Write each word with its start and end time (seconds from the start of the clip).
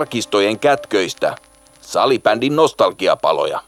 arkistojen 0.00 0.58
kätköistä. 0.58 1.36
Salibändin 1.80 2.56
nostalgiapaloja. 2.56 3.60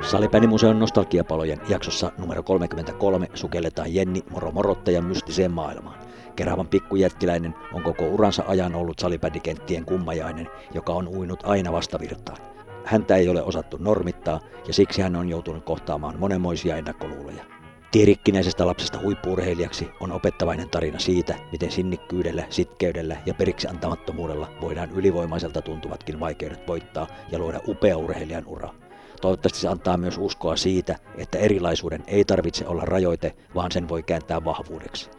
Salibändimuseon 0.00 0.78
nostalgiapalojen 0.78 1.60
jaksossa 1.68 2.12
numero 2.18 2.42
33 2.42 3.28
sukelletaan 3.34 3.94
Jenni 3.94 4.22
Moro 4.30 4.50
Morottajan 4.50 5.04
mystiseen 5.04 5.50
maailmaan. 5.50 5.98
Keravan 6.36 6.68
pikkujättiläinen 6.68 7.54
on 7.72 7.82
koko 7.82 8.04
uransa 8.04 8.44
ajan 8.46 8.74
ollut 8.74 8.98
salibändikenttien 8.98 9.84
kummajainen, 9.84 10.48
joka 10.74 10.92
on 10.92 11.08
uinut 11.08 11.40
aina 11.42 11.72
vastavirtaan. 11.72 12.38
Häntä 12.84 13.16
ei 13.16 13.28
ole 13.28 13.42
osattu 13.42 13.76
normittaa 13.80 14.40
ja 14.66 14.74
siksi 14.74 15.02
hän 15.02 15.16
on 15.16 15.28
joutunut 15.28 15.64
kohtaamaan 15.64 16.18
monenmoisia 16.18 16.76
ennakkoluuloja. 16.76 17.57
Tierikkinäisestä 17.90 18.66
lapsesta 18.66 18.98
huippuurheilijaksi 18.98 19.88
on 20.00 20.12
opettavainen 20.12 20.70
tarina 20.70 20.98
siitä, 20.98 21.34
miten 21.52 21.70
sinnikkyydellä, 21.70 22.44
sitkeydellä 22.50 23.16
ja 23.26 23.34
periksi 23.34 23.68
antamattomuudella 23.68 24.50
voidaan 24.60 24.90
ylivoimaiselta 24.90 25.62
tuntuvatkin 25.62 26.20
vaikeudet 26.20 26.68
voittaa 26.68 27.06
ja 27.32 27.38
luoda 27.38 27.60
upea 27.68 27.96
urheilijan 27.96 28.46
ura. 28.46 28.74
Toivottavasti 29.20 29.58
se 29.58 29.68
antaa 29.68 29.96
myös 29.96 30.18
uskoa 30.18 30.56
siitä, 30.56 30.96
että 31.16 31.38
erilaisuuden 31.38 32.04
ei 32.06 32.24
tarvitse 32.24 32.66
olla 32.66 32.82
rajoite, 32.84 33.34
vaan 33.54 33.72
sen 33.72 33.88
voi 33.88 34.02
kääntää 34.02 34.44
vahvuudeksi. 34.44 35.10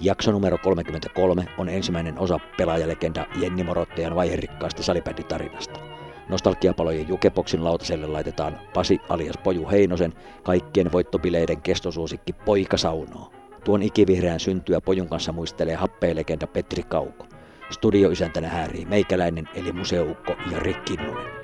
Jakso 0.00 0.32
numero 0.32 0.58
33 0.58 1.46
on 1.58 1.68
ensimmäinen 1.68 2.18
osa 2.18 2.40
pelaajalegenda 2.58 3.26
Jenni 3.40 3.64
Morottajan 3.64 4.16
vaiherikkaasta 4.16 4.82
salibänditarinasta. 4.82 5.93
Nostalgiapalojen 6.28 7.08
jukeboksin 7.08 7.64
lautaselle 7.64 8.06
laitetaan 8.06 8.60
Pasi 8.74 9.00
alias 9.08 9.36
Poju 9.44 9.68
Heinosen 9.70 10.12
kaikkien 10.42 10.92
voittopileiden 10.92 11.62
kestosuosikki 11.62 12.32
Poika 12.32 12.76
saunoo. 12.76 13.32
Tuon 13.64 13.82
ikivihreän 13.82 14.40
syntyä 14.40 14.80
Pojun 14.80 15.08
kanssa 15.08 15.32
muistelee 15.32 15.74
happeilegenda 15.74 16.46
Petri 16.46 16.82
Kauko. 16.82 17.26
Studioisäntänä 17.70 18.48
häärii 18.48 18.84
meikäläinen 18.84 19.48
eli 19.54 19.72
museukko 19.72 20.32
Jari 20.50 20.74
Kinnunen. 20.74 21.43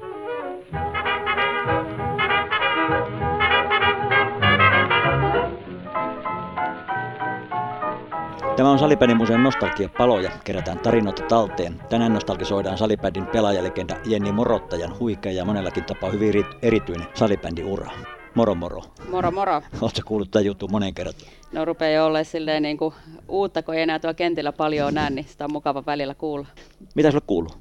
Tämä 8.61 8.71
on 8.71 8.79
Salibändimuseon 8.79 9.43
nostalgiapaloja. 9.43 10.31
Kerätään 10.45 10.79
tarinoita 10.79 11.23
talteen. 11.23 11.81
Tänään 11.89 12.13
nostalgisoidaan 12.13 12.79
salibändin 12.79 13.27
pelaajalegenda 13.27 13.97
Jenni 14.07 14.33
Morottajan 14.33 14.99
huikea 14.99 15.33
ja 15.33 15.45
monellakin 15.45 15.85
tapaa 15.85 16.11
hyvin 16.11 16.45
erityinen 16.63 17.07
salibändiura. 17.15 17.91
Moro 18.35 18.55
moro. 18.55 18.83
Moro 19.11 19.31
moro. 19.31 19.63
Oletko 19.81 20.01
kuullut 20.05 20.31
tämän 20.31 20.45
jutun 20.45 20.71
monen 20.71 20.95
kertaan? 20.95 21.33
No 21.53 21.65
rupeaa 21.65 21.91
jo 21.91 22.07
olla 22.07 22.25
silleen 22.25 22.63
niin 22.63 22.77
kuin 22.77 22.95
uutta, 23.29 23.63
kun 23.63 23.75
ei 23.75 23.83
enää 23.83 23.99
tuo 23.99 24.15
kentillä 24.15 24.53
paljon 24.53 24.95
näe, 24.95 25.11
niin 25.11 25.27
sitä 25.29 25.45
on 25.45 25.53
mukava 25.53 25.87
välillä 25.87 26.15
kuulla. 26.15 26.47
Mitä 26.95 27.11
sulle 27.11 27.25
kuuluu? 27.27 27.53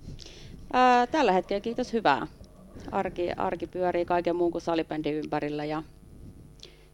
Ää, 0.74 1.08
tällä 1.08 1.32
hetkellä 1.32 1.62
kiitos 1.62 1.94
hyvää. 1.94 2.28
Arki, 2.92 3.32
arki 3.32 3.68
pyörii 3.68 4.06
kaiken 4.06 4.36
muun 4.36 4.52
kuin 4.52 4.62
salibändin 4.62 5.16
ympärillä 5.16 5.66
ja 5.66 5.84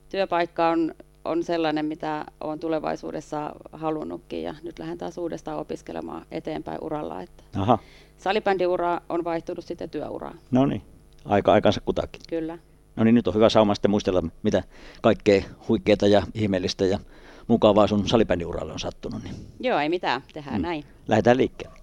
työpaikka 0.09 0.69
on 0.69 0.95
on 1.25 1.43
sellainen, 1.43 1.85
mitä 1.85 2.25
olen 2.41 2.59
tulevaisuudessa 2.59 3.51
halunnutkin 3.71 4.43
ja 4.43 4.55
nyt 4.63 4.79
lähden 4.79 4.97
taas 4.97 5.17
uudestaan 5.17 5.59
opiskelemaan 5.59 6.25
eteenpäin 6.31 6.77
uralla. 6.81 7.21
Että 7.21 7.43
Aha. 7.55 7.77
Salibändiura 8.17 9.01
on 9.09 9.23
vaihtunut 9.23 9.65
sitten 9.65 9.89
työuraan. 9.89 10.39
No 10.51 10.65
niin, 10.65 10.81
aika 11.25 11.53
aikansa 11.53 11.81
kutakin. 11.81 12.21
Kyllä. 12.29 12.57
No 12.95 13.03
niin, 13.03 13.15
nyt 13.15 13.27
on 13.27 13.33
hyvä 13.33 13.49
sauma 13.49 13.75
sitten 13.75 13.91
muistella, 13.91 14.23
mitä 14.43 14.63
kaikkea 15.01 15.43
huikeaa 15.67 16.07
ja 16.09 16.21
ihmeellistä 16.33 16.85
ja 16.85 16.99
mukavaa 17.47 17.87
sun 17.87 18.07
salibändiuralle 18.07 18.73
on 18.73 18.79
sattunut. 18.79 19.23
Niin. 19.23 19.35
Joo, 19.59 19.79
ei 19.79 19.89
mitään, 19.89 20.21
tehdään 20.33 20.55
mm. 20.55 20.61
näin. 20.61 20.83
Lähdetään 21.07 21.37
liikkeelle. 21.37 21.77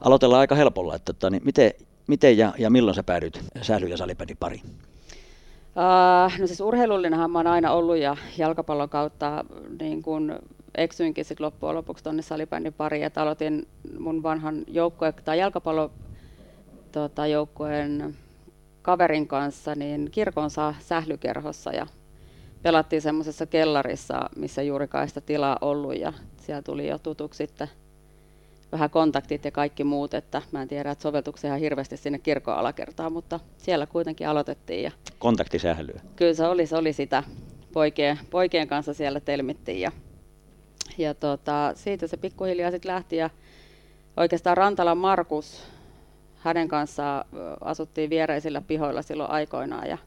Aloitellaan 0.00 0.40
aika 0.40 0.54
helpolla, 0.54 0.94
että, 0.94 1.10
että 1.10 1.30
niin 1.30 1.42
miten, 1.44 1.72
miten 2.06 2.38
ja, 2.38 2.54
ja 2.58 2.70
milloin 2.70 2.94
sä 2.94 3.02
päädyit 3.02 3.40
sähly- 3.62 3.88
ja 3.88 3.96
salibändin 3.96 4.36
pariin? 4.40 4.62
Uh, 5.70 6.38
no 6.40 6.46
siis 6.46 6.60
urheilullinenhan 6.60 7.30
mä 7.30 7.38
oon 7.38 7.46
aina 7.46 7.72
ollut 7.72 7.96
ja 7.96 8.16
jalkapallon 8.38 8.88
kautta 8.88 9.44
niin 9.80 10.02
kun 10.02 10.38
eksyinkin 10.74 11.24
sit 11.24 11.40
loppujen 11.40 11.76
lopuksi 11.76 12.04
tuonne 12.04 12.22
salibändin 12.22 12.72
pariin, 12.72 13.04
että 13.04 13.22
aloitin 13.22 13.68
mun 13.98 14.22
vanhan 14.22 14.64
joukkue 14.68 15.12
tai 15.12 15.38
jalkapallo 15.38 15.90
tota, 16.92 17.26
joukkueen 17.26 18.16
kaverin 18.82 19.28
kanssa 19.28 19.74
niin 19.74 20.08
kirkon 20.10 20.50
saa 20.50 20.74
sählykerhossa 20.78 21.72
ja 21.72 21.86
pelattiin 22.62 23.02
semmoisessa 23.02 23.46
kellarissa, 23.46 24.30
missä 24.36 24.62
juurikaan 24.62 25.08
sitä 25.08 25.20
tilaa 25.20 25.58
ollut 25.60 25.98
ja 25.98 26.12
siellä 26.36 26.62
tuli 26.62 26.88
jo 26.88 26.98
tutuksi 26.98 27.38
sitten 27.38 27.68
vähän 28.72 28.90
kontaktit 28.90 29.44
ja 29.44 29.50
kaikki 29.50 29.84
muut, 29.84 30.14
että 30.14 30.42
mä 30.52 30.62
en 30.62 30.68
tiedä, 30.68 30.90
että 30.90 31.02
soveltuuko 31.02 31.38
ihan 31.44 31.60
hirveästi 31.60 31.96
sinne 31.96 32.18
kirkon 32.18 32.54
alakertaan, 32.54 33.12
mutta 33.12 33.40
siellä 33.58 33.86
kuitenkin 33.86 34.28
aloitettiin. 34.28 34.82
Ja 34.82 34.90
Kontaktisählyä. 35.18 36.00
Kyllä 36.16 36.34
se 36.34 36.46
oli, 36.46 36.66
se 36.66 36.76
oli 36.76 36.92
sitä. 36.92 37.22
Poikien, 37.72 38.18
poikien 38.30 38.68
kanssa 38.68 38.94
siellä 38.94 39.20
telmittiin 39.20 39.80
ja, 39.80 39.92
ja 40.98 41.14
tota, 41.14 41.72
siitä 41.74 42.06
se 42.06 42.16
pikkuhiljaa 42.16 42.70
sitten 42.70 42.92
lähti 42.92 43.16
ja 43.16 43.30
oikeastaan 44.16 44.56
Rantalan 44.56 44.98
Markus, 44.98 45.64
hänen 46.36 46.68
kanssaan 46.68 47.24
asuttiin 47.60 48.10
viereisillä 48.10 48.60
pihoilla 48.60 49.02
silloin 49.02 49.30
aikoinaan 49.30 49.88
ja 49.88 49.98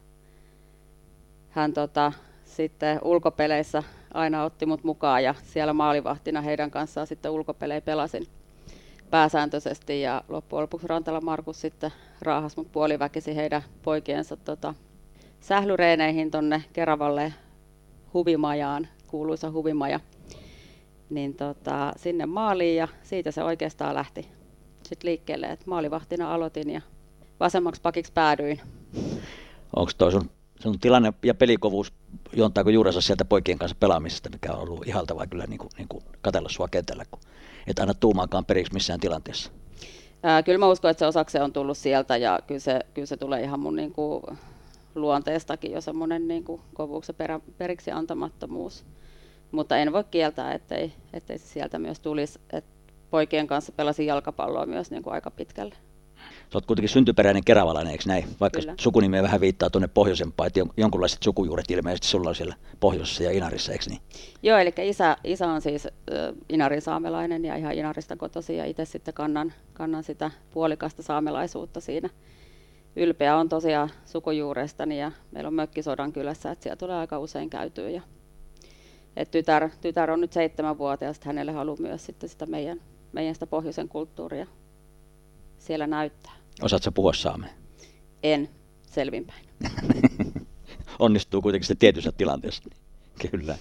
hän 1.50 1.72
tota, 1.72 2.12
sitten 2.44 2.98
ulkopeleissä 3.02 3.82
aina 4.14 4.44
otti 4.44 4.66
mut 4.66 4.84
mukaan 4.84 5.24
ja 5.24 5.34
siellä 5.42 5.72
maalivahtina 5.72 6.40
heidän 6.40 6.70
kanssaan 6.70 7.06
sitten 7.06 7.30
ulkopelejä 7.30 7.80
pelasin 7.80 8.26
pääsääntöisesti 9.14 10.00
ja 10.00 10.24
loppujen 10.28 10.62
lopuksi 10.62 10.86
Rantala 10.86 11.20
Markus 11.20 11.60
sitten 11.60 11.90
raahas 12.22 12.56
mut 12.56 12.72
puoliväkisi 12.72 13.36
heidän 13.36 13.62
poikiensa 13.82 14.36
tota, 14.36 14.74
sählyreeneihin 15.40 16.30
tonne 16.30 16.64
Keravalle 16.72 17.34
huvimajaan, 18.14 18.88
kuuluisa 19.06 19.50
huvimaja, 19.50 20.00
niin 21.10 21.34
tota, 21.34 21.92
sinne 21.96 22.26
maaliin 22.26 22.76
ja 22.76 22.88
siitä 23.02 23.30
se 23.30 23.42
oikeastaan 23.42 23.94
lähti 23.94 24.28
sitten 24.82 25.08
liikkeelle, 25.08 25.46
että 25.46 25.64
maalivahtina 25.70 26.34
aloitin 26.34 26.70
ja 26.70 26.80
vasemmaksi 27.40 27.80
pakiksi 27.80 28.12
päädyin. 28.12 28.60
Onko 29.76 29.92
toi 29.98 30.12
sun, 30.12 30.30
sun 30.60 30.78
tilanne 30.78 31.12
ja 31.24 31.34
pelikovuus, 31.34 31.92
juontaako 32.36 32.70
juurensa 32.70 33.00
sieltä 33.00 33.24
poikien 33.24 33.58
kanssa 33.58 33.76
pelaamisesta, 33.80 34.30
mikä 34.30 34.52
on 34.52 34.60
ollut 34.60 34.86
ihaltavaa 34.86 35.26
kyllä 35.26 35.44
niin 35.46 35.58
kuin, 35.58 35.70
niin 35.78 35.88
kuin 35.88 36.04
katella 36.22 36.48
sua 36.48 36.68
kentällä, 36.68 37.04
kun 37.10 37.20
et 37.66 37.78
aina 37.78 37.94
tuumaakaan 37.94 38.44
periksi 38.44 38.72
missään 38.72 39.00
tilanteessa? 39.00 39.50
Ää, 40.22 40.42
kyllä 40.42 40.58
mä 40.58 40.68
uskon, 40.68 40.90
että 40.90 40.98
se 40.98 41.06
osaksi 41.06 41.38
on 41.38 41.52
tullut 41.52 41.78
sieltä 41.78 42.16
ja 42.16 42.38
kyllä 42.46 42.60
se, 42.60 42.80
kyllä 42.94 43.06
se 43.06 43.16
tulee 43.16 43.42
ihan 43.42 43.60
mun 43.60 43.76
niin 43.76 43.92
kuin, 43.92 44.22
luonteestakin 44.94 45.72
jo 45.72 45.80
semmoinen 45.80 46.28
niin 46.28 46.44
kovuus 46.74 47.08
ja 47.08 47.14
perä, 47.14 47.40
periksi 47.58 47.90
antamattomuus. 47.90 48.84
Mutta 49.50 49.76
en 49.76 49.92
voi 49.92 50.04
kieltää, 50.04 50.52
ettei, 50.52 50.92
ettei 51.12 51.38
se 51.38 51.46
sieltä 51.46 51.78
myös 51.78 52.00
tulisi. 52.00 52.40
Et 52.52 52.64
poikien 53.10 53.46
kanssa 53.46 53.72
pelasin 53.72 54.06
jalkapalloa 54.06 54.66
myös 54.66 54.90
niin 54.90 55.02
kuin 55.02 55.14
aika 55.14 55.30
pitkälle. 55.30 55.74
Sä 56.54 56.58
oot 56.58 56.66
kuitenkin 56.66 56.88
syntyperäinen 56.88 57.44
keravalainen, 57.44 57.92
eikö 57.92 58.04
näin? 58.06 58.24
Vaikka 58.40 58.60
Kyllä. 58.60 58.74
sukunimi 58.80 59.22
vähän 59.22 59.40
viittaa 59.40 59.70
tuonne 59.70 59.88
pohjoisempaan, 59.88 60.46
että 60.46 60.60
jonkunlaiset 60.76 61.22
sukujuuret 61.22 61.70
ilmeisesti 61.70 62.06
sulla 62.06 62.28
on 62.28 62.34
siellä 62.34 62.54
pohjoisessa 62.80 63.22
ja 63.22 63.30
Inarissa, 63.30 63.72
eikö 63.72 63.84
niin? 63.88 64.00
Joo, 64.42 64.58
eli 64.58 64.72
isä, 64.82 65.16
isä 65.24 65.48
on 65.48 65.60
siis 65.60 65.86
äh, 65.86 65.92
Inarin 66.48 66.82
saamelainen 66.82 67.44
ja 67.44 67.56
ihan 67.56 67.72
Inarista 67.72 68.16
kotosi 68.16 68.56
ja 68.56 68.64
itse 68.64 68.84
sitten 68.84 69.14
kannan, 69.14 69.52
kannan 69.72 70.04
sitä 70.04 70.30
puolikasta 70.50 71.02
saamelaisuutta 71.02 71.80
siinä. 71.80 72.10
Ylpeä 72.96 73.36
on 73.36 73.48
tosiaan 73.48 73.90
sukujuurestani 74.06 75.00
ja 75.00 75.12
meillä 75.30 75.48
on 75.48 75.54
mökkisodan 75.54 76.12
kylässä, 76.12 76.50
että 76.50 76.62
siellä 76.62 76.76
tulee 76.76 76.96
aika 76.96 77.18
usein 77.18 77.50
käytyä. 77.50 77.90
Ja, 77.90 78.02
et 79.16 79.30
tytär, 79.30 79.68
tytär 79.80 80.10
on 80.10 80.20
nyt 80.20 80.32
seitsemänvuotias, 80.32 81.20
hänelle 81.24 81.52
haluaa 81.52 81.80
myös 81.80 82.06
sitten 82.06 82.28
sitä 82.28 82.46
meidän, 82.46 82.80
meidän 83.12 83.34
sitä 83.34 83.46
pohjoisen 83.46 83.88
kulttuuria 83.88 84.46
siellä 85.58 85.86
näyttää. 85.86 86.43
Osaatko 86.62 86.92
puhua 86.92 87.12
saamea? 87.12 87.50
En, 88.22 88.48
selvinpäin. 88.86 89.44
Onnistuu 90.98 91.42
kuitenkin 91.42 91.66
se 91.66 91.74
tietyssä 91.74 92.12
tilanteessa. 92.12 92.62
Kyllä. 93.30 93.58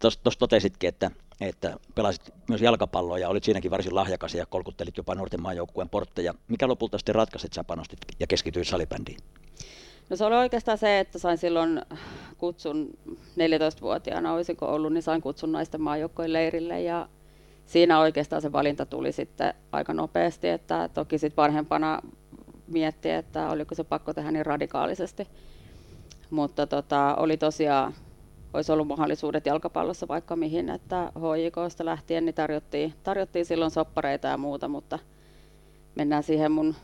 Tuossa 0.00 0.38
totesitkin, 0.38 0.88
että, 0.88 1.10
että 1.40 1.76
pelasit 1.94 2.30
myös 2.48 2.62
jalkapalloa 2.62 3.18
ja 3.18 3.28
olit 3.28 3.44
siinäkin 3.44 3.70
varsin 3.70 3.94
lahjakas 3.94 4.34
ja 4.34 4.46
kolkuttelit 4.46 4.96
jopa 4.96 5.14
nuorten 5.14 5.42
maajoukkueen 5.42 5.88
portteja. 5.88 6.34
Mikä 6.48 6.68
lopulta 6.68 6.98
sitten 6.98 7.14
ratkaisit, 7.14 7.52
sä 7.52 7.64
panostit 7.64 7.98
ja 8.20 8.26
keskityit 8.26 8.68
salibändiin? 8.68 9.18
No 10.10 10.16
se 10.16 10.24
oli 10.24 10.34
oikeastaan 10.34 10.78
se, 10.78 11.00
että 11.00 11.18
sain 11.18 11.38
silloin 11.38 11.82
kutsun 12.38 12.98
14-vuotiaana, 13.10 14.32
olisiko 14.32 14.66
ollut, 14.66 14.92
niin 14.92 15.02
sain 15.02 15.22
kutsun 15.22 15.52
naisten 15.52 15.80
maajoukkojen 15.82 16.32
leirille 16.32 16.82
ja 16.82 17.08
siinä 17.66 18.00
oikeastaan 18.00 18.42
se 18.42 18.52
valinta 18.52 18.86
tuli 18.86 19.12
sitten 19.12 19.54
aika 19.72 19.92
nopeasti, 19.92 20.48
että 20.48 20.88
toki 20.94 21.18
sitten 21.18 21.42
vanhempana 21.42 22.00
mietti, 22.66 23.10
että 23.10 23.50
oliko 23.50 23.74
se 23.74 23.84
pakko 23.84 24.14
tehdä 24.14 24.30
niin 24.30 24.46
radikaalisesti. 24.46 25.28
Mutta 26.30 26.66
tota, 26.66 27.14
oli 27.14 27.36
tosiaan 27.36 27.94
olisi 28.54 28.72
ollut 28.72 28.88
mahdollisuudet 28.88 29.46
jalkapallossa 29.46 30.08
vaikka 30.08 30.36
mihin, 30.36 30.68
että 30.68 31.12
HJKsta 31.18 31.84
lähtien 31.84 32.24
niin 32.24 32.34
tarjottiin, 32.34 32.94
tarjottiin 33.02 33.46
silloin 33.46 33.70
soppareita 33.70 34.28
ja 34.28 34.38
muuta, 34.38 34.68
mutta 34.68 34.98
mennään 35.94 36.22
siihen 36.22 36.52
mun 36.52 36.74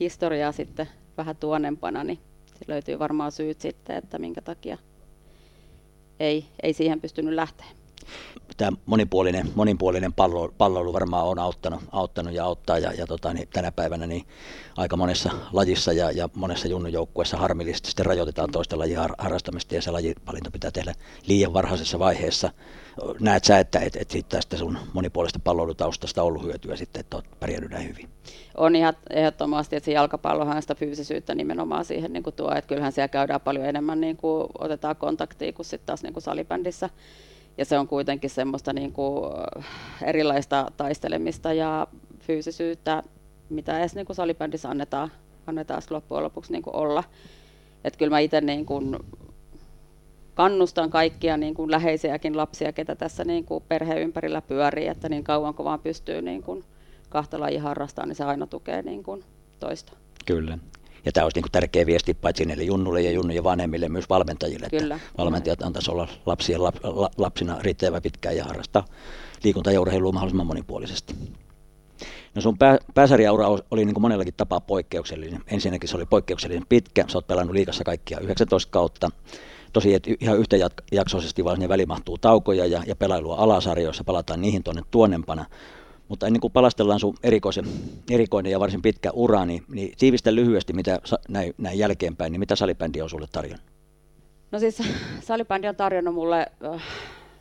historiaa 0.00 0.52
sitten 0.52 0.88
vähän 1.16 1.36
tuonempana, 1.36 2.04
niin 2.04 2.18
se 2.46 2.64
löytyy 2.68 2.98
varmaan 2.98 3.32
syyt 3.32 3.60
sitten, 3.60 3.96
että 3.96 4.18
minkä 4.18 4.40
takia 4.40 4.78
ei, 6.20 6.46
ei 6.62 6.72
siihen 6.72 7.00
pystynyt 7.00 7.34
lähteä 7.34 7.66
tämä 8.56 8.76
monipuolinen, 8.86 9.50
monipuolinen 9.54 10.12
pallo, 10.12 10.54
palloilu 10.58 10.92
varmaan 10.92 11.26
on 11.26 11.38
auttanut, 11.38 11.80
auttanut 11.92 12.34
ja 12.34 12.44
auttaa 12.44 12.78
ja, 12.78 12.92
ja 12.92 13.06
tota, 13.06 13.34
niin 13.34 13.48
tänä 13.52 13.72
päivänä 13.72 14.06
niin 14.06 14.26
aika 14.76 14.96
monessa 14.96 15.30
lajissa 15.52 15.92
ja, 15.92 16.10
ja 16.10 16.28
monessa 16.34 16.68
junnujoukkueessa 16.68 17.36
harmillisesti 17.36 17.88
sitten 17.88 18.06
rajoitetaan 18.06 18.50
toista 18.50 18.78
lajia 18.78 19.00
har, 19.00 19.14
harrastamista 19.18 19.74
ja 19.74 19.82
se 19.82 19.90
lajivalinta 19.90 20.50
pitää 20.50 20.70
tehdä 20.70 20.94
liian 21.26 21.52
varhaisessa 21.52 21.98
vaiheessa. 21.98 22.50
Näet 23.20 23.44
sä, 23.44 23.58
että 23.58 23.78
et, 23.78 23.96
et 23.96 24.28
tästä 24.28 24.56
sun 24.56 24.78
monipuolista 24.92 25.38
palloilutaustasta 25.44 26.22
on 26.22 26.28
ollut 26.28 26.44
hyötyä 26.44 26.76
sitten, 26.76 27.00
että 27.00 27.16
olet 27.16 27.40
pärjännyt 27.40 27.70
näin 27.70 27.88
hyvin? 27.88 28.08
On 28.56 28.76
ihan 28.76 28.94
ehdottomasti, 29.10 29.76
että 29.76 29.84
se 29.84 29.92
jalkapallohan 29.92 30.62
sitä 30.62 30.74
fyysisyyttä 30.74 31.34
nimenomaan 31.34 31.84
siihen 31.84 32.12
niin 32.12 32.22
kuin 32.22 32.36
tuo, 32.36 32.50
että 32.54 32.68
kyllähän 32.68 32.92
siellä 32.92 33.08
käydään 33.08 33.40
paljon 33.40 33.66
enemmän, 33.66 34.00
niin 34.00 34.16
kuin 34.16 34.46
otetaan 34.58 34.96
kontaktia 34.96 35.52
kuin 35.52 35.66
sitten 35.66 35.86
taas 35.86 36.02
niin 36.02 36.12
kuin 36.12 36.22
salibändissä 36.22 36.90
ja 37.58 37.64
se 37.64 37.78
on 37.78 37.88
kuitenkin 37.88 38.30
semmoista 38.30 38.72
niin 38.72 38.92
kuin 38.92 39.32
erilaista 40.02 40.72
taistelemista 40.76 41.52
ja 41.52 41.86
fyysisyyttä, 42.20 43.02
mitä 43.50 43.78
edes 43.78 43.94
niin 43.94 44.06
kuin 44.06 44.16
salibändissä 44.16 44.70
annetaan, 44.70 45.12
annetaan 45.46 45.82
loppujen 45.90 46.24
lopuksi 46.24 46.52
niin 46.52 46.62
kuin 46.62 46.76
olla. 46.76 47.04
Että 47.84 47.98
kyllä 47.98 48.10
mä 48.10 48.18
itse 48.18 48.40
niin 48.40 48.66
kuin 48.66 48.98
kannustan 50.34 50.90
kaikkia 50.90 51.36
niin 51.36 51.54
kuin 51.54 51.70
läheisiäkin 51.70 52.36
lapsia, 52.36 52.72
ketä 52.72 52.94
tässä 52.94 53.24
niin 53.24 53.44
kuin 53.44 53.64
perheen 53.68 54.02
ympärillä 54.02 54.42
pyörii, 54.42 54.86
että 54.86 55.08
niin 55.08 55.24
kauan 55.24 55.54
kun 55.54 55.64
vaan 55.64 55.80
pystyy 55.80 56.22
niin 56.22 56.42
kuin 56.42 56.64
kahta 57.08 57.40
lajia 57.40 57.62
harrastamaan, 57.62 58.08
niin 58.08 58.16
se 58.16 58.24
aina 58.24 58.46
tukee 58.46 58.82
niin 58.82 59.02
kuin 59.02 59.24
toista. 59.60 59.92
Kyllä. 60.26 60.58
Ja 61.04 61.12
tämä 61.12 61.24
olisi 61.24 61.36
niin 61.36 61.42
kuin 61.42 61.52
tärkeä 61.52 61.86
viesti 61.86 62.14
paitsi 62.14 62.44
niille 62.44 62.62
junnulle 62.62 63.02
ja 63.02 63.10
junnujen 63.10 63.44
vanhemmille, 63.44 63.88
myös 63.88 64.08
valmentajille, 64.08 64.66
Kyllä. 64.70 64.94
että 64.94 65.08
valmentajat 65.18 65.62
antaisi 65.62 65.90
olla 65.90 66.08
lapsien 66.26 66.62
lap, 66.62 66.76
lapsina 67.16 67.58
riittävän 67.60 68.02
pitkään 68.02 68.36
ja 68.36 68.44
harrastaa 68.44 68.84
liikunta- 69.44 69.72
ja 69.72 69.80
urheilua 69.80 70.12
mahdollisimman 70.12 70.46
monipuolisesti. 70.46 71.14
No 72.34 72.42
sun 72.42 72.58
pää, 72.58 72.78
pääsarjaura 72.94 73.48
oli 73.48 73.84
niin 73.84 73.94
kuin 73.94 74.02
monellakin 74.02 74.34
tapaa 74.36 74.60
poikkeuksellinen. 74.60 75.40
Ensinnäkin 75.46 75.88
se 75.88 75.96
oli 75.96 76.06
poikkeuksellinen 76.06 76.66
pitkä, 76.68 77.04
sä 77.08 77.18
oot 77.18 77.26
pelannut 77.26 77.54
liikassa 77.54 77.84
kaikkia 77.84 78.20
19 78.20 78.70
kautta. 78.70 79.10
Tosi, 79.72 79.94
että 79.94 80.10
ihan 80.20 80.38
yhtäjaksoisesti 80.38 81.44
vaan 81.44 81.58
ne 81.58 81.68
välimahtuu 81.68 82.18
taukoja 82.18 82.66
ja, 82.66 82.82
ja 82.86 82.96
pelailua 82.96 83.36
alasarjoissa, 83.36 84.04
palataan 84.04 84.40
niihin 84.40 84.62
tuonne 84.62 84.82
tuonnempana. 84.90 85.44
Mutta 86.14 86.26
ennen 86.26 86.40
kuin 86.40 86.52
palastellaan 86.52 87.00
sun 87.00 87.14
erikoisen, 87.22 87.64
erikoinen 88.10 88.52
ja 88.52 88.60
varsin 88.60 88.82
pitkä 88.82 89.10
ura, 89.12 89.44
niin, 89.44 89.64
niin 89.68 89.92
tiivistä 89.98 90.34
lyhyesti 90.34 90.72
mitä 90.72 91.00
näin, 91.28 91.54
näin 91.58 91.78
jälkeenpäin, 91.78 92.32
niin 92.32 92.40
mitä 92.40 92.56
salibändi 92.56 93.02
on 93.02 93.10
sulle 93.10 93.26
tarjonnut? 93.32 93.66
No 94.52 94.58
siis 94.58 94.82
salibändi 95.20 95.68
on 95.68 95.76
tarjonnut 95.76 96.14
mulle, 96.14 96.46
äh, 96.74 96.82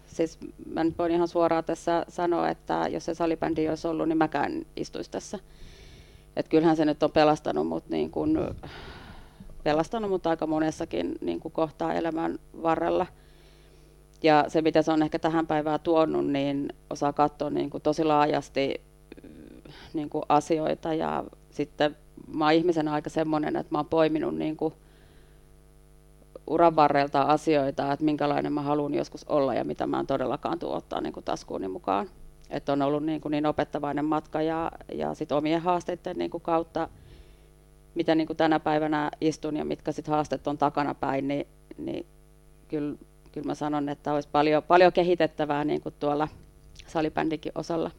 siis 0.08 0.38
mä 0.66 0.84
nyt 0.84 0.98
voin 0.98 1.12
ihan 1.12 1.28
suoraan 1.28 1.64
tässä 1.64 2.06
sanoa, 2.10 2.50
että 2.50 2.88
jos 2.92 3.06
se 3.06 3.14
salibändi 3.14 3.70
olisi 3.70 3.88
ollut, 3.88 4.08
niin 4.08 4.18
mäkään 4.18 4.66
istuisi 4.76 5.12
tässä. 5.12 5.40
Et 6.36 6.48
kyllähän 6.48 6.76
se 6.76 6.86
nyt 6.86 7.04
on 7.04 7.12
pelastanut 7.12 7.68
mut 7.68 7.90
niin 7.90 8.12
kun, 8.12 8.56
pelastanut 9.64 10.10
mut 10.12 10.28
aika 10.28 10.48
monessakin 10.48 11.16
niin 11.22 11.40
kohtaa 11.40 11.94
elämän 11.94 12.40
varrella– 12.62 13.06
ja 14.24 14.46
se, 14.48 14.62
mitä 14.62 14.82
se 14.82 14.92
on 14.92 15.04
ehkä 15.04 15.20
tähän 15.20 15.48
päivään 15.48 15.80
tuonut, 15.80 16.28
niin 16.28 16.70
osaa 16.90 17.14
katsoa 17.14 17.50
niin 17.50 17.70
kuin 17.70 17.84
tosi 17.84 18.04
laajasti 18.04 18.82
niin 19.94 20.10
kuin 20.10 20.24
asioita. 20.30 20.94
Ja 20.94 21.24
sitten 21.50 21.96
mä 22.34 22.46
oon 22.46 22.54
ihmisenä 22.54 22.94
aika 22.94 23.10
semmoinen, 23.10 23.56
että 23.56 23.72
mä 23.72 23.78
oon 23.78 23.86
poiminut 23.86 24.36
niin 24.36 24.58
kuin 24.58 24.74
uran 26.48 26.76
varrelta 26.76 27.22
asioita, 27.22 27.94
että 27.94 28.06
minkälainen 28.06 28.54
mä 28.54 28.62
haluan 28.62 28.94
joskus 28.94 29.24
olla 29.24 29.54
ja 29.54 29.64
mitä 29.64 29.88
mä 29.88 30.00
en 30.00 30.08
todellakaan 30.08 30.60
tuo 30.60 30.76
ottaa 30.76 31.02
niin 31.02 31.14
kuin 31.14 31.24
taskuuni 31.24 31.68
mukaan. 31.68 32.10
Että 32.50 32.74
on 32.74 32.82
ollut 32.82 33.04
niin, 33.04 33.22
kuin 33.22 33.32
niin 33.32 33.46
opettavainen 33.46 34.06
matka 34.06 34.42
ja, 34.42 34.72
ja 34.94 35.14
sit 35.14 35.32
omien 35.32 35.62
haasteiden 35.62 36.18
niin 36.18 36.32
kuin 36.32 36.44
kautta, 36.44 36.90
mitä 37.96 38.16
niin 38.16 38.28
kuin 38.28 38.38
tänä 38.38 38.60
päivänä 38.60 39.12
istun 39.22 39.58
ja 39.58 39.66
mitkä 39.66 39.92
sit 39.92 40.08
haasteet 40.08 40.48
on 40.48 40.58
takana 40.58 40.94
päin, 40.94 41.28
niin, 41.28 41.48
niin 41.78 42.06
kyllä 42.68 42.96
kyllä 43.34 43.48
mä 43.48 43.56
sanon, 43.56 43.90
että 43.90 44.14
olisi 44.14 44.30
paljon, 44.32 44.64
paljon 44.64 44.94
kehitettävää 44.94 45.64
niin 45.64 45.82
kuin 45.82 45.96
tuolla 46.00 46.28
salibändikin 46.88 47.52
osalla. 47.56 47.92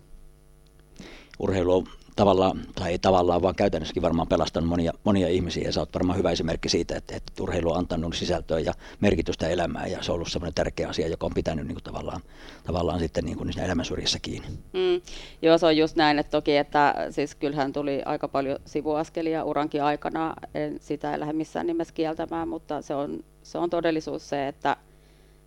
Urheilu 1.38 1.75
on 1.76 1.86
tavallaan, 2.16 2.60
tai 2.75 2.90
ei 2.90 2.98
tavallaan, 2.98 3.42
vaan 3.42 3.54
käytännössäkin 3.54 4.02
varmaan 4.02 4.28
pelastanut 4.28 4.69
monia, 4.69 4.92
monia 5.04 5.28
ihmisiä, 5.28 5.64
ja 5.64 5.72
sä 5.72 5.81
oot 5.81 5.94
varmaan 5.94 6.19
hyvä 6.19 6.31
esimerkki 6.31 6.69
siitä, 6.69 6.96
että, 6.96 7.16
että 7.16 7.42
urheilu 7.42 7.70
on 7.70 7.78
antanut 7.78 8.14
sisältöä 8.14 8.58
ja 8.58 8.72
merkitystä 9.00 9.48
elämään, 9.48 9.90
ja 9.90 10.02
se 10.02 10.12
on 10.12 10.14
ollut 10.14 10.28
semmoinen 10.28 10.54
tärkeä 10.54 10.88
asia, 10.88 11.08
joka 11.08 11.26
on 11.26 11.34
pitänyt 11.34 11.66
niin 11.66 11.75
kuin 11.75 11.84
tavallaan, 11.84 12.20
tavallaan 12.64 12.98
sitten 12.98 13.25
niin 13.25 13.37
kuin 13.37 13.46
niissä 13.46 13.64
elämänsyrjissä 13.64 14.19
kiinni. 14.22 14.48
Mm, 14.48 15.00
joo, 15.42 15.58
se 15.58 15.66
on 15.66 15.76
just 15.76 15.96
näin, 15.96 16.19
että 16.19 16.30
toki, 16.30 16.56
että 16.56 16.94
siis 17.10 17.34
kyllähän 17.34 17.72
tuli 17.72 18.02
aika 18.04 18.28
paljon 18.28 18.58
sivuaskelia 18.64 19.44
urankin 19.44 19.82
aikana, 19.82 20.34
en 20.54 20.78
sitä 20.80 21.12
ei 21.12 21.20
lähde 21.20 21.32
missään 21.32 21.66
nimessä 21.66 21.94
kieltämään, 21.94 22.48
mutta 22.48 22.82
se 22.82 22.94
on, 22.94 23.25
se 23.42 23.58
on 23.58 23.70
todellisuus 23.70 24.28
se, 24.28 24.48
että 24.48 24.76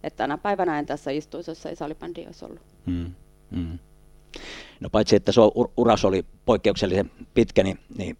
että 0.08 0.18
tänä 0.18 0.38
päivänä 0.38 0.80
en 0.80 0.86
tässä 0.86 1.12
istuisi, 1.12 1.52
jos 1.52 1.66
ei 1.66 1.76
salibändi 1.76 2.26
olisi 2.26 2.46
ollut. 2.46 2.62
Hmm. 2.86 3.12
Hmm. 3.56 3.80
No 4.80 4.90
paitsi, 4.90 5.16
että 5.16 5.32
se 5.32 5.42
uras 5.78 6.06
oli 6.06 6.26
poikkeuksellisen 6.46 7.12
pitkä, 7.34 7.64
niin, 7.64 7.80
niin 7.98 8.18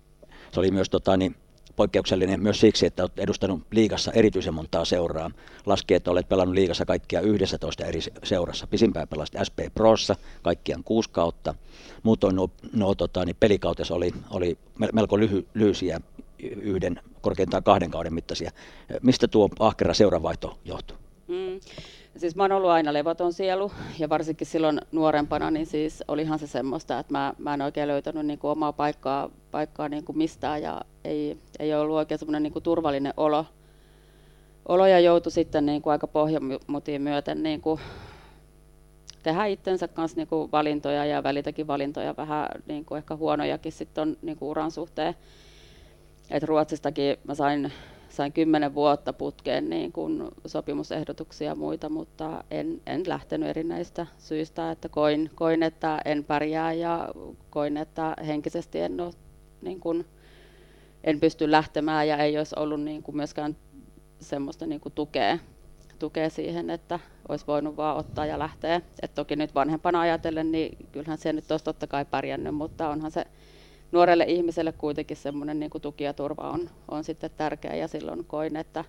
se 0.52 0.60
oli 0.60 0.72
myös 0.72 0.90
tota, 0.90 1.18
niin, 1.18 1.36
poikkeuksellinen 1.78 2.42
myös 2.42 2.60
siksi, 2.60 2.86
että 2.86 3.04
olet 3.04 3.20
edustanut 3.20 3.62
liigassa 3.72 4.12
erityisen 4.12 4.54
montaa 4.54 4.86
seuraa. 4.86 5.32
Laski, 5.66 5.94
että 5.94 6.12
olet 6.12 6.30
pelannut 6.30 6.56
liigassa 6.56 6.86
kaikkia 6.86 7.22
11 7.22 7.86
eri 7.86 8.00
seurassa. 8.24 8.68
Pisimpään 8.68 9.08
pelasit 9.08 9.36
SP 9.48 9.60
Prossa, 9.74 10.16
kaikkiaan 10.42 10.84
kuusi 10.84 11.10
kautta. 11.10 11.56
Muutoin 12.04 12.36
nuo, 12.36 12.50
nuo 12.74 12.96
tota, 12.96 13.26
niin 13.26 13.36
pelikautessa 13.40 13.96
oli, 13.96 14.12
oli 14.30 14.58
melko 14.94 15.20
lyhy, 15.20 15.48
lyhyisiä, 15.54 16.02
yhden, 16.40 17.00
korkeintaan 17.22 17.64
kahden 17.64 17.92
kauden 17.92 18.14
mittaisia. 18.14 18.52
Mistä 19.02 19.28
tuo 19.28 19.50
ahkera 19.60 19.94
seuravaihto 19.94 20.60
johtuu? 20.66 20.98
Mm. 21.28 21.60
Siis 22.18 22.36
mä 22.36 22.44
oon 22.44 22.52
ollut 22.52 22.70
aina 22.70 22.94
levoton 22.94 23.34
sielu 23.34 23.72
ja 24.00 24.10
varsinkin 24.10 24.48
silloin 24.48 24.82
nuorempana, 24.92 25.52
niin 25.52 25.66
siis 25.66 26.04
olihan 26.08 26.40
se 26.40 26.48
semmoista, 26.48 27.00
että 27.00 27.14
mä, 27.14 27.34
mä 27.38 27.54
en 27.54 27.62
oikein 27.62 27.88
löytänyt 27.88 28.26
niin 28.26 28.40
kuin 28.40 28.52
omaa 28.52 28.74
paikkaa, 28.74 29.30
paikkaa 29.52 29.90
niin 29.90 30.04
kuin 30.04 30.18
mistään 30.18 30.62
ja 30.62 30.82
ei, 31.04 31.38
ei 31.60 31.76
ollut 31.76 31.96
oikein 31.96 32.20
semmoinen 32.20 32.44
niin 32.44 32.54
kuin 32.54 32.64
turvallinen 32.64 33.14
olo. 33.18 33.46
olo 34.68 34.88
ja 34.88 35.00
joutui 35.00 35.32
sitten 35.32 35.66
niin 35.66 35.82
kuin 35.82 35.92
aika 35.92 36.08
pohjamutiin 36.08 37.02
myöten 37.02 37.44
niin 37.44 37.62
kuin 37.62 37.80
tehdä 39.24 39.46
itsensä 39.46 39.88
kanssa 39.88 40.18
niin 40.18 40.28
kuin 40.28 40.52
valintoja 40.52 41.06
ja 41.06 41.24
välitäkin 41.24 41.68
valintoja 41.68 42.18
vähän 42.18 42.48
niin 42.68 42.86
kuin 42.86 42.98
ehkä 42.98 43.16
huonojakin 43.16 43.72
sitten 43.72 44.02
on 44.02 44.18
niin 44.22 44.38
kuin 44.38 44.50
uran 44.50 44.72
suhteen. 44.72 45.16
Et 46.30 46.44
Ruotsistakin 46.44 47.18
mä 47.24 47.36
sain 47.36 47.72
sain 48.18 48.34
kymmenen 48.34 48.76
vuotta 48.76 49.14
putkeen 49.14 49.70
niin 49.70 49.92
kuin 49.92 50.24
sopimusehdotuksia 50.46 51.48
ja 51.48 51.56
muita, 51.56 51.90
mutta 51.90 52.44
en, 52.52 52.82
en 52.86 53.04
lähtenyt 53.08 53.50
erinäistä 53.50 54.08
syistä, 54.18 54.72
että 54.72 54.90
koin, 54.90 55.32
koin, 55.36 55.64
että 55.64 56.02
en 56.06 56.24
pärjää 56.24 56.74
ja 56.74 57.10
koin, 57.50 57.78
että 57.78 58.16
henkisesti 58.28 58.80
en, 58.80 59.02
ole, 59.02 59.14
niin 59.62 59.80
kuin, 59.80 60.06
en 61.04 61.20
pysty 61.20 61.52
lähtemään 61.52 62.08
ja 62.08 62.18
ei 62.18 62.38
olisi 62.38 62.56
ollut 62.60 62.82
niin 62.82 63.04
kuin 63.04 63.16
myöskään 63.16 63.58
semmoista 64.20 64.66
niin 64.66 64.82
kuin 64.82 64.94
tukea, 64.94 65.38
tukea 66.00 66.30
siihen, 66.30 66.70
että 66.70 67.00
olisi 67.30 67.48
voinut 67.48 67.78
vaan 67.78 67.98
ottaa 67.98 68.26
ja 68.26 68.40
lähteä. 68.40 68.82
Et 69.02 69.16
toki 69.16 69.36
nyt 69.36 69.56
vanhempana 69.56 70.02
ajatellen, 70.02 70.52
niin 70.52 70.78
kyllähän 70.92 71.18
se 71.18 71.34
nyt 71.34 71.52
olisi 71.52 71.66
totta 71.66 71.88
kai 71.88 72.06
pärjännyt, 72.06 72.56
mutta 72.56 72.90
onhan 72.90 73.12
se 73.12 73.26
nuorelle 73.92 74.24
ihmiselle 74.24 74.72
kuitenkin 74.72 75.18
semmoinen 75.18 75.60
niin 75.60 75.72
tuki 75.82 76.04
ja 76.04 76.14
turva 76.14 76.50
on, 76.50 76.70
on 76.88 77.04
sitten 77.04 77.32
tärkeä 77.38 77.76
ja 77.76 77.88
silloin 77.88 78.26
koin, 78.26 78.56
että, 78.56 78.86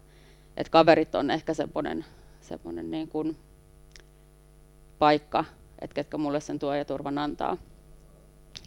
että 0.56 0.70
kaverit 0.70 1.14
on 1.14 1.30
ehkä 1.30 1.54
semmoinen, 1.54 2.04
semmoinen 2.40 2.90
niin 2.90 3.08
kuin 3.08 3.36
paikka, 4.98 5.44
että 5.80 5.94
ketkä 5.94 6.18
mulle 6.18 6.40
sen 6.40 6.58
tuo 6.58 6.74
ja 6.74 6.84
turvan 6.84 7.18
antaa. 7.18 7.56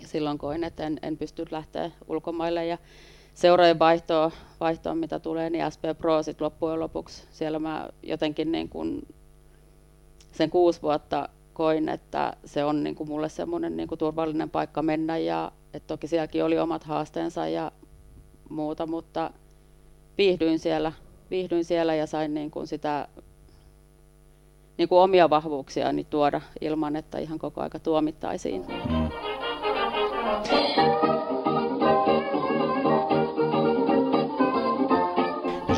Ja 0.01 0.07
silloin 0.07 0.37
koin, 0.37 0.63
että 0.63 0.83
en, 0.83 0.99
en 1.01 1.17
pysty 1.17 1.45
lähteä 1.51 1.91
ulkomaille 2.07 2.65
ja 2.65 2.77
seurojen 3.33 3.79
vaihtoa, 3.79 4.31
vaihtoa, 4.59 4.95
mitä 4.95 5.19
tulee, 5.19 5.49
niin 5.49 5.71
SP 5.73 5.83
Pro 5.97 6.23
sit 6.23 6.41
loppujen 6.41 6.79
lopuksi. 6.79 7.23
Siellä 7.31 7.59
mä 7.59 7.89
jotenkin 8.03 8.51
niin 8.51 8.69
kuin 8.69 9.07
sen 10.31 10.49
kuusi 10.49 10.81
vuotta 10.81 11.29
koin, 11.53 11.89
että 11.89 12.33
se 12.45 12.63
on 12.63 12.83
niin 12.83 12.95
kuin 12.95 13.09
mulle 13.09 13.29
semmoinen 13.29 13.77
niin 13.77 13.87
kuin 13.87 13.99
turvallinen 13.99 14.49
paikka 14.49 14.81
mennä 14.81 15.17
ja 15.17 15.51
et 15.73 15.87
toki 15.87 16.07
sielläkin 16.07 16.43
oli 16.43 16.59
omat 16.59 16.83
haasteensa 16.83 17.47
ja 17.47 17.71
muuta, 18.49 18.87
mutta 18.87 19.31
viihdyin 20.17 20.59
siellä, 20.59 20.91
viihdyin 21.31 21.65
siellä 21.65 21.95
ja 21.95 22.07
sain 22.07 22.33
niin 22.33 22.51
kuin 22.51 22.67
sitä 22.67 23.07
niin 24.77 24.89
kuin 24.89 24.99
omia 24.99 25.29
vahvuuksia 25.29 25.91
niin 25.91 26.07
tuoda 26.09 26.41
ilman, 26.61 26.95
että 26.95 27.17
ihan 27.17 27.39
koko 27.39 27.61
aika 27.61 27.79
tuomittaisiin. 27.79 28.65
Mm. 28.89 29.09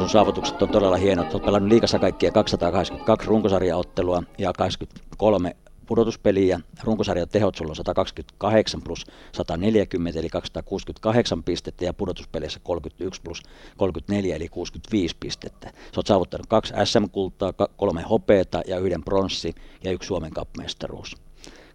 sun 0.03 0.09
saavutukset 0.09 0.62
on 0.62 0.69
todella 0.69 0.97
hienot. 0.97 1.33
Olet 1.33 1.45
pelannut 1.45 1.69
liikassa 1.69 2.00
kaikkia 2.00 2.31
282 2.31 3.27
runkosarjaottelua 3.27 4.23
ja 4.38 4.53
23 4.53 5.55
pudotuspeliä. 5.86 6.60
Runkosarjan 6.84 7.30
tehot 7.30 7.56
sulla 7.56 7.72
on 7.72 7.75
128 7.75 8.82
plus 8.82 9.06
140 9.32 10.20
eli 10.20 10.30
268 10.30 11.44
pistettä 11.44 11.86
ja 11.86 11.94
pudotuspeleissä 11.94 12.60
31 12.63 13.22
plus 13.22 13.44
34 13.78 14.36
eli 14.36 14.50
65 14.50 15.16
pistettä. 15.20 15.68
Sä 15.68 15.98
oot 15.98 16.08
saavuttanut 16.08 16.48
kaksi 16.48 16.74
SM-kultaa, 16.84 17.54
kolme 17.78 18.02
hopeeta 18.02 18.62
ja 18.68 18.80
yhden 18.80 19.04
pronssi 19.04 19.56
ja 19.84 19.92
yksi 19.92 20.08
Suomen 20.08 20.32
kapmestaruus. 20.32 21.16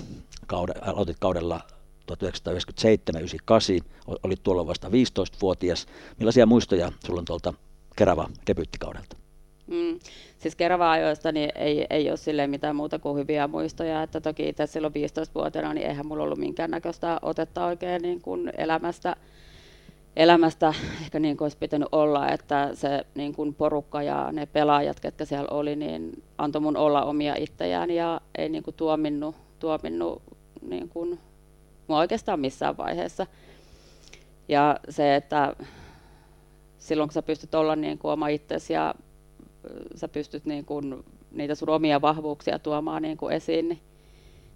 Kaude, 0.47 0.73
aloitit 0.81 1.17
kaudella 1.21 1.61
1997-98, 2.13 2.15
olit 4.23 4.43
tuolloin 4.43 4.69
vasta 4.69 4.89
15-vuotias. 4.89 5.87
Millaisia 6.19 6.47
muistoja 6.47 6.93
sulla 7.07 7.19
on 7.19 7.25
tuolta 7.25 7.55
Kerava 7.97 8.29
debyyttikaudelta? 8.47 9.17
Mm. 9.67 9.99
Siis 10.39 10.57
Kerava-ajoista 10.57 11.33
niin 11.33 11.51
ei, 11.55 11.87
ei 11.91 12.09
ole 12.09 12.17
sille 12.17 12.47
mitään 12.47 12.77
muuta 12.77 12.99
kuin 12.99 13.19
hyviä 13.19 13.49
muistoja, 13.49 14.03
että 14.03 14.21
toki 14.21 14.49
itse 14.49 14.67
silloin 14.67 14.95
15-vuotiaana 14.95 15.75
niin 15.75 15.87
eihän 15.87 16.07
mulla 16.07 16.23
ollut 16.23 16.39
minkäännäköistä 16.39 17.19
otetta 17.23 17.67
oikein 17.67 18.03
niin 18.03 18.21
kuin 18.21 18.53
elämästä, 18.59 19.17
elämästä 20.21 20.75
ehkä 21.03 21.19
niin 21.19 21.37
kuin 21.37 21.45
olisi 21.47 21.59
pitänyt 21.59 21.89
olla, 21.93 22.29
että 22.29 22.71
se 22.75 23.07
niin 23.15 23.35
kuin 23.35 23.55
porukka 23.55 24.03
ja 24.03 24.33
ne 24.33 24.47
pelaajat, 24.47 25.01
ketkä 25.01 25.25
siellä 25.25 25.49
oli, 25.51 25.77
niin 25.77 26.23
antoi 26.39 26.63
mun 26.63 26.77
olla 26.77 27.03
omia 27.03 27.35
itseään 27.39 27.91
ja 27.91 28.21
ei 28.39 28.49
niin 28.49 28.63
kuin 28.63 28.77
tuominnut, 28.77 29.37
tuominnut 29.59 30.23
niin 30.63 30.89
kuin 30.89 31.19
mua 31.87 31.99
oikeastaan 31.99 32.41
missään 32.41 32.77
vaiheessa. 32.77 33.27
Ja 34.49 34.81
se, 34.89 35.17
että 35.17 35.57
silloin 36.79 37.09
kun 37.09 37.15
sä 37.15 37.23
pystyt 37.23 37.55
olla 37.55 37.77
niin 37.77 37.99
kuin 37.99 38.13
oma 38.13 38.29
itsesi 38.29 38.73
ja 38.73 38.95
sä 39.95 40.09
pystyt 40.09 40.45
niin 40.45 40.65
kuin 40.65 41.05
niitä 41.31 41.55
sun 41.55 41.69
omia 41.69 42.01
vahvuuksia 42.01 42.59
tuomaan 42.59 43.03
niin 43.03 43.17
kuin 43.17 43.35
esiin, 43.35 43.69
niin, 43.69 43.81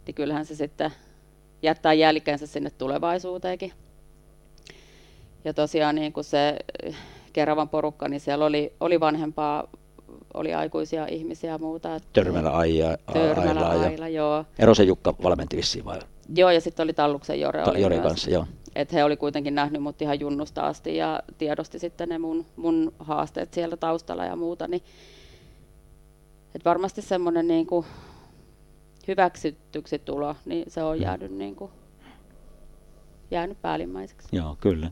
niin 0.07 0.15
kyllähän 0.15 0.47
se 0.47 0.55
sitten 0.55 0.91
jättää 1.63 1.93
jälkeensä 1.93 2.47
sinne 2.47 2.71
tulevaisuuteenkin. 2.71 3.73
Ja 5.45 5.55
tosiaan 5.55 5.95
niin 5.95 6.13
kuin 6.13 6.25
se 6.25 6.57
Keravan 7.33 7.69
porukka, 7.69 8.09
niin 8.09 8.21
siellä 8.21 8.45
oli, 8.45 8.73
oli 8.81 9.01
vanhempaa, 9.01 9.69
oli 10.35 10.55
aikuisia 10.55 11.07
ihmisiä 11.07 11.51
ja 11.51 11.59
muuta. 11.59 12.01
Törmälä 12.13 12.51
Aija, 12.51 12.99
Törmälä 13.13 13.69
Aila, 13.69 13.87
Aila, 13.87 14.09
joo. 14.09 14.45
Erosen 14.59 14.87
Jukka 14.87 15.15
valmenti 15.23 15.57
vissiin 15.57 15.85
vai? 15.85 15.99
Joo, 16.35 16.51
ja 16.51 16.61
sitten 16.61 16.85
oli 16.85 16.93
Talluksen 16.93 17.41
Jore. 17.41 17.63
Ta- 17.63 17.79
Jore 17.79 17.99
kanssa, 17.99 18.31
joo. 18.31 18.47
Et 18.75 18.93
he 18.93 19.05
oli 19.05 19.17
kuitenkin 19.17 19.55
nähnyt 19.55 19.83
mut 19.83 20.03
ihan 20.03 20.21
junnusta 20.21 20.63
asti 20.63 20.97
ja 20.97 21.23
tiedosti 21.39 21.79
sitten 21.79 22.09
ne 22.09 22.19
mun, 22.19 22.47
mun 22.57 22.93
haasteet 22.99 23.55
siellä 23.55 23.77
taustalla 23.77 24.25
ja 24.25 24.37
muuta. 24.37 24.69
Niin, 24.69 24.83
et 26.55 26.65
varmasti 26.65 27.03
semmoinen 27.03 27.49
niin 27.49 27.67
kuin 27.67 27.87
hyväksytyksi 29.09 29.99
tulo, 29.99 30.37
niin 30.45 30.65
se 30.69 30.83
on 30.83 30.97
mm. 30.97 31.03
jäänyt, 31.03 31.33
niin 31.33 31.57
kuin, 31.57 31.71
jäänyt 33.31 33.63
päällimmäiseksi. 33.63 34.29
Joo, 34.33 34.57
kyllä. 34.61 34.91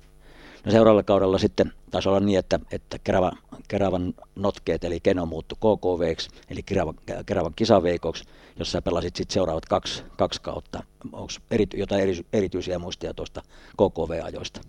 No 0.64 0.72
seuraavalla 0.72 1.02
kaudella 1.02 1.38
sitten 1.38 1.72
taisi 1.90 2.08
olla 2.08 2.20
niin, 2.20 2.38
että, 2.38 2.60
että 2.72 2.98
Keravan, 3.04 3.32
Keravan 3.68 4.14
notkeet, 4.36 4.84
eli 4.84 5.00
Keno 5.00 5.26
muuttui 5.26 5.56
KKVksi, 5.56 6.30
eli 6.50 6.62
Keravan, 6.62 6.94
Keravan 7.26 7.52
kisaveikoksi, 7.56 8.24
jossa 8.58 8.82
pelasit 8.82 9.16
sitten 9.16 9.34
seuraavat 9.34 9.66
kaksi, 9.66 10.04
kaksi 10.16 10.42
kautta. 10.42 10.82
Onko 11.12 11.32
erity, 11.50 11.76
jotain 11.76 12.02
eri, 12.02 12.26
erityisiä 12.32 12.78
muistia 12.78 13.14
tuosta 13.14 13.42
KKV-ajoista? 13.72 14.60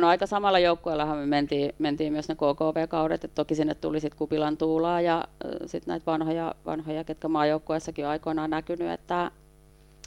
No 0.00 0.08
aika 0.08 0.26
samalla 0.26 0.58
joukkueellahan 0.58 1.18
me 1.18 1.26
mentiin, 1.26 1.72
mentiin 1.78 2.12
myös 2.12 2.28
ne 2.28 2.34
KKV-kaudet, 2.34 3.24
että 3.24 3.34
toki 3.34 3.54
sinne 3.54 3.74
tuli 3.74 4.00
sitten 4.00 4.18
Kupilan 4.18 4.56
Tuulaa 4.56 5.00
ja 5.00 5.24
sitten 5.66 5.92
näitä 5.92 6.06
vanhoja, 6.06 6.54
vanhoja, 6.66 7.04
ketkä 7.04 7.28
maajoukkueessakin 7.28 8.04
on 8.04 8.10
aikoinaan 8.10 8.50
näkynyt, 8.50 8.90
että, 8.90 9.30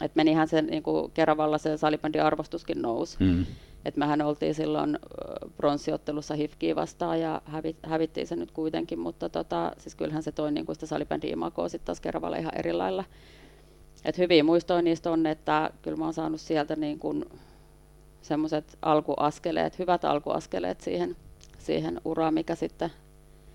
että 0.02 0.16
menihän 0.16 0.48
se 0.48 0.62
niin 0.62 0.84
kuin 0.84 1.12
Keravalla 1.12 1.58
se 1.58 1.78
salibändin 1.78 2.24
arvostuskin 2.24 2.82
nousi. 2.82 3.18
Mm. 3.20 3.46
Et 3.86 3.98
mehän 3.98 4.22
oltiin 4.22 4.56
silloin 4.56 5.00
pronssiottelussa 5.58 6.34
Hifkiä 6.34 6.76
vastaan 6.76 7.20
ja 7.20 7.42
hävit, 7.46 7.78
hävittiin 7.84 8.28
se 8.28 8.36
nyt 8.36 8.52
kuitenkin, 8.52 9.00
mutta 9.00 9.30
tota, 9.30 9.72
siis 9.78 9.96
kyllähän 9.96 10.24
se 10.24 10.32
toi 10.32 10.52
niin 10.52 10.66
sitä 10.74 10.86
salibändin 10.86 11.32
imakoa 11.32 11.70
sitten 11.70 11.86
taas 11.86 12.02
Keravalle 12.02 12.40
ihan 12.40 12.58
eri 12.58 12.74
lailla. 12.74 13.04
Et 14.06 14.18
hyviä 14.18 14.44
muistoja 14.44 14.82
niistä 14.82 15.12
on, 15.12 15.26
että 15.26 15.70
kyllä 15.82 15.98
mä 15.98 16.06
oon 16.06 16.14
saanut 16.14 16.42
sieltä 16.42 16.76
niin 16.76 17.00
kuin 17.00 17.26
semmoiset 18.22 18.78
alkuaskeleet, 18.82 19.80
hyvät 19.80 20.06
alkuaskeleet 20.06 20.82
siihen, 20.82 21.16
siihen 21.58 22.02
uraan, 22.06 22.34
mikä 22.34 22.56
sitten 22.56 22.92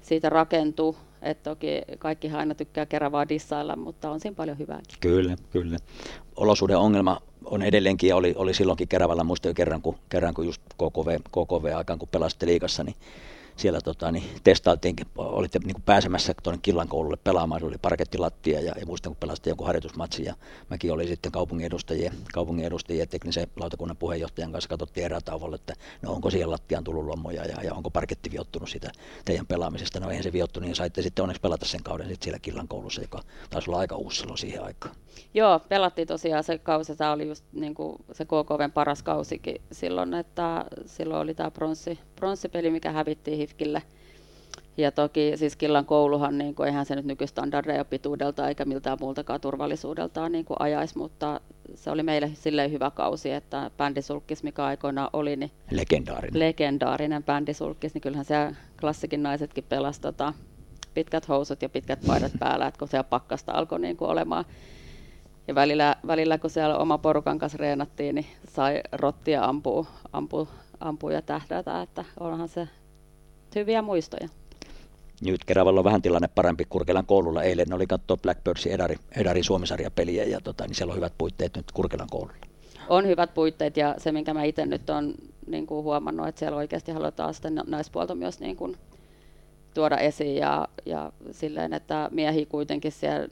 siitä 0.00 0.28
rakentuu. 0.28 0.96
Että 1.22 1.50
toki 1.50 1.82
kaikki 1.98 2.30
aina 2.30 2.54
tykkää 2.54 2.86
Keravaa 2.86 3.28
dissailla, 3.28 3.76
mutta 3.76 4.10
on 4.10 4.20
siinä 4.20 4.34
paljon 4.34 4.58
hyvääkin. 4.58 4.96
Kyllä, 5.00 5.36
kyllä. 5.50 5.78
Olosuuden 6.36 6.78
ongelma 6.78 7.20
on 7.44 7.62
edelleenkin 7.62 8.08
ja 8.08 8.16
oli, 8.16 8.34
oli 8.36 8.54
silloinkin 8.54 8.88
Keravalla, 8.88 9.24
muista 9.24 9.48
jo 9.48 9.54
kerran, 9.54 9.82
kun, 9.82 9.98
kerran, 10.08 10.34
kun 10.34 10.46
just 10.46 10.62
KKV, 10.74 11.20
KKV-aikaan, 11.28 11.98
kun 11.98 12.08
pelasitte 12.08 12.46
liikassa, 12.46 12.84
niin 12.84 12.96
siellä 13.60 13.80
tota, 13.80 14.12
niin 14.12 14.24
testailtiin, 14.44 14.96
olitte 15.16 15.58
niin 15.58 15.74
kuin 15.74 15.82
pääsemässä 15.82 16.34
tuonne 16.42 16.60
Killan 16.62 16.88
koululle 16.88 17.16
pelaamaan, 17.16 17.64
oli 17.64 17.78
parkettilattia 17.82 18.60
ja, 18.60 18.72
ja 18.80 18.86
muistan, 18.86 19.12
kun 19.12 19.20
pelasitte 19.20 19.50
jonkun 19.50 19.66
harjoitusmatsin 19.66 20.24
ja 20.24 20.34
mäkin 20.70 20.92
olin 20.92 21.08
sitten 21.08 21.32
kaupungin 21.32 21.66
edustajien, 21.66 22.12
kaupungin 22.32 22.64
edustajien 22.64 23.08
teknisen 23.08 23.46
lautakunnan 23.56 23.96
puheenjohtajan 23.96 24.52
kanssa 24.52 24.68
katsottiin 24.68 25.04
erätauolla, 25.04 25.54
että 25.56 25.74
no 26.02 26.12
onko 26.12 26.30
siihen 26.30 26.50
lattiaan 26.50 26.84
tullut 26.84 27.04
lommoja 27.04 27.44
ja, 27.44 27.62
ja 27.62 27.74
onko 27.74 27.90
parketti 27.90 28.30
viottunut 28.30 28.70
sitä 28.70 28.90
teidän 29.24 29.46
pelaamisesta. 29.46 30.00
No 30.00 30.10
eihän 30.10 30.24
se 30.24 30.32
viottu, 30.32 30.60
niin 30.60 30.74
saitte 30.74 31.02
sitten 31.02 31.22
onneksi 31.22 31.40
pelata 31.40 31.66
sen 31.66 31.82
kauden 31.82 32.08
sitten 32.08 32.24
siellä 32.24 32.38
Killan 32.38 32.68
koulussa, 32.68 33.00
joka 33.00 33.22
taisi 33.50 33.70
olla 33.70 33.78
aika 33.78 33.96
uusi 33.96 34.20
silloin 34.20 34.38
siihen 34.38 34.64
aikaan. 34.64 34.94
Joo, 35.34 35.60
pelattiin 35.68 36.08
tosiaan 36.08 36.44
se 36.44 36.58
kausi, 36.58 36.96
tämä 36.96 37.12
oli 37.12 37.28
just 37.28 37.44
niin 37.52 37.74
kuin 37.74 37.96
se 38.12 38.24
KKVn 38.24 38.72
paras 38.74 39.02
kausikin 39.02 39.60
silloin, 39.72 40.14
että 40.14 40.64
silloin 40.86 41.20
oli 41.20 41.34
tämä 41.34 41.50
pronssi, 41.50 41.98
pronssipeli, 42.16 42.70
mikä 42.70 42.92
hävittiin 42.92 43.38
HIFKille. 43.38 43.82
Ja 44.76 44.92
toki 44.92 45.32
siis 45.34 45.56
Killan 45.56 45.86
kouluhan, 45.86 46.38
niin 46.38 46.54
kuin, 46.54 46.66
eihän 46.66 46.86
se 46.86 46.96
nyt 46.96 47.04
nykystandardeja 47.04 47.84
pituudelta 47.84 48.48
eikä 48.48 48.64
miltään 48.64 48.98
muultakaan 49.00 49.40
turvallisuudeltaan 49.40 50.32
niin 50.32 50.44
kuin 50.44 50.56
ajaisi, 50.60 50.98
mutta 50.98 51.40
se 51.74 51.90
oli 51.90 52.02
meille 52.02 52.30
silleen 52.34 52.72
hyvä 52.72 52.90
kausi, 52.90 53.30
että 53.30 53.70
bändisulkkis, 53.76 54.42
mikä 54.42 54.64
aikoinaan 54.64 55.10
oli, 55.12 55.36
niin 55.36 55.50
legendaarinen, 55.70 56.40
legendaarinen 56.40 57.24
bändisulkkis, 57.24 57.94
niin 57.94 58.02
kyllähän 58.02 58.24
se 58.24 58.34
klassikin 58.80 59.22
naisetkin 59.22 59.64
pelasi 59.68 60.00
tota, 60.00 60.32
pitkät 60.94 61.28
housut 61.28 61.62
ja 61.62 61.68
pitkät 61.68 61.98
paidat 62.06 62.32
päällä, 62.38 62.66
että 62.66 62.78
kun 62.78 62.88
siellä 62.88 63.04
pakkasta 63.04 63.52
alkoi 63.52 63.80
niin 63.80 63.96
kuin 63.96 64.10
olemaan 64.10 64.44
ja 65.50 65.54
välillä, 65.54 65.96
välillä, 66.06 66.38
kun 66.38 66.50
siellä 66.50 66.78
oma 66.78 66.98
porukan 66.98 67.38
kanssa 67.38 67.58
reenattiin, 67.58 68.14
niin 68.14 68.26
sai 68.48 68.80
rottia 68.92 69.44
ampua, 69.44 69.86
ampua, 70.12 70.46
ampua 70.80 71.12
ja 71.12 71.22
tähdätä, 71.22 71.82
että 71.82 72.04
onhan 72.20 72.48
se 72.48 72.68
hyviä 73.54 73.82
muistoja. 73.82 74.28
Nyt 75.20 75.44
Keravalla 75.44 75.80
on 75.80 75.84
vähän 75.84 76.02
tilanne 76.02 76.28
parempi. 76.34 76.64
Kurkelan 76.68 77.06
koululla 77.06 77.42
eilen 77.42 77.72
oli 77.72 77.86
katsoa 77.86 78.16
Blackbirdsin 78.16 78.72
Edari, 78.72 78.96
Edari 79.16 79.42
Suomisarja-peliä 79.42 80.24
ja 80.24 80.40
tota, 80.40 80.66
niin 80.66 80.74
siellä 80.74 80.90
on 80.90 80.96
hyvät 80.96 81.12
puitteet 81.18 81.56
nyt 81.56 81.72
Kurkelan 81.72 82.08
koululla. 82.10 82.46
On 82.88 83.06
hyvät 83.06 83.34
puitteet 83.34 83.76
ja 83.76 83.94
se, 83.98 84.12
minkä 84.12 84.34
mä 84.34 84.44
itse 84.44 84.66
nyt 84.66 84.90
olen 84.90 85.14
niin 85.46 85.66
kuin 85.66 85.84
huomannut, 85.84 86.28
että 86.28 86.38
siellä 86.38 86.58
oikeasti 86.58 86.92
halutaan 86.92 87.34
sitä 87.34 87.50
naispuolta 87.50 88.14
myös 88.14 88.40
niin 88.40 88.56
kuin, 88.56 88.76
tuoda 89.74 89.96
esiin 89.96 90.36
ja, 90.36 90.68
ja 90.86 91.12
silleen, 91.30 91.72
että 91.72 92.08
miehiä 92.12 92.46
kuitenkin 92.46 92.92
siellä 92.92 93.28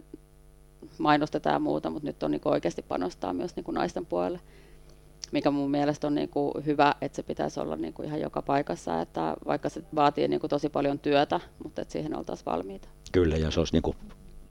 mainostetaan 0.98 1.54
ja 1.54 1.58
muuta, 1.58 1.90
mutta 1.90 2.06
nyt 2.06 2.22
on 2.22 2.30
niin 2.30 2.40
oikeasti 2.44 2.82
panostaa 2.82 3.32
myös 3.32 3.56
niin 3.56 3.64
naisten 3.70 4.06
puolelle, 4.06 4.40
mikä 5.32 5.50
mun 5.50 5.70
mielestä 5.70 6.06
on 6.06 6.14
niin 6.14 6.30
hyvä, 6.66 6.94
että 7.00 7.16
se 7.16 7.22
pitäisi 7.22 7.60
olla 7.60 7.76
niin 7.76 7.94
ihan 8.04 8.20
joka 8.20 8.42
paikassa, 8.42 9.00
että 9.00 9.36
vaikka 9.46 9.68
se 9.68 9.82
vaatii 9.94 10.28
niin 10.28 10.40
tosi 10.48 10.68
paljon 10.68 10.98
työtä, 10.98 11.40
mutta 11.64 11.82
että 11.82 11.92
siihen 11.92 12.16
oltaisiin 12.16 12.46
valmiita. 12.46 12.88
Kyllä, 13.12 13.36
ja 13.36 13.50
se 13.50 13.60
olisi 13.60 13.80
niin 13.80 13.96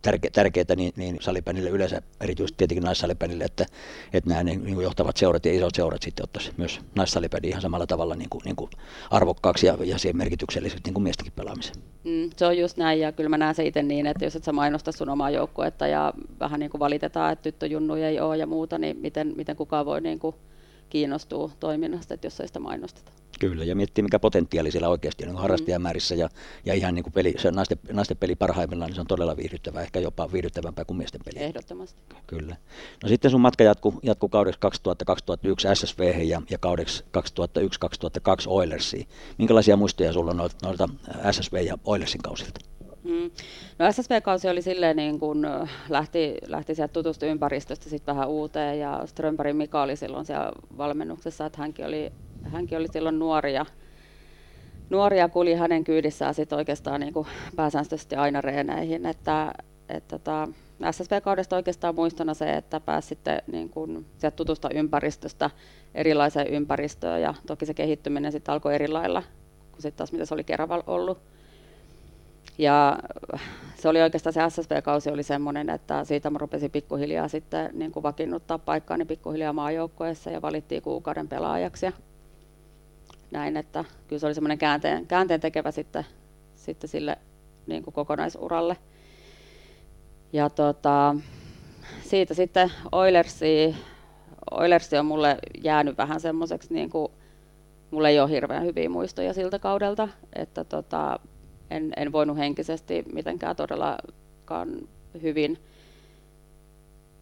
tärke, 0.02 0.30
tärkeää 0.30 0.76
niin, 0.76 0.94
niin 0.96 1.18
salipänille 1.22 1.70
yleensä, 1.70 2.02
erityisesti 2.22 2.58
tietenkin 2.58 2.84
naissalipänille, 2.84 3.44
että, 3.44 3.66
että 4.14 4.30
nämä 4.30 4.44
niin, 4.44 4.64
niin 4.64 4.82
johtavat 4.82 5.18
seurat 5.18 5.46
ja 5.46 5.54
isot 5.54 5.76
seurat 5.76 6.02
sitten 6.02 6.24
ottaisi 6.24 6.52
myös 6.58 6.80
naissalipäni 6.96 7.50
ihan 7.50 7.62
samalla 7.62 7.88
tavalla 7.88 8.16
niin 8.16 8.30
kuin, 8.30 8.42
niin 8.46 8.56
kuin 8.56 8.72
arvokkaaksi 9.12 9.68
ja, 9.68 9.78
ja 9.84 9.98
siihen 9.98 10.18
merkityksellisesti 10.18 10.82
niin 10.86 10.94
kuin 10.94 11.04
miestenkin 11.04 11.34
pelaamiseen. 11.36 11.78
Mm, 12.04 12.30
se 12.38 12.46
on 12.46 12.58
just 12.58 12.78
näin 12.78 13.00
ja 13.00 13.12
kyllä 13.12 13.30
mä 13.30 13.38
näen 13.38 13.56
se 13.56 13.66
itse 13.66 13.84
niin, 13.84 14.08
että 14.08 14.26
jos 14.26 14.36
et 14.36 14.44
sä 14.44 14.52
mainosta 14.52 14.92
sun 14.92 15.10
omaa 15.10 15.30
joukkuetta 15.30 15.88
ja 15.88 16.14
vähän 16.40 16.60
niin 16.60 16.72
kuin 16.72 16.80
valitetaan, 16.80 17.34
että 17.34 17.44
tyttöjunnu 17.44 17.94
ei 17.94 18.20
ole 18.20 18.38
ja 18.38 18.48
muuta, 18.48 18.78
niin 18.78 18.98
miten, 18.98 19.34
miten 19.36 19.56
kukaan 19.56 19.86
voi 19.86 20.02
niin 20.02 20.20
kuin 20.20 20.36
kiinnostua 20.90 21.52
toiminnasta, 21.60 22.14
että 22.14 22.28
jos 22.28 22.40
ei 22.40 22.48
sitä 22.48 22.60
mainosteta. 22.60 23.12
Kyllä, 23.40 23.64
ja 23.64 23.76
miettii 23.76 24.02
mikä 24.02 24.20
potentiaali 24.20 24.72
siellä 24.72 24.90
oikeasti 24.90 25.24
on 25.24 25.30
niin 25.30 25.42
harrastajamäärissä 25.42 26.16
ja, 26.16 26.30
ja 26.66 26.74
ihan 26.74 26.96
niin 26.96 27.04
kuin 27.04 27.14
peli, 27.14 27.34
se 27.38 27.52
naisten, 27.52 27.78
naisten 27.92 28.18
peli 28.18 28.36
parhaimmillaan, 28.36 28.90
niin 28.90 28.96
se 28.96 29.02
on 29.02 29.08
todella 29.08 29.38
viihdyttävää, 29.38 29.82
ehkä 29.82 30.00
jopa 30.00 30.32
viihdyttävämpää 30.34 30.86
kuin 30.86 30.98
miesten 30.98 31.22
peli. 31.26 31.44
Ehdottomasti. 31.44 32.02
Kyllä. 32.28 32.56
No 33.04 33.10
sitten 33.10 33.32
sun 33.32 33.42
matka 33.42 33.64
jatkuu 33.64 34.00
jatku 34.04 34.30
kaudeksi 34.30 34.60
2000-2001 35.72 35.76
SSV 35.76 36.24
ja, 36.24 36.42
ja 36.50 36.58
kaudeksi 36.58 37.04
2001-2002 37.18 37.20
Oilersiin. 38.48 39.08
Minkälaisia 39.38 39.78
muistoja 39.78 40.14
sulla 40.14 40.32
on 40.32 40.38
noita, 40.38 40.56
noita 40.64 40.90
SSV 41.32 41.54
ja 41.66 41.78
Oilersin 41.86 42.22
kausilta? 42.22 42.60
Mm. 43.04 43.32
No 43.80 43.92
SSV-kausi 43.92 44.50
oli 44.50 44.62
silleen, 44.62 44.96
niin 44.96 45.20
kun 45.20 45.48
lähti, 45.90 46.38
lähti 46.48 46.76
sieltä 46.76 46.94
tutusta 46.94 47.26
ympäristöstä 47.26 47.90
sitten 47.90 48.16
vähän 48.16 48.30
uuteen 48.30 48.80
ja 48.80 49.02
Strömbergin 49.06 49.56
Mika 49.56 49.82
oli 49.82 49.96
silloin 49.96 50.26
siellä 50.26 50.52
valmennuksessa, 50.78 51.46
että 51.46 51.62
hänkin 51.62 51.86
oli, 51.86 52.12
hänkin 52.48 52.78
oli 52.78 52.88
silloin 52.88 53.20
nuori 53.20 53.54
ja, 53.54 53.66
nuori 54.90 55.20
ja 55.20 55.30
kuli 55.30 55.54
hänen 55.54 55.84
kyydissään 55.84 56.34
sitten 56.34 56.58
oikeastaan 56.58 57.02
niin 57.02 57.14
pääsääntöisesti 57.56 58.16
aina 58.16 58.42
reeneihin, 58.42 59.06
että, 59.06 59.54
että 59.90 60.20
tota, 60.20 60.48
SSV-kaudesta 60.92 61.56
oikeastaan 61.56 61.96
muistona 61.96 62.34
se, 62.34 62.54
että 62.54 62.80
pääsi 62.80 63.08
sitten 63.08 63.42
niin 63.48 63.72
sieltä 64.18 64.36
tutusta 64.36 64.70
ympäristöstä 64.74 65.50
erilaiseen 65.96 66.48
ympäristöön 66.48 67.22
ja 67.22 67.34
toki 67.48 67.66
se 67.66 67.74
kehittyminen 67.74 68.32
sitten 68.32 68.54
alkoi 68.54 68.76
eri 68.76 68.88
lailla 68.88 69.24
kuin 69.72 69.82
sitten 69.82 69.98
taas 69.98 70.12
mitä 70.12 70.26
se 70.26 70.34
oli 70.34 70.44
Keravalla 70.44 70.84
ollut. 70.88 71.18
Ja 72.58 73.00
se 73.76 73.90
oli 73.90 74.02
oikeastaan 74.02 74.34
se 74.34 74.42
SSV-kausi 74.50 75.10
oli 75.10 75.24
semmoinen, 75.24 75.70
että 75.70 76.04
siitä 76.04 76.30
mä 76.30 76.38
rupesin 76.38 76.72
pikkuhiljaa 76.72 77.28
sitten 77.28 77.70
niin 77.74 77.92
kuin 77.92 78.04
vakiinnuttaa 78.04 78.60
paikkaani 78.60 79.06
pikkuhiljaa 79.06 79.54
maajoukkoessa 79.54 80.32
ja 80.32 80.42
valittiin 80.42 80.82
kuukauden 80.82 81.28
pelaajaksi. 81.28 81.86
Ja 81.86 81.92
näin, 83.32 83.58
että 83.58 83.86
kyllä 84.08 84.20
se 84.20 84.26
oli 84.26 84.34
semmoinen 84.34 84.58
käänteen, 84.58 85.08
käänteen 85.08 85.40
tekevä 85.40 85.72
sitten, 85.72 86.06
sitten 86.56 86.90
sille 86.90 87.18
niin 87.68 87.84
kuin 87.84 87.94
kokonaisuralle. 87.94 88.78
Ja 90.34 90.50
tota, 90.50 91.16
siitä 92.04 92.34
sitten 92.34 92.72
Oilersi, 92.92 93.76
Oilersi 94.52 94.98
on 94.98 95.06
mulle 95.06 95.38
jäänyt 95.64 95.98
vähän 95.98 96.20
semmoiseksi, 96.20 96.74
niin 96.74 96.90
kuin, 96.90 97.12
mulle 97.92 98.10
ei 98.10 98.20
ole 98.20 98.30
hirveän 98.30 98.66
hyviä 98.66 98.90
muistoja 98.90 99.34
siltä 99.34 99.60
kaudelta, 99.60 100.08
että 100.36 100.64
tota, 100.64 101.20
en, 101.70 101.94
en 101.98 102.12
voinut 102.12 102.38
henkisesti 102.38 103.04
mitenkään 103.14 103.56
todellakaan 103.56 104.70
hyvin. 105.22 105.58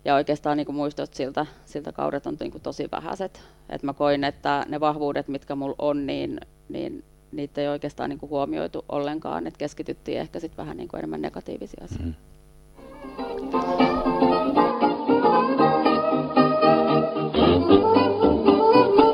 Ja 0.05 0.15
oikeastaan 0.15 0.57
niin 0.57 0.75
muistot 0.75 1.13
siltä, 1.13 1.45
siltä 1.65 1.91
kaudet 1.91 2.27
on 2.27 2.37
niin 2.39 2.51
kuin 2.51 2.61
tosi 2.61 2.87
vähäiset. 2.91 3.41
Et 3.69 3.83
mä 3.83 3.93
koin, 3.93 4.23
että 4.23 4.65
ne 4.69 4.79
vahvuudet, 4.79 5.27
mitkä 5.27 5.55
mulla 5.55 5.75
on, 5.79 6.05
niin, 6.05 6.39
niin 6.69 7.03
niitä 7.31 7.61
ei 7.61 7.67
oikeastaan 7.67 8.09
niin 8.09 8.19
kuin 8.19 8.29
huomioitu 8.29 8.85
ollenkaan. 8.89 9.47
Et 9.47 9.57
keskityttiin 9.57 10.19
ehkä 10.19 10.39
sit 10.39 10.57
vähän 10.57 10.77
niin 10.77 10.87
kuin 10.87 10.99
enemmän 10.99 11.21
negatiivisia 11.21 11.83
asioita. 11.83 12.05
Mm. 12.05 12.13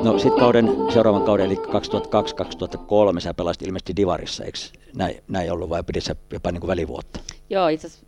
No 0.04 0.18
sitten 0.18 0.40
kauden, 0.40 0.70
seuraavan 0.92 1.22
kauden, 1.22 1.46
eli 1.46 1.54
2002-2003, 1.54 3.20
sä 3.20 3.34
pelasit 3.34 3.62
ilmeisesti 3.62 3.96
Divarissa, 3.96 4.44
eikö 4.44 4.58
näin, 4.96 5.22
näin 5.28 5.52
ollut 5.52 5.70
vai 5.70 5.82
pidit 5.82 6.04
sä 6.04 6.16
jopa 6.32 6.52
niin 6.52 6.60
kuin 6.60 6.68
välivuotta? 6.68 7.20
Joo, 7.50 7.68
itse 7.68 7.86
asiassa 7.86 8.06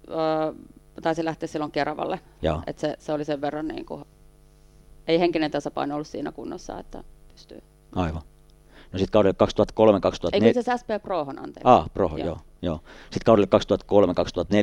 äh, 0.49 0.55
taisin 1.03 1.25
lähteä 1.25 1.47
silloin 1.47 1.73
Keravalle. 1.73 2.21
Joo. 2.43 2.63
Et 2.67 2.79
se, 2.79 2.97
se, 2.99 3.13
oli 3.13 3.25
sen 3.25 3.41
verran, 3.41 3.69
niin 3.69 3.85
kuin, 3.85 4.05
ei 5.07 5.21
henkinen 5.21 5.51
tasapaino 5.51 5.95
ollut 5.95 6.07
siinä 6.07 6.33
kunnossa, 6.33 6.79
että 6.79 7.05
pystyy. 7.33 7.63
Aivan. 7.95 8.23
No 8.93 8.99
sitten 8.99 9.13
kaudelle 9.13 9.37
2003-2004... 10.41 10.45
Ei 10.45 10.51
asiassa 10.51 10.77
SP 10.81 10.91
Prohon, 11.03 11.39
anteeksi. 11.39 11.63
Ah, 11.65 11.91
Prohon, 11.95 12.19
joo. 12.19 12.27
joo. 12.27 12.39
joo. 12.63 12.81
Sitten 13.03 13.25
kaudelle 13.25 13.49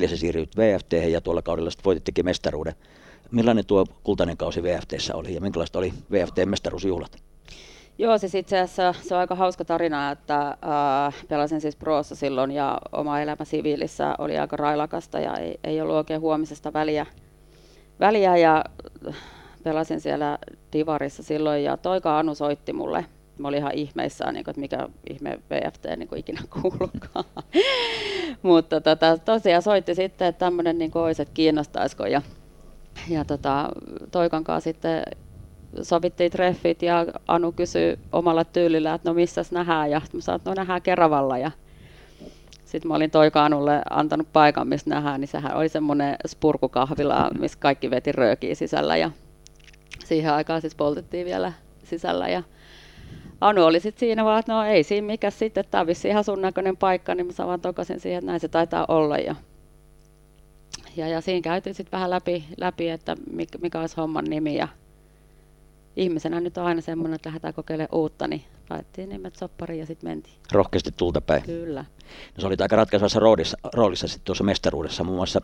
2003-2004 0.06 0.10
se 0.10 0.18
siirryit 0.18 0.58
VFT 0.58 0.94
ja 1.12 1.22
tuolla 1.22 1.42
kaudella 1.42 1.70
sitten 1.70 1.86
voitittekin 1.86 2.26
mestaruuden. 2.26 2.76
Millainen 3.32 3.66
tuo 3.66 3.86
kultainen 4.04 4.38
kausi 4.38 4.64
VFTssä 4.64 5.16
oli 5.16 5.36
ja 5.36 5.42
minkälaista 5.42 5.80
oli 5.80 5.94
VFT-mestaruusjuhlat? 6.12 7.31
Joo, 8.02 8.18
siis 8.18 8.36
itse 8.36 8.60
asiassa 8.60 8.94
se 9.02 9.16
on 9.16 9.20
aika 9.20 9.36
hauska 9.36 9.66
tarina, 9.66 10.12
että 10.12 10.48
äh, 10.48 11.16
pelasin 11.28 11.62
siis 11.62 11.76
proossa 11.76 12.16
silloin 12.16 12.52
ja 12.52 12.78
oma 12.92 13.20
elämä 13.20 13.46
siviilissä 13.46 14.16
oli 14.18 14.38
aika 14.38 14.58
railakasta 14.58 15.20
ja 15.20 15.38
ei, 15.38 15.60
ei 15.64 15.82
ollut 15.82 15.96
oikein 15.96 16.22
huomisesta 16.22 16.74
väliä, 16.74 17.06
väliä 18.00 18.38
ja 18.38 18.66
pelasin 19.64 20.02
siellä 20.02 20.38
Divarissa 20.74 21.24
silloin 21.24 21.64
ja 21.64 21.78
Toika 21.78 22.20
Anu 22.20 22.36
soitti 22.36 22.74
mulle. 22.74 23.06
Mä 23.38 23.48
olin 23.48 23.60
ihan 23.60 23.74
ihmeissään, 23.74 24.34
niin 24.34 24.44
kuin, 24.44 24.52
että 24.52 24.62
mikä 24.62 24.88
ihme 25.10 25.40
VFT 25.50 25.86
niin 25.98 26.08
kuin 26.08 26.20
ikinä 26.20 26.42
kuulukaan. 26.62 27.26
Mutta 28.42 28.82
tota, 28.82 29.18
tosiaan 29.18 29.62
soitti 29.62 29.96
sitten, 29.96 30.28
että 30.28 30.40
tämmöinen 30.40 30.78
niin 30.78 30.92
olisi, 30.94 31.22
että 31.22 31.34
kiinnostaisiko. 31.34 32.06
Ja, 32.06 32.22
ja 33.10 33.26
tota, 33.26 33.70
Toikan 34.12 34.44
kanssa 34.44 34.70
sitten 34.70 35.04
sovittiin 35.82 36.32
treffit 36.32 36.82
ja 36.82 37.06
Anu 37.28 37.52
kysyi 37.52 38.00
omalla 38.12 38.44
tyylillä, 38.44 38.94
että 38.94 39.10
no 39.10 39.14
missäs 39.14 39.52
nähdään? 39.52 39.92
Ja 39.92 40.02
mä 40.14 40.22
sanoin, 40.22 40.40
että 40.40 40.50
no 40.50 40.54
nähdään 40.54 40.82
Keravalla. 40.82 41.38
Ja 41.38 41.52
sitten 42.66 42.88
mä 42.88 42.96
olin 42.96 43.12
Toika 43.12 43.46
Anulle 43.46 43.82
antanut 43.90 44.28
paikan, 44.34 44.68
missä 44.68 44.90
nähdään, 44.90 45.22
niin 45.22 45.28
sehän 45.28 45.56
oli 45.56 45.70
semmoinen 45.70 46.16
spurkukahvila, 46.28 47.30
missä 47.40 47.58
kaikki 47.60 47.90
veti 47.90 48.12
röökiä 48.12 48.56
sisällä. 48.56 48.98
Ja 48.98 49.12
siihen 50.06 50.34
aikaan 50.34 50.62
siis 50.62 50.76
poltettiin 50.76 51.26
vielä 51.26 51.54
sisällä. 51.84 52.30
Ja 52.30 52.44
Anu 53.42 53.66
oli 53.66 53.80
sitten 53.80 54.00
siinä 54.00 54.26
vaan, 54.26 54.40
että 54.40 54.54
no 54.54 54.64
ei 54.64 54.84
siinä 54.84 55.08
mikä 55.08 55.30
sitten, 55.30 55.66
tämä 55.72 55.82
on 55.82 55.88
ihan 56.10 56.24
sun 56.24 56.42
näköinen 56.42 56.78
paikka, 56.78 57.16
niin 57.16 57.28
mä 57.40 57.48
vaan 57.48 57.62
tokasin 57.62 58.00
siihen, 58.00 58.18
että 58.18 58.28
näin 58.28 58.40
se 58.40 58.48
taitaa 58.48 58.86
olla. 58.88 59.18
Ja 59.18 59.36
ja, 60.98 61.08
ja 61.08 61.22
siinä 61.22 61.42
käytiin 61.42 61.76
sitten 61.76 61.92
vähän 61.92 62.10
läpi, 62.10 62.46
läpi, 62.58 62.90
että 62.90 63.16
mikä, 63.32 63.58
mikä 63.62 63.80
olisi 63.80 63.98
homman 63.98 64.26
nimi. 64.26 64.56
Ja 64.56 64.68
ihmisenä 65.96 66.40
nyt 66.40 66.58
on 66.58 66.66
aina 66.66 66.82
semmoinen, 66.82 67.16
että 67.16 67.30
lähdetään 67.30 67.54
kokeilemaan 67.54 67.96
uutta, 68.00 68.28
niin 68.28 68.44
laitettiin 68.70 69.10
nimet 69.10 69.36
soppariin 69.36 69.80
ja 69.80 69.86
sitten 69.86 70.10
mentiin. 70.10 70.36
Rohkeasti 70.52 70.92
tulta 70.98 71.22
päin. 71.22 71.44
Kyllä. 71.44 71.82
No, 71.82 72.42
se 72.42 72.48
oli 72.48 72.56
aika 72.60 72.76
ratkaisevassa 72.76 73.20
roolissa, 73.20 73.58
roolissa 73.74 74.08
sitten 74.08 74.26
tuossa 74.26 74.44
mestaruudessa, 74.44 75.04
muun 75.04 75.18
muassa 75.18 75.42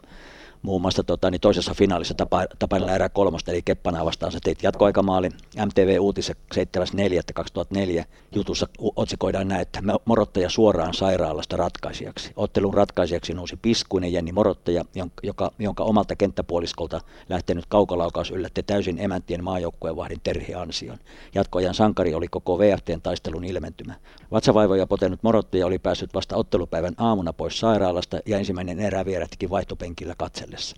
muun 0.61 0.81
muassa 0.81 1.03
tota, 1.03 1.31
niin 1.31 1.41
toisessa 1.41 1.73
finaalissa 1.73 2.13
tapa, 2.13 2.45
tapailla 2.59 2.95
erää 2.95 3.09
kolmosta, 3.09 3.51
eli 3.51 3.61
Keppanaa 3.61 4.05
vastaan 4.05 4.31
sä 4.31 4.39
teit 4.43 4.63
jatkoaikamaalin. 4.63 5.31
MTV 5.65 5.97
Uutissa 5.99 6.33
7.4.2004 6.55 8.03
jutussa 8.35 8.67
otsikoidaan 8.95 9.47
näin, 9.47 9.61
että 9.61 9.81
Morottaja 10.05 10.49
suoraan 10.49 10.93
sairaalasta 10.93 11.57
ratkaisijaksi. 11.57 12.31
Ottelun 12.35 12.73
ratkaisijaksi 12.73 13.33
nousi 13.33 13.57
piskuinen 13.61 14.13
Jenni 14.13 14.31
Morottaja, 14.31 14.85
joka, 15.23 15.51
jonka 15.59 15.83
omalta 15.83 16.15
kenttäpuoliskolta 16.15 17.01
lähtenyt 17.29 17.65
kaukolaukaus 17.65 18.31
yllätti 18.31 18.63
täysin 18.63 18.99
emäntien 18.99 19.43
maajoukkueen 19.43 19.95
vahdin 19.95 20.21
Terhi 20.23 20.53
Ansion. 20.53 20.97
Jatkoajan 21.35 21.73
sankari 21.73 22.13
oli 22.13 22.27
koko 22.27 22.59
VFTn 22.59 23.01
taistelun 23.03 23.43
ilmentymä. 23.43 23.93
Vatsavaivoja 24.31 24.87
potenut 24.87 25.23
Morottaja 25.23 25.65
oli 25.65 25.79
päässyt 25.79 26.13
vasta 26.13 26.35
ottelupäivän 26.35 26.93
aamuna 26.97 27.33
pois 27.33 27.59
sairaalasta 27.59 28.19
ja 28.25 28.37
ensimmäinen 28.37 28.79
erä 28.79 29.05
vierähtikin 29.05 29.49
vaihtopenkillä 29.49 30.13
katselle 30.17 30.46
katsellessa. 30.47 30.75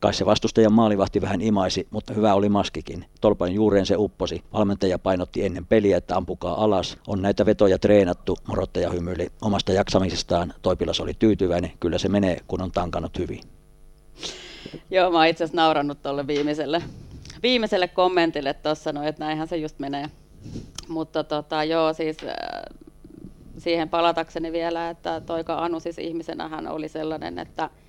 Kai 0.00 0.14
se 0.14 0.26
vastustajan 0.26 0.72
maalivahti 0.72 1.20
vähän 1.20 1.40
imaisi, 1.40 1.86
mutta 1.90 2.14
hyvä 2.14 2.34
oli 2.34 2.48
maskikin. 2.48 3.04
Tolpan 3.20 3.52
juureen 3.52 3.86
se 3.86 3.96
upposi. 3.96 4.44
Valmentaja 4.52 4.98
painotti 4.98 5.44
ennen 5.44 5.66
peliä, 5.66 5.96
että 5.96 6.16
ampukaa 6.16 6.64
alas. 6.64 6.98
On 7.06 7.22
näitä 7.22 7.46
vetoja 7.46 7.78
treenattu. 7.78 8.38
Morottaja 8.46 8.90
hymyili 8.90 9.28
omasta 9.42 9.72
jaksamisestaan. 9.72 10.54
Toipilas 10.62 11.00
oli 11.00 11.14
tyytyväinen. 11.18 11.72
Kyllä 11.80 11.98
se 11.98 12.08
menee, 12.08 12.40
kun 12.46 12.62
on 12.62 12.72
tankannut 12.72 13.18
hyvin. 13.18 13.40
Joo, 14.90 15.10
mä 15.10 15.18
oon 15.18 15.26
itse 15.26 15.44
asiassa 15.44 15.62
naurannut 15.62 16.02
tuolle 16.02 16.26
viimeiselle, 16.26 16.82
viimeiselle 17.42 17.88
kommentille 17.88 18.54
tuossa, 18.54 18.92
no, 18.92 19.02
että 19.02 19.24
näinhän 19.24 19.48
se 19.48 19.56
just 19.56 19.78
menee. 19.78 20.10
Mutta 20.88 21.24
tota, 21.24 21.64
joo, 21.64 21.92
siis 21.92 22.16
äh, 22.24 22.32
siihen 23.58 23.88
palatakseni 23.88 24.52
vielä, 24.52 24.90
että 24.90 25.20
Toika 25.20 25.58
Anu 25.58 25.80
siis 25.80 25.98
ihmisenä 25.98 26.48
hän 26.48 26.68
oli 26.68 26.88
sellainen, 26.88 27.38
että– 27.38 27.70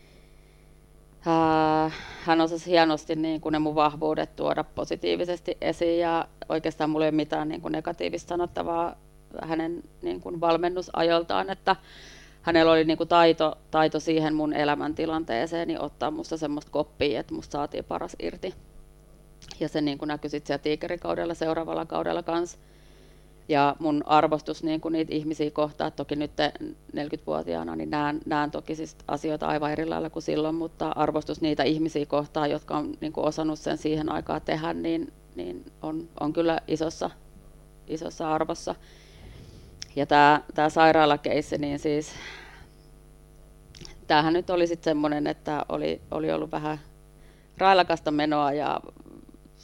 hän 2.24 2.42
osasi 2.42 2.70
hienosti 2.70 3.16
niin 3.16 3.42
kuin 3.42 3.54
ne 3.54 3.60
mun 3.60 3.76
vahvuudet 3.76 4.36
tuoda 4.36 4.64
positiivisesti 4.64 5.58
esiin 5.62 6.00
ja 6.00 6.28
oikeastaan 6.50 6.90
mulla 6.90 7.06
ei 7.06 7.10
ole 7.10 7.16
mitään 7.16 7.50
niin 7.50 7.62
kuin 7.62 7.72
negatiivista 7.72 8.30
sanottavaa 8.30 8.96
hänen 9.42 9.84
niin 10.02 10.22
kuin 10.22 10.42
valmennusajoltaan, 10.42 11.50
että 11.50 11.76
hänellä 12.42 12.72
oli 12.72 12.84
niin 12.86 12.98
kuin 12.98 13.10
taito, 13.10 13.58
taito 13.72 14.00
siihen 14.00 14.34
mun 14.36 14.54
elämäntilanteeseen 14.54 15.68
niin 15.68 15.82
ottaa 15.82 16.12
musta 16.12 16.38
semmoista 16.38 16.72
koppia, 16.72 17.20
että 17.20 17.34
musta 17.34 17.52
saatiin 17.52 17.86
paras 17.86 18.16
irti. 18.20 18.54
Ja 19.60 19.70
se 19.70 19.82
niin 19.82 19.98
kuin 19.98 20.08
näkyi 20.08 20.30
sitten 20.30 20.48
siellä 20.48 20.64
tiikerikaudella 20.64 21.34
seuraavalla 21.34 21.86
kaudella 21.86 22.24
kanssa. 22.24 22.58
Ja 23.50 23.76
mun 23.80 24.04
arvostus 24.06 24.64
niin 24.64 24.82
kuin 24.82 24.92
niitä 24.92 25.14
ihmisiä 25.14 25.52
kohtaa, 25.52 25.92
toki 25.92 26.16
nyt 26.16 26.32
40-vuotiaana, 26.96 27.76
niin 27.76 27.90
näen, 27.90 28.20
näen 28.26 28.52
toki 28.52 28.76
siis 28.76 28.98
asioita 29.08 29.48
aivan 29.48 29.72
eri 29.72 29.86
lailla 29.86 30.10
kuin 30.10 30.24
silloin, 30.24 30.56
mutta 30.56 30.90
arvostus 30.90 31.42
niitä 31.42 31.64
ihmisiä 31.64 32.06
kohtaa, 32.06 32.48
jotka 32.48 32.78
on 32.78 32.94
niin 33.02 33.14
kuin 33.14 33.26
osannut 33.26 33.60
sen 33.60 33.78
siihen 33.78 34.12
aikaan 34.12 34.42
tehdä, 34.42 34.74
niin, 34.74 35.14
niin 35.36 35.66
on, 35.82 36.10
on 36.20 36.34
kyllä 36.34 36.60
isossa, 36.68 37.10
isossa 37.88 38.34
arvossa. 38.34 38.76
Ja 39.96 40.06
tämä, 40.06 40.42
tämä 40.54 40.70
sairaalakeissi, 40.70 41.58
niin 41.58 41.80
siis 41.80 42.12
tämähän 44.08 44.34
nyt 44.34 44.50
oli 44.50 44.68
sitten 44.68 44.92
semmoinen, 44.92 45.28
että 45.28 45.66
oli, 45.70 46.02
oli 46.12 46.32
ollut 46.32 46.52
vähän 46.52 46.80
railakasta 47.58 48.12
menoa 48.12 48.54
ja 48.54 48.80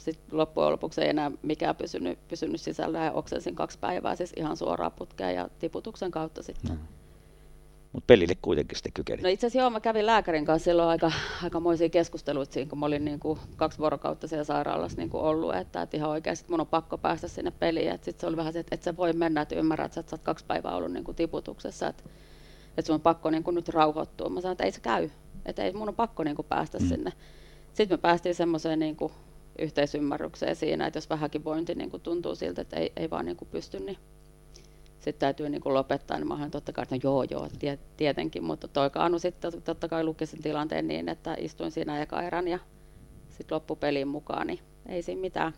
sitten 0.04 0.38
loppujen 0.38 0.72
lopuksi 0.72 1.00
ei 1.00 1.08
enää 1.08 1.30
mikään 1.42 1.76
pysynyt, 1.76 2.28
pysynyt 2.28 2.60
sisällä 2.60 3.04
ja 3.04 3.12
oksensin 3.12 3.54
kaksi 3.54 3.78
päivää 3.78 4.16
siis 4.16 4.32
ihan 4.36 4.56
suoraan 4.56 4.92
putkeen 4.92 5.34
ja 5.34 5.48
tiputuksen 5.58 6.10
kautta 6.10 6.42
sitten. 6.42 6.70
No. 6.70 6.76
Mutta 7.92 8.06
pelille 8.06 8.34
kuitenkin 8.42 8.76
sitten 8.76 8.92
kykeni. 8.92 9.22
No 9.22 9.28
itse 9.28 9.46
asiassa 9.46 9.62
joo, 9.62 9.70
mä 9.70 9.80
kävin 9.80 10.06
lääkärin 10.06 10.44
kanssa 10.44 10.64
silloin 10.64 10.88
aika, 10.88 11.12
aikamoisia 11.42 11.88
keskusteluita 11.88 12.52
siinä, 12.52 12.68
kun 12.68 12.78
mä 12.78 12.86
olin 12.86 13.04
niin 13.04 13.20
kuin 13.20 13.38
kaksi 13.56 13.78
vuorokautta 13.78 14.28
siellä 14.28 14.44
sairaalassa 14.44 14.98
niin 14.98 15.10
kuin 15.10 15.22
ollut, 15.22 15.54
että, 15.54 15.82
että 15.82 15.96
ihan 15.96 16.10
oikeasti 16.10 16.50
mun 16.50 16.60
on 16.60 16.66
pakko 16.66 16.98
päästä 16.98 17.28
sinne 17.28 17.50
peliin. 17.50 17.92
Sitten 17.92 18.20
se 18.20 18.26
oli 18.26 18.36
vähän 18.36 18.52
se, 18.52 18.58
että 18.58 18.74
et 18.74 18.82
sä 18.82 18.96
voi 18.96 19.12
mennä, 19.12 19.40
että 19.40 19.54
ymmärrät, 19.54 19.96
että 19.96 20.10
sä 20.10 20.14
oot 20.14 20.22
kaksi 20.22 20.44
päivää 20.44 20.76
ollut 20.76 20.92
niin 20.92 21.04
kuin 21.04 21.16
tiputuksessa, 21.16 21.88
että, 21.88 22.02
että 22.68 22.86
sun 22.86 22.94
on 22.94 23.00
pakko 23.00 23.30
niin 23.30 23.44
kuin 23.44 23.54
nyt 23.54 23.68
rauhoittua. 23.68 24.28
Mä 24.28 24.40
sanoin, 24.40 24.52
että 24.52 24.64
ei 24.64 24.72
se 24.72 24.80
käy, 24.80 25.10
että 25.46 25.62
ei 25.62 25.72
mun 25.72 25.88
on 25.88 25.94
pakko 25.94 26.24
niin 26.24 26.36
kuin 26.36 26.46
päästä 26.48 26.78
mm. 26.78 26.88
sinne. 26.88 27.12
Sitten 27.74 27.98
me 27.98 28.00
päästiin 28.00 28.34
semmoiseen 28.34 28.78
niin 28.78 28.96
kuin 28.96 29.12
yhteisymmärrykseen 29.58 30.56
siinä, 30.56 30.86
että 30.86 30.96
jos 30.96 31.10
vähänkin 31.10 31.44
vointi 31.44 31.74
niin 31.74 31.90
kuin 31.90 32.02
tuntuu 32.02 32.34
siltä, 32.34 32.62
että 32.62 32.76
ei, 32.76 32.92
ei 32.96 33.10
vaan 33.10 33.24
niin 33.24 33.36
kuin 33.36 33.48
pysty, 33.48 33.80
niin 33.80 33.98
sitten 35.00 35.20
täytyy 35.20 35.48
niin 35.48 35.60
kuin 35.60 35.74
lopettaa, 35.74 36.18
niin 36.18 36.28
mä 36.28 36.34
olen 36.34 36.50
totta 36.50 36.72
kai, 36.72 36.82
että 36.82 36.94
no 36.94 37.00
joo, 37.02 37.22
joo, 37.22 37.48
tie, 37.58 37.78
tietenkin, 37.96 38.44
mutta 38.44 38.68
toi 38.68 38.90
Kaanu 38.90 39.18
sitten 39.18 39.62
totta 39.62 39.88
kai 39.88 40.04
luki 40.04 40.26
sen 40.26 40.42
tilanteen 40.42 40.88
niin, 40.88 41.08
että 41.08 41.36
istuin 41.38 41.70
siinä 41.70 42.02
eka 42.02 42.22
erän 42.22 42.48
ja 42.48 42.58
sitten 43.30 43.54
loppupeliin 43.54 44.08
mukaan, 44.08 44.46
niin 44.46 44.58
ei 44.86 45.02
siinä 45.02 45.20
mitään. 45.20 45.52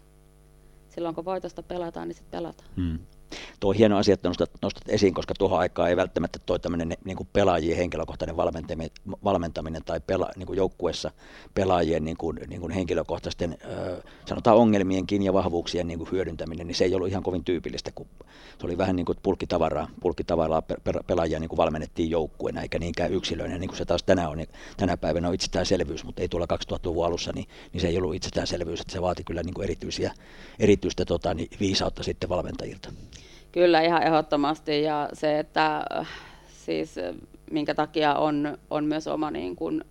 Silloin 0.88 1.14
kun 1.14 1.24
voitosta 1.24 1.62
pelataan, 1.62 2.08
niin 2.08 2.16
sitten 2.16 2.38
pelataan. 2.38 2.70
Hmm 2.76 2.98
tuo 3.60 3.70
on 3.70 3.76
hieno 3.76 3.98
asia, 3.98 4.14
että 4.14 4.28
nostat, 4.28 4.50
nostat 4.62 4.82
esiin, 4.88 5.14
koska 5.14 5.34
tuohon 5.38 5.58
aikaan 5.58 5.88
ei 5.88 5.96
välttämättä 5.96 6.38
tuo 6.46 6.58
tämmöinen 6.58 6.96
niin 7.04 7.16
kuin 7.16 7.28
pelaajien 7.32 7.76
henkilökohtainen 7.76 8.36
valmentaminen, 8.36 8.90
valmentaminen 9.24 9.84
tai 9.84 10.00
pela, 10.00 10.30
niin 10.36 10.46
kuin 10.46 10.56
joukkuessa 10.56 11.10
pelaajien 11.54 12.04
niin 12.04 12.16
kuin, 12.16 12.38
niin 12.48 12.60
kuin 12.60 12.72
henkilökohtaisten 12.72 13.58
sanotaan 14.26 14.56
ongelmienkin 14.56 15.22
ja 15.22 15.32
vahvuuksien 15.32 15.86
niin 15.86 15.98
kuin 15.98 16.10
hyödyntäminen, 16.12 16.66
niin 16.66 16.74
se 16.74 16.84
ei 16.84 16.94
ollut 16.94 17.08
ihan 17.08 17.22
kovin 17.22 17.44
tyypillistä, 17.44 17.90
kun 17.94 18.06
se 18.58 18.66
oli 18.66 18.78
vähän 18.78 18.96
niin 18.96 19.06
kuin 19.06 19.18
pulkkitavaraa, 19.22 19.88
pulkkitavaraa 20.00 20.62
pelaajia 21.06 21.40
niin 21.40 21.48
kuin 21.48 21.56
valmennettiin 21.56 22.10
joukkueena 22.10 22.62
eikä 22.62 22.78
niinkään 22.78 23.12
yksilöinä, 23.12 23.58
niin 23.58 23.68
kuin 23.68 23.78
se 23.78 23.84
taas 23.84 24.02
tänä, 24.02 24.28
on, 24.28 24.38
niin 24.38 24.48
tänä 24.76 24.96
päivänä 24.96 25.28
on 25.28 25.34
itsestäänselvyys, 25.34 26.04
mutta 26.04 26.22
ei 26.22 26.28
tuolla 26.28 26.46
2000-luvun 26.72 27.06
alussa, 27.06 27.32
niin, 27.34 27.48
niin 27.72 27.80
se 27.80 27.88
ei 27.88 27.98
ollut 27.98 28.14
itsestäänselvyys, 28.14 28.80
että 28.80 28.92
se 28.92 29.02
vaati 29.02 29.24
kyllä 29.24 29.42
niin 29.42 29.54
kuin 29.54 29.64
erityisiä, 29.64 30.14
erityistä 30.58 31.04
tota, 31.04 31.34
niin 31.34 31.48
viisautta 31.60 32.02
sitten 32.02 32.28
valmentajilta. 32.28 32.92
Kyllä 33.52 33.80
ihan 33.80 34.02
ehdottomasti 34.02 34.82
ja 34.82 35.08
se, 35.12 35.38
että 35.38 35.84
äh, 35.98 36.08
siis 36.48 36.98
äh, 36.98 37.14
minkä 37.50 37.74
takia 37.74 38.14
on, 38.14 38.58
on 38.70 38.84
myös 38.84 39.06
oma 39.06 39.30
niin 39.30 39.56
kuin, 39.56 39.84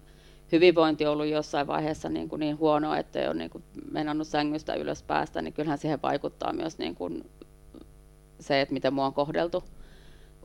hyvinvointi 0.52 1.06
ollut 1.06 1.26
jossain 1.26 1.68
vaiheessa 1.68 2.10
niin, 2.10 2.30
kuin 2.30 2.40
niin 2.40 2.58
huono, 2.58 2.96
että 2.96 3.20
ei 3.20 3.28
ole 3.28 3.36
niin 3.36 3.50
kuin 3.50 3.64
mennnyt 3.92 4.28
sängystä 4.28 4.74
ylös 4.74 5.04
päästä, 5.04 5.42
niin 5.42 5.54
kyllähän 5.54 5.78
siihen 5.78 6.02
vaikuttaa 6.04 6.54
myös 6.54 6.78
niin 6.78 6.96
kuin 6.96 7.30
se, 8.40 8.62
että 8.62 8.74
miten 8.74 8.94
mua 8.94 9.06
on 9.06 9.14
kohdeltu 9.14 9.64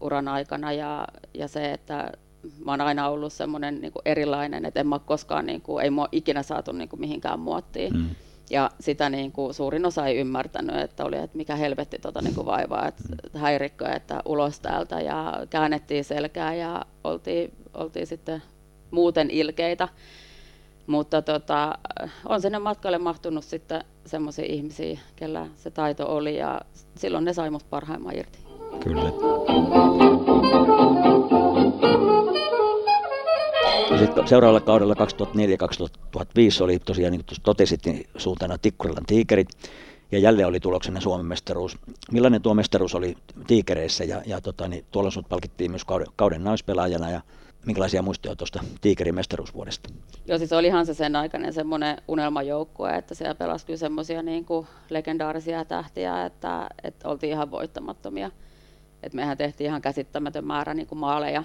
uran 0.00 0.28
aikana 0.28 0.72
ja, 0.72 1.08
ja 1.34 1.48
se, 1.48 1.72
että 1.72 2.12
mä 2.64 2.72
oon 2.72 2.80
aina 2.80 3.08
ollut 3.08 3.32
semmoinen 3.32 3.80
niin 3.80 3.92
erilainen, 4.04 4.64
että 4.64 4.80
en 4.80 4.86
mä 4.86 4.98
koskaan, 4.98 5.46
niin 5.46 5.60
kuin, 5.60 5.84
ei 5.84 5.90
mua 5.90 6.08
ikinä 6.12 6.42
saatu 6.42 6.72
niin 6.72 6.88
kuin 6.88 7.00
mihinkään 7.00 7.40
muottiin. 7.40 7.96
Mm. 7.96 8.06
Ja 8.50 8.70
sitä 8.80 9.10
niin 9.10 9.32
kuin 9.32 9.54
suurin 9.54 9.86
osa 9.86 10.06
ei 10.06 10.16
ymmärtänyt, 10.16 10.76
että 10.76 11.04
oli, 11.04 11.16
että 11.16 11.36
mikä 11.36 11.56
helvetti 11.56 11.98
tota 11.98 12.22
niin 12.22 12.34
kuin 12.34 12.46
vaivaa, 12.46 12.88
että 12.88 13.02
häirikkö, 13.38 13.88
että 13.88 14.22
ulos 14.24 14.60
täältä 14.60 15.00
ja 15.00 15.46
käännettiin 15.50 16.04
selkää 16.04 16.54
ja 16.54 16.84
oltiin, 17.04 17.52
oltiin 17.74 18.06
sitten 18.06 18.42
muuten 18.90 19.30
ilkeitä. 19.30 19.88
Mutta 20.86 21.22
tota, 21.22 21.78
on 22.28 22.42
sinne 22.42 22.58
matkalle 22.58 22.98
mahtunut 22.98 23.44
sitten 23.44 23.84
semmoisia 24.06 24.44
ihmisiä, 24.48 24.98
kellä 25.16 25.46
se 25.56 25.70
taito 25.70 26.14
oli 26.14 26.38
ja 26.38 26.60
silloin 26.94 27.24
ne 27.24 27.32
sai 27.32 27.50
mut 27.50 27.70
parhaimman 27.70 28.16
irti. 28.16 28.38
Kyllä. 28.80 30.05
Ja 33.96 34.00
sitten 34.00 34.28
seuraavalla 34.28 34.60
kaudella 34.60 34.94
2004-2005 34.94 36.64
oli 36.64 36.78
tosiaan, 36.78 37.12
niin 37.12 37.24
kuin 37.24 37.38
totesit, 37.42 37.86
niin 37.86 38.06
suuntana 38.16 38.58
Tikkurilan 38.58 39.06
tiikerit. 39.06 39.48
Ja 40.12 40.18
jälleen 40.18 40.48
oli 40.48 40.60
tuloksena 40.60 41.00
Suomen 41.00 41.26
mestaruus. 41.26 41.78
Millainen 42.12 42.42
tuo 42.42 42.54
mestaruus 42.54 42.94
oli 42.94 43.16
tiikereissä 43.46 44.04
ja, 44.04 44.22
ja 44.26 44.40
tota, 44.40 44.68
niin 44.68 44.84
tuolla 44.90 45.10
sinut 45.10 45.28
palkittiin 45.28 45.70
myös 45.70 45.84
kauden, 45.84 46.06
kauden 46.16 46.44
naispelaajana 46.44 47.10
ja 47.10 47.20
minkälaisia 47.66 48.02
muistoja 48.02 48.36
tuosta 48.36 48.64
tiikerin 48.80 49.14
mestaruusvuodesta? 49.14 49.90
Joo, 50.26 50.38
siis 50.38 50.52
olihan 50.52 50.86
se 50.86 50.94
sen 50.94 51.16
aikainen 51.16 51.52
semmoinen 51.52 51.96
unelmajoukkue, 52.08 52.96
että 52.96 53.14
siellä 53.14 53.34
pelasi 53.34 53.66
kyllä 53.66 53.78
semmoisia 53.78 54.22
niin 54.22 54.46
legendaarisia 54.90 55.64
tähtiä, 55.64 56.24
että, 56.24 56.68
että 56.84 57.08
oltiin 57.08 57.32
ihan 57.32 57.50
voittamattomia. 57.50 58.30
Et 59.02 59.14
mehän 59.14 59.36
tehtiin 59.36 59.68
ihan 59.68 59.82
käsittämätön 59.82 60.46
määrä 60.46 60.74
niin 60.74 60.86
kuin 60.86 60.98
maaleja 60.98 61.44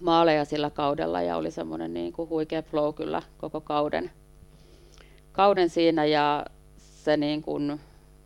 maaleja 0.00 0.44
sillä 0.44 0.70
kaudella 0.70 1.22
ja 1.22 1.36
oli 1.36 1.50
semmoinen 1.50 1.94
niin 1.94 2.12
kuin 2.12 2.28
huikea 2.28 2.62
flow 2.62 2.94
kyllä 2.94 3.22
koko 3.38 3.60
kauden, 3.60 4.10
kauden 5.32 5.68
siinä 5.68 6.04
ja 6.04 6.46
se 6.76 7.16
niin 7.16 7.42
kuin, 7.42 7.62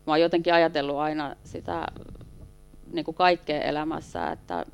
mä 0.07 0.12
oon 0.12 0.20
jotenkin 0.20 0.54
ajatellut 0.54 0.96
aina 0.96 1.37
sitä 1.44 1.87
niin 2.92 3.04
kuin 3.04 3.14
kaikkea 3.14 3.62
elämässä, 3.62 4.33
että 4.33 4.66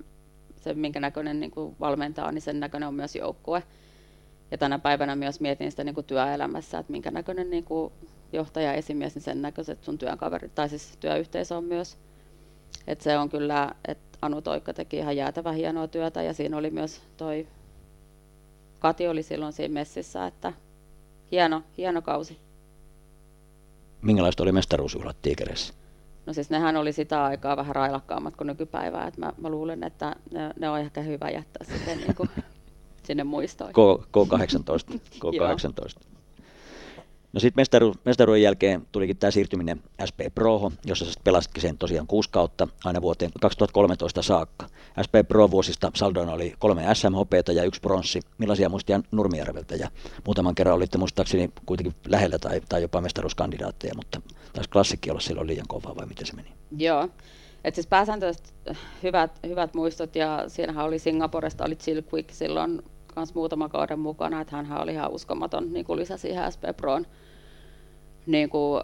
se 0.57 0.74
minkä 0.74 1.00
näköinen 1.00 1.40
niin 1.40 1.50
kuin 1.50 1.76
valmentaja 1.80 2.26
on, 2.26 2.35
niin 2.35 2.42
sen 2.42 2.61
näköinen 2.61 2.88
on 2.88 2.94
myös 2.94 3.16
joukkue. 3.16 3.62
Ja 4.50 4.59
tänä 4.59 4.78
päivänä 4.78 5.16
myös 5.16 5.40
mietin 5.40 5.70
sitä 5.70 5.85
niin 5.85 5.94
kuin 5.94 6.07
työelämässä, 6.07 6.78
että 6.78 6.92
minkä 6.92 7.11
näköinen 7.11 7.50
niin 7.50 7.64
kuin 7.64 7.92
johtaja, 8.33 8.72
esimies, 8.72 9.14
niin 9.14 9.22
sen 9.22 9.42
näköiset 9.42 9.85
sun 9.85 9.98
työkaverit 9.98 10.54
tai 10.54 10.68
siis 10.68 10.96
työyhteisö 11.00 11.57
on 11.57 11.64
myös. 11.64 11.98
että 12.87 13.04
se 13.04 13.18
on 13.18 13.28
kyllä, 13.28 13.74
että 13.88 14.13
Anu 14.22 14.42
Toikka 14.42 14.74
teki 14.74 14.96
ihan 14.96 15.16
jäätävä 15.16 15.53
hienoa 15.53 15.88
työtä 15.88 16.22
ja 16.22 16.35
siinä 16.35 16.57
oli 16.57 16.70
myös 16.70 17.03
toi 17.16 17.46
Kati 18.85 19.09
oli 19.09 19.22
silloin 19.22 19.53
siinä 19.53 19.74
messissä, 19.74 20.27
että 20.27 20.53
hieno, 21.31 21.62
hieno 21.79 22.03
kausi. 22.03 22.38
Minkälaista 24.03 24.42
oli 24.42 24.53
mestaruusjuhlat 24.53 25.16
Tiikereissä? 25.22 25.74
No 26.27 26.33
siis 26.33 26.50
nehän 26.50 26.77
oli 26.77 26.92
sitä 26.92 27.24
aikaa 27.24 27.57
vähän 27.57 27.74
railakkaammat 27.74 28.37
kuin 28.37 28.46
nykypäivää, 28.46 29.07
että 29.07 29.20
mä, 29.20 29.33
mä 29.38 29.48
luulen, 29.48 29.85
että 29.85 30.16
ne, 30.31 30.50
ne 30.61 30.70
on 30.70 30.81
ehkä 30.81 31.00
hyvä 31.00 31.31
jättää 31.31 31.66
sitten 31.72 31.98
niin 31.98 32.14
kuin 32.14 32.31
sinne 33.07 33.24
muistoihin. 33.24 33.74
K, 33.74 34.03
K18. 34.03 34.98
K18. 35.14 36.13
No 37.35 37.40
sitten 37.40 37.61
mestaru, 37.61 37.94
mestaruuden 38.05 38.42
jälkeen 38.42 38.87
tulikin 38.92 39.16
tämä 39.16 39.31
siirtyminen 39.31 39.83
SP 40.09 40.20
Proho, 40.35 40.73
jossa 40.85 41.05
sä 41.05 41.20
pelasitkin 41.25 41.62
sen 41.62 41.79
tosiaan 41.79 42.07
kuusi 42.07 42.31
kautta 42.31 42.68
aina 42.85 43.03
vuoteen 43.03 43.31
2013 43.40 44.23
saakka. 44.23 44.66
SP 45.07 45.14
Pro-vuosista 45.29 45.90
saldona 45.94 46.33
oli 46.33 46.55
kolme 46.59 46.83
SMHPtä 46.94 47.53
ja 47.53 47.64
yksi 47.64 47.81
pronssi. 47.81 48.20
Millaisia 48.38 48.68
muistia 48.68 49.01
Nurmijärveltä 49.11 49.75
ja 49.75 49.88
muutaman 50.27 50.55
kerran 50.55 50.77
olitte 50.77 50.99
muistaakseni 50.99 51.51
kuitenkin 51.66 51.94
lähellä 52.09 52.38
tai, 52.38 52.61
tai 52.68 52.83
jopa 52.83 53.01
mestaruuskandidaatteja, 53.01 53.94
mutta 53.97 54.20
taisi 54.53 54.70
klassikki 54.70 55.11
olla 55.11 55.20
silloin 55.20 55.47
liian 55.47 55.68
kova 55.68 55.97
vai 55.97 56.07
miten 56.07 56.27
se 56.27 56.33
meni? 56.37 56.49
Joo, 56.79 57.09
et 57.64 57.75
siis 57.75 57.87
pääsääntöisesti 57.87 58.53
hyvät, 59.03 59.38
hyvät 59.47 59.75
muistot 59.75 60.16
ja 60.16 60.44
siinähän 60.47 60.85
oli 60.85 60.99
Singaporesta, 60.99 61.64
oli 61.64 61.77
Chill 61.77 62.03
Quick 62.12 62.31
silloin 62.31 62.83
myös 63.16 63.35
muutama 63.35 63.68
kauden 63.68 63.99
mukana, 63.99 64.40
että 64.40 64.57
hän 64.57 64.83
oli 64.83 64.92
ihan 64.92 65.11
uskomaton 65.11 65.73
niin 65.73 65.87
lisä 65.97 66.16
siihen 66.16 66.53
SP 66.55 66.62
Proon 66.77 67.07
niin 68.27 68.49
kuin 68.51 68.83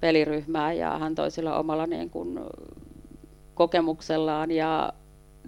peliryhmää 0.00 0.72
ja 0.72 0.98
hän 0.98 1.14
toi 1.14 1.30
sillä 1.30 1.58
omalla 1.58 1.86
niin 1.86 2.10
kuin 2.10 2.40
kokemuksellaan 3.54 4.50
ja 4.50 4.92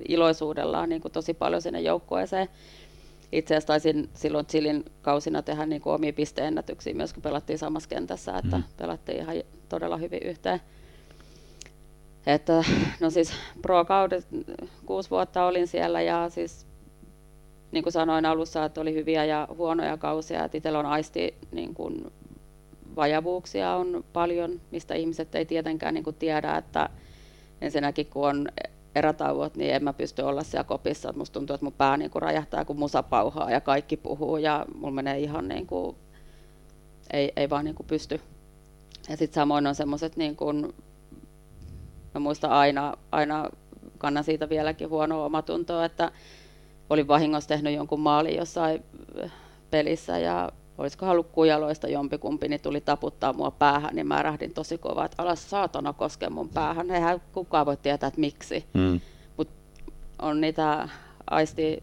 iloisuudellaan 0.09 0.88
niin 0.88 1.01
kuin 1.03 1.12
tosi 1.12 1.35
paljon 1.35 1.62
sinne 1.62 1.81
joukkueeseen. 1.81 2.49
Itse 3.33 3.55
asiassa 3.55 3.66
taisin 3.66 4.11
silloin 4.14 4.46
Chilin 4.46 4.85
kausina 5.03 5.42
tehdä 5.42 5.66
niin 5.66 5.83
kuin 5.83 5.94
omia 5.94 6.12
pisteennätyksiä 6.12 6.94
myös, 6.94 7.12
kun 7.12 7.23
pelattiin 7.23 7.59
samassa 7.59 7.88
kentässä, 7.88 8.38
että 8.38 8.57
mm. 8.57 8.64
pelattiin 8.77 9.18
ihan 9.18 9.37
todella 9.68 9.96
hyvin 9.96 10.23
yhteen. 10.23 10.61
Että, 12.27 12.64
no 13.01 13.11
siis 13.11 13.33
pro-kaudet, 13.62 14.27
kuusi 14.87 15.11
vuotta 15.11 15.44
olin 15.44 15.66
siellä 15.66 16.03
ja 16.03 16.29
siis 16.31 16.66
niin 17.73 17.83
kuin 17.83 17.92
sanoin 17.92 18.27
alussa, 18.27 18.64
että 18.64 18.81
oli 18.81 18.94
hyviä 18.94 19.25
ja 19.25 19.49
huonoja 19.57 19.96
kausia, 19.96 20.44
että 20.44 20.57
itsellä 20.57 20.79
on 20.79 20.87
aisti 20.87 21.35
niin 21.53 21.75
kuin, 21.75 22.12
vajavuuksia 22.96 23.74
on 23.74 24.05
paljon, 24.12 24.61
mistä 24.70 24.94
ihmiset 24.94 25.35
ei 25.35 25.46
tietenkään 25.46 25.94
niin 25.94 26.05
kuin 26.05 26.16
tiedä, 26.16 26.57
että 26.57 26.88
ensinnäkin 27.61 28.07
kun 28.07 28.29
on 28.29 28.48
erätauot, 28.94 29.57
niin 29.57 29.74
en 29.74 29.85
mä 29.85 29.92
pysty 29.92 30.22
olla 30.22 30.42
siellä 30.42 30.64
kopissa. 30.64 31.09
Että 31.09 31.18
musta 31.18 31.35
tuntuu, 31.35 31.55
että 31.55 31.64
mun 31.64 31.72
pää 31.72 31.96
niin 31.96 32.11
kuin 32.11 32.22
räjähtää, 32.22 32.64
kun 32.64 32.79
musa 32.79 33.03
pauhaa 33.03 33.50
ja 33.50 33.61
kaikki 33.61 33.96
puhuu 33.96 34.37
ja 34.37 34.66
mulla 34.74 34.94
menee 34.94 35.18
ihan 35.18 35.48
niin 35.48 35.66
kuin, 35.66 35.96
ei, 37.12 37.33
ei 37.37 37.50
vaan 37.50 37.64
niin 37.64 37.74
kuin 37.74 37.87
pysty. 37.87 38.20
Ja 39.09 39.16
sitten 39.16 39.35
samoin 39.35 39.66
on 39.66 39.74
semmoiset, 39.74 40.16
niin 40.16 40.37
kuin, 40.37 40.74
mä 42.14 42.20
muistan 42.20 42.50
aina, 42.50 42.94
aina 43.12 43.50
kannan 43.98 44.24
siitä 44.24 44.48
vieläkin 44.48 44.90
huonoa 44.90 45.26
omatuntoa, 45.26 45.85
että 45.85 46.12
olin 46.90 47.09
vahingossa 47.09 47.48
tehnyt 47.48 47.74
jonkun 47.74 48.00
maalin 48.00 48.37
jossain 48.37 48.85
pelissä 49.70 50.18
ja 50.18 50.53
olisiko 50.80 51.10
ollut 51.10 51.28
kujaloista 51.32 51.88
jompikumpi, 51.88 52.48
niin 52.48 52.60
tuli 52.60 52.80
taputtaa 52.80 53.32
mua 53.32 53.50
päähän, 53.50 53.94
niin 53.94 54.06
mä 54.06 54.22
rähdin 54.22 54.54
tosi 54.54 54.78
kovaa, 54.78 55.04
että 55.04 55.22
alas 55.22 55.50
saatana 55.50 55.92
koske 55.92 56.28
mun 56.28 56.48
päähän. 56.48 56.90
Eihän 56.90 57.22
kukaan 57.32 57.66
voi 57.66 57.76
tietää, 57.76 58.06
että 58.06 58.20
miksi. 58.20 58.64
Mm. 58.74 59.00
Mutta 59.36 59.54
on 60.22 60.40
niitä 60.40 60.88
aisti, 61.30 61.82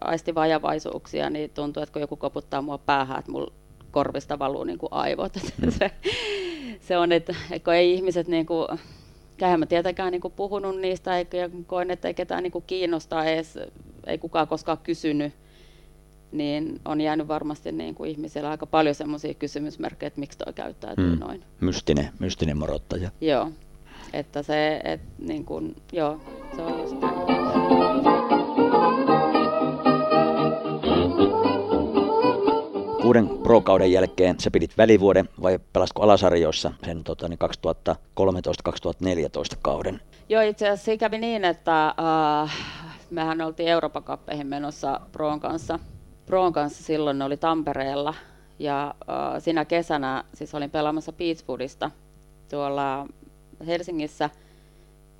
aistivajavaisuuksia, 0.00 1.30
niin 1.30 1.50
tuntuu, 1.50 1.82
että 1.82 1.92
kun 1.92 2.02
joku 2.02 2.16
koputtaa 2.16 2.62
mua 2.62 2.78
päähän, 2.78 3.18
että 3.18 3.32
mulla 3.32 3.52
korvista 3.90 4.38
valuu 4.38 4.64
niin 4.64 4.78
kuin 4.78 4.92
aivot. 4.92 5.32
Mm. 5.62 5.70
se, 5.70 5.90
se 6.80 6.98
on, 6.98 7.12
että, 7.12 7.34
että 7.50 7.64
kun 7.64 7.74
ei 7.74 7.94
ihmiset 7.94 8.28
niin 8.28 8.46
kuin, 8.46 8.68
Kähän 9.36 9.60
mä 9.60 9.66
tietenkään 9.66 10.12
niin 10.12 10.20
kuin 10.20 10.34
puhunut 10.36 10.80
niistä, 10.80 11.18
eikä 11.18 11.50
koen, 11.66 11.90
että 11.90 12.08
ei 12.08 12.14
ketään 12.14 12.42
niin 12.42 12.50
kuin 12.52 12.64
kiinnostaa 12.66 13.24
edes, 13.24 13.58
ei 14.06 14.18
kukaan 14.18 14.48
koskaan 14.48 14.78
kysynyt 14.78 15.32
niin 16.34 16.80
on 16.84 17.00
jäänyt 17.00 17.28
varmasti 17.28 17.72
niin 17.72 17.94
kuin 17.94 18.10
ihmisillä 18.10 18.50
aika 18.50 18.66
paljon 18.66 18.94
semmoisia 18.94 19.34
kysymysmerkkejä, 19.34 20.06
että 20.06 20.20
miksi 20.20 20.38
toi 20.38 20.52
käyttäytyy 20.52 21.14
mm. 21.14 21.20
noin. 21.20 21.42
Mystinen, 21.60 22.10
mystinen 22.18 22.58
morottaja. 22.58 23.10
Joo, 23.20 23.50
että 24.12 24.42
se, 24.42 24.80
et, 24.84 25.00
niin 25.18 25.44
kuin, 25.44 25.76
joo, 25.92 26.20
se 26.56 26.62
on 26.62 26.80
just 26.80 27.00
näin. 27.00 27.14
Kuuden 33.02 33.28
pro-kauden 33.28 33.92
jälkeen 33.92 34.40
sä 34.40 34.50
pidit 34.50 34.78
välivuoden 34.78 35.28
vai 35.42 35.58
pelasko 35.72 36.02
alasarjoissa 36.02 36.72
sen 36.84 37.04
tota, 37.04 37.28
niin 37.28 37.38
2013-2014 39.54 39.58
kauden? 39.62 40.00
Joo, 40.28 40.42
itse 40.42 40.68
asiassa 40.68 40.96
kävi 40.96 41.18
niin, 41.18 41.44
että 41.44 41.86
äh, 42.42 42.56
mehän 43.10 43.40
oltiin 43.40 43.68
Euroopan 43.68 44.04
kappeihin 44.04 44.46
menossa 44.46 45.00
Proon 45.12 45.40
kanssa– 45.40 45.78
Proon 46.26 46.52
kanssa 46.52 46.84
silloin 46.84 47.18
ne 47.18 47.24
oli 47.24 47.36
Tampereella 47.36 48.14
ja 48.58 48.94
äh, 49.08 49.42
sinä 49.42 49.64
kesänä 49.64 50.24
siis 50.34 50.54
olin 50.54 50.70
pelaamassa 50.70 51.12
Beachwoodista 51.12 51.90
tuolla 52.50 53.06
Helsingissä 53.66 54.30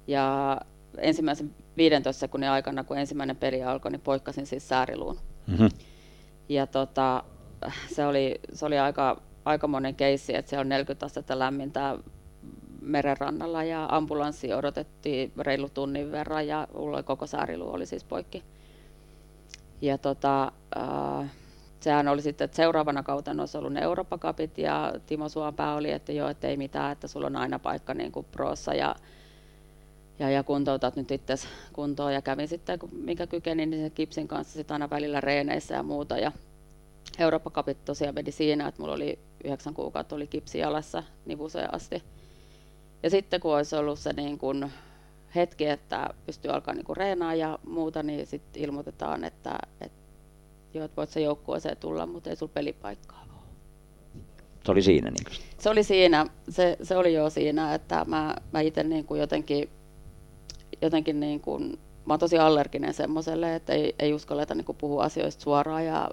ja 0.07 0.61
ensimmäisen 0.99 1.55
15 1.77 2.21
sekunnin 2.21 2.51
aikana, 2.51 2.85
kun 2.85 2.99
ensimmäinen 2.99 3.37
peli 3.37 3.63
alkoi, 3.63 3.91
niin 3.91 4.01
poikkasin 4.01 4.47
siis 4.47 4.69
sääriluun. 4.69 5.19
Mm-hmm. 5.47 5.69
Ja 6.49 6.67
tota, 6.67 7.23
se 7.95 8.07
oli, 8.07 8.41
se 8.53 8.67
oli 8.67 8.79
aika, 8.79 9.21
aika 9.45 9.69
monen 9.69 9.95
keissi, 9.95 10.37
että 10.37 10.51
se 10.51 10.59
on 10.59 10.69
40 10.69 11.07
astetta 11.07 11.39
lämmintä 11.39 11.99
merenrannalla 12.81 13.65
ja 13.65 13.89
ambulanssi 13.91 14.55
odotettiin 14.55 15.33
reilu 15.39 15.69
tunnin 15.69 16.13
verran 16.13 16.47
ja 16.47 16.69
koko 17.05 17.27
sääriluu 17.27 17.71
oli 17.71 17.87
siis 17.87 18.05
poikki. 18.05 18.43
Ja 19.85 19.99
tota, 19.99 20.53
äh, 20.77 21.31
sehän 21.81 22.09
oli 22.09 22.23
sitten, 22.23 22.45
että 22.45 22.57
seuraavana 22.57 23.03
kautena 23.03 23.43
olisi 23.43 23.59
ollut 23.59 23.73
ne 23.73 23.81
Eurooppa 23.81 24.19
Cupit 24.19 24.59
ja 24.59 24.93
Timo 25.07 25.29
Suopää 25.29 25.75
oli, 25.75 25.93
että 25.93 26.13
joo, 26.13 26.29
että 26.29 26.49
ei 26.49 26.57
mitään, 26.57 26.93
että 26.93 27.09
sulla 27.09 27.27
on 27.27 27.37
aina 27.37 27.59
paikka 27.59 27.95
niin 27.95 28.13
kuin 28.13 28.27
proossa 28.33 28.75
ja, 28.75 28.97
ja, 30.19 30.31
ja 30.31 30.43
kuntoutat 30.43 30.97
nyt 30.97 31.11
itse 31.11 31.35
kuntoon 31.73 32.15
ja 32.15 32.23
kävin 32.23 32.49
sitten, 32.49 32.79
mikä 32.93 33.27
kykenin, 33.27 33.71
niin 33.71 33.83
se 33.85 33.91
kipsin 33.91 34.29
kanssa 34.29 34.55
sitten 34.55 34.75
aina 34.75 34.91
välillä 34.91 35.21
reeneissä 35.21 35.75
ja 35.75 35.83
muuta 35.83 36.19
ja 36.19 36.33
Eurooppa 37.19 37.51
Cupit 37.51 37.85
tosiaan 37.85 38.15
meni 38.15 38.33
siinä, 38.33 38.69
että 38.69 38.83
mulla 38.83 38.95
oli 38.95 39.19
yhdeksän 39.45 39.75
kuukautta 39.75 40.17
oli 40.17 40.27
kipsi 40.27 40.59
jalassa 40.59 41.03
nivuseen 41.27 41.75
asti. 41.75 42.03
Ja 43.03 43.11
sitten 43.11 43.41
kun 43.41 43.57
olisi 43.57 43.77
ollut 43.77 43.99
se 43.99 44.13
niin 44.13 44.39
kuin 44.39 44.73
hetki, 45.35 45.67
että 45.67 46.11
pystyy 46.27 46.51
alkaa 46.51 46.75
niinku 46.75 46.95
reenaa 46.95 47.35
ja 47.35 47.59
muuta, 47.67 48.03
niin 48.03 48.27
sitten 48.27 48.63
ilmoitetaan, 48.63 49.25
että, 49.25 49.59
että 49.81 49.99
joo, 50.75 50.85
että 50.85 50.97
voit 50.97 51.11
se 51.11 51.21
joukkueeseen 51.21 51.77
tulla, 51.77 52.07
mutta 52.07 52.31
ei 52.31 52.37
sulla 52.37 52.53
pelipaikkaa 52.55 53.23
ole. 53.23 53.43
Se 54.65 54.73
oli 54.73 54.83
siinä? 54.83 55.11
Niin 55.11 55.25
kuin. 55.25 55.37
Se 55.59 55.71
oli 55.71 55.83
siinä, 55.83 56.27
se, 56.49 56.77
se 56.83 56.97
oli 56.97 57.15
jo 57.15 57.31
siinä, 57.31 57.75
että 57.75 58.05
mä, 58.09 58.37
mä 58.53 58.61
itse 58.61 58.83
niin 58.83 59.05
kuin 59.05 59.21
jotenkin, 59.21 59.71
jotenkin 60.83 61.21
niin 61.21 61.41
kuin, 61.41 61.79
mä 62.07 62.13
oon 62.13 62.21
tosi 62.21 62.39
allerginen 62.39 62.95
semmoiselle, 62.95 63.55
että 63.55 63.73
ei, 63.73 63.95
ei 63.99 64.13
uskalleta 64.15 64.55
niin 64.55 64.65
kuin 64.65 64.79
puhua 64.79 65.05
asioista 65.05 65.43
suoraan 65.43 65.87
ja 65.87 66.11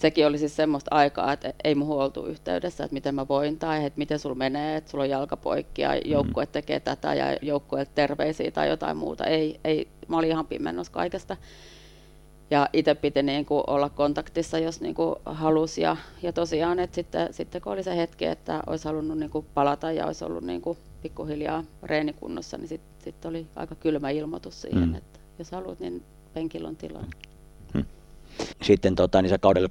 sekin 0.00 0.26
oli 0.26 0.38
siis 0.38 0.56
semmoista 0.56 0.94
aikaa, 0.94 1.32
että 1.32 1.52
ei 1.64 1.74
muuhun 1.74 2.02
oltu 2.02 2.26
yhteydessä, 2.26 2.84
että 2.84 2.94
miten 2.94 3.14
mä 3.14 3.28
voin 3.28 3.58
tai 3.58 3.84
että 3.84 3.98
miten 3.98 4.18
sulla 4.18 4.34
menee, 4.34 4.76
että 4.76 4.90
sulla 4.90 5.04
on 5.04 5.10
jalkapoikki 5.10 5.82
ja 5.82 5.96
joukkue 5.96 6.44
mm. 6.44 6.50
tekee 6.52 6.80
tätä 6.80 7.14
ja 7.14 7.36
joukkue 7.42 7.84
terveisiä 7.94 8.50
tai 8.50 8.68
jotain 8.68 8.96
muuta. 8.96 9.24
Ei, 9.24 9.60
ei, 9.64 9.88
mä 10.08 10.18
olin 10.18 10.30
ihan 10.30 10.46
pimennossa 10.46 10.92
kaikesta. 10.92 11.36
Ja 12.50 12.68
itse 12.72 12.94
piti 12.94 13.22
niin 13.22 13.46
kuin 13.46 13.64
olla 13.66 13.88
kontaktissa, 13.88 14.58
jos 14.58 14.80
niin 14.80 14.94
kuin 14.94 15.14
halusi. 15.24 15.80
Ja, 15.80 15.96
ja 16.22 16.32
tosiaan, 16.32 16.78
että 16.78 16.94
sitten, 16.94 17.34
sitten 17.34 17.60
kun 17.60 17.72
oli 17.72 17.82
se 17.82 17.96
hetki, 17.96 18.24
että 18.24 18.62
olisi 18.66 18.84
halunnut 18.84 19.18
niin 19.18 19.30
kuin 19.30 19.46
palata 19.54 19.92
ja 19.92 20.06
olisi 20.06 20.24
ollut 20.24 20.44
niin 20.44 20.60
kuin 20.60 20.78
pikkuhiljaa 21.02 21.64
reenikunnossa, 21.82 22.56
niin 22.58 22.68
sitten 22.68 23.04
sit 23.04 23.24
oli 23.24 23.46
aika 23.56 23.74
kylmä 23.74 24.10
ilmoitus 24.10 24.62
siihen, 24.62 24.88
mm. 24.88 24.94
että 24.94 25.20
jos 25.38 25.52
haluat, 25.52 25.80
niin 25.80 26.02
penkillä 26.34 26.68
on 26.68 26.76
tilaa. 26.76 27.04
Sitten 28.62 28.94
tota, 28.94 29.22
niin 29.22 29.30
sä 29.30 29.38
kaudelle 29.38 29.68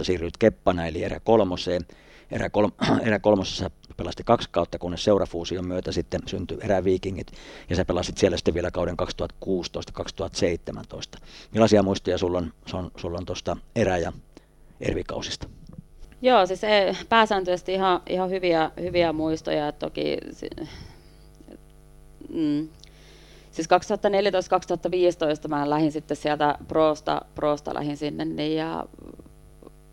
2014-2015 0.00 0.04
siirryit 0.04 0.36
Keppana 0.38 0.86
eli 0.86 1.02
erä 1.04 1.20
kolmoseen. 1.20 1.82
Erä, 2.30 2.50
kol- 2.50 2.70
erä 3.06 3.18
kolmosessa 3.18 3.70
pelasti 3.96 4.24
kaksi 4.24 4.48
kautta, 4.52 4.78
kunnes 4.78 5.04
seurafuusion 5.04 5.68
myötä 5.68 5.92
sitten 5.92 6.20
syntyi 6.26 6.58
eräviikingit, 6.60 7.32
ja 7.70 7.76
sä 7.76 7.84
pelasit 7.84 8.18
siellä 8.18 8.36
sitten 8.36 8.54
vielä 8.54 8.70
kauden 8.70 8.96
2016-2017. 9.44 11.20
Millaisia 11.52 11.82
muistoja 11.82 12.18
sulla 12.18 12.38
on, 12.38 12.52
on, 12.72 12.90
sulla 12.96 13.18
on 13.18 13.26
tuosta 13.26 13.56
erä- 13.76 13.98
ja 13.98 14.12
ervikausista? 14.80 15.48
Joo, 16.22 16.46
siis 16.46 16.64
e, 16.64 16.96
pääsääntöisesti 17.08 17.72
ihan, 17.74 18.00
ihan 18.08 18.30
hyviä, 18.30 18.70
hyviä 18.80 19.12
muistoja. 19.12 19.72
Toki 19.72 20.18
mm, 22.28 22.68
siis 23.54 23.68
2014-2015 25.46 25.48
mä 25.48 25.70
lähdin 25.70 25.92
sitten 25.92 26.16
sieltä 26.16 26.58
Prosta, 26.68 27.22
Prosta 27.34 27.74
lähdin 27.74 27.96
sinne 27.96 28.24
niin 28.24 28.56
ja 28.56 28.86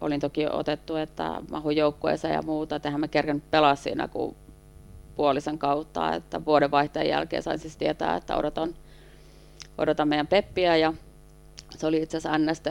olin 0.01 0.19
toki 0.19 0.47
otettu, 0.47 0.95
että 0.95 1.41
mahuin 1.51 1.77
joukkueeseen 1.77 2.33
ja 2.33 2.41
muuta, 2.41 2.75
että 2.75 2.97
mä 2.97 3.07
kerännyt 3.07 3.51
pelaa 3.51 3.75
siinä 3.75 4.07
kuin 4.07 4.35
puolisen 5.15 5.57
kautta, 5.57 6.15
että 6.15 6.45
vuodenvaihteen 6.45 7.07
jälkeen 7.07 7.43
sain 7.43 7.59
siis 7.59 7.77
tietää, 7.77 8.15
että 8.15 8.37
odotan, 8.37 8.75
odotan 9.77 10.07
meidän 10.07 10.27
Peppiä 10.27 10.77
ja 10.77 10.93
se 11.69 11.87
oli 11.87 12.01
itse 12.01 12.17
asiassa 12.17 12.37
NST, 12.37 12.65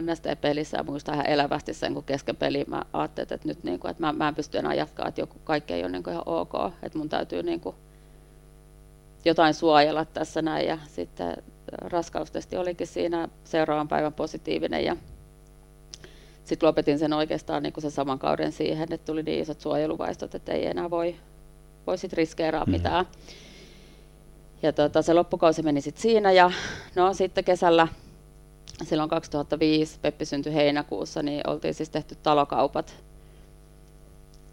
NST-pelissä 0.00 0.76
ja 0.76 0.82
muistan 0.82 1.14
ihan 1.14 1.26
elävästi 1.26 1.74
sen, 1.74 1.94
kun 1.94 2.04
kesken 2.04 2.36
peli 2.36 2.64
mä 2.68 2.82
ajattelin, 2.92 3.34
että 3.34 3.48
nyt 3.48 3.64
niin 3.64 3.80
kuin, 3.80 3.90
että 3.90 4.02
mä, 4.02 4.12
mä 4.12 4.28
en 4.28 4.34
pysty 4.34 4.58
enää 4.58 4.74
jatkaa, 4.74 5.08
että 5.08 5.20
joku, 5.20 5.38
kaikki 5.44 5.74
ei 5.74 5.82
ole 5.82 5.92
niin 5.92 6.02
kuin 6.02 6.12
ihan 6.12 6.28
ok, 6.28 6.52
että 6.82 6.98
mun 6.98 7.08
täytyy 7.08 7.42
niin 7.42 7.60
kuin 7.60 7.76
jotain 9.24 9.54
suojella 9.54 10.04
tässä 10.04 10.42
näin. 10.42 10.66
Ja 10.66 10.78
sitten 10.86 11.36
raskaustesti 11.72 12.56
olikin 12.56 12.86
siinä 12.86 13.28
seuraavan 13.44 13.88
päivän 13.88 14.12
positiivinen 14.12 14.84
ja 14.84 14.96
sitten 16.44 16.66
lopetin 16.66 16.98
sen 16.98 17.12
oikeastaan 17.12 17.62
niin 17.62 17.72
kuin 17.72 17.82
sen 17.82 17.90
saman 17.90 18.18
kauden 18.18 18.52
siihen, 18.52 18.92
että 18.92 19.06
tuli 19.06 19.22
niin 19.22 19.42
isot 19.42 19.60
suojeluvaistot, 19.60 20.34
että 20.34 20.52
ei 20.52 20.66
enää 20.66 20.90
voi, 20.90 21.16
voi 21.86 21.98
sit 21.98 22.12
riskeeraa 22.12 22.64
mm. 22.64 22.70
mitään. 22.70 23.06
Ja 24.62 24.72
tota, 24.72 25.02
se 25.02 25.14
loppukausi 25.14 25.62
meni 25.62 25.80
sitten 25.80 26.02
siinä 26.02 26.32
ja 26.32 26.50
no 26.94 27.14
sitten 27.14 27.44
kesällä 27.44 27.88
silloin 28.82 29.10
2005, 29.10 29.98
Peppi 30.02 30.24
syntyi 30.24 30.54
heinäkuussa, 30.54 31.22
niin 31.22 31.50
oltiin 31.50 31.74
siis 31.74 31.90
tehty 31.90 32.16
talokaupat, 32.22 32.94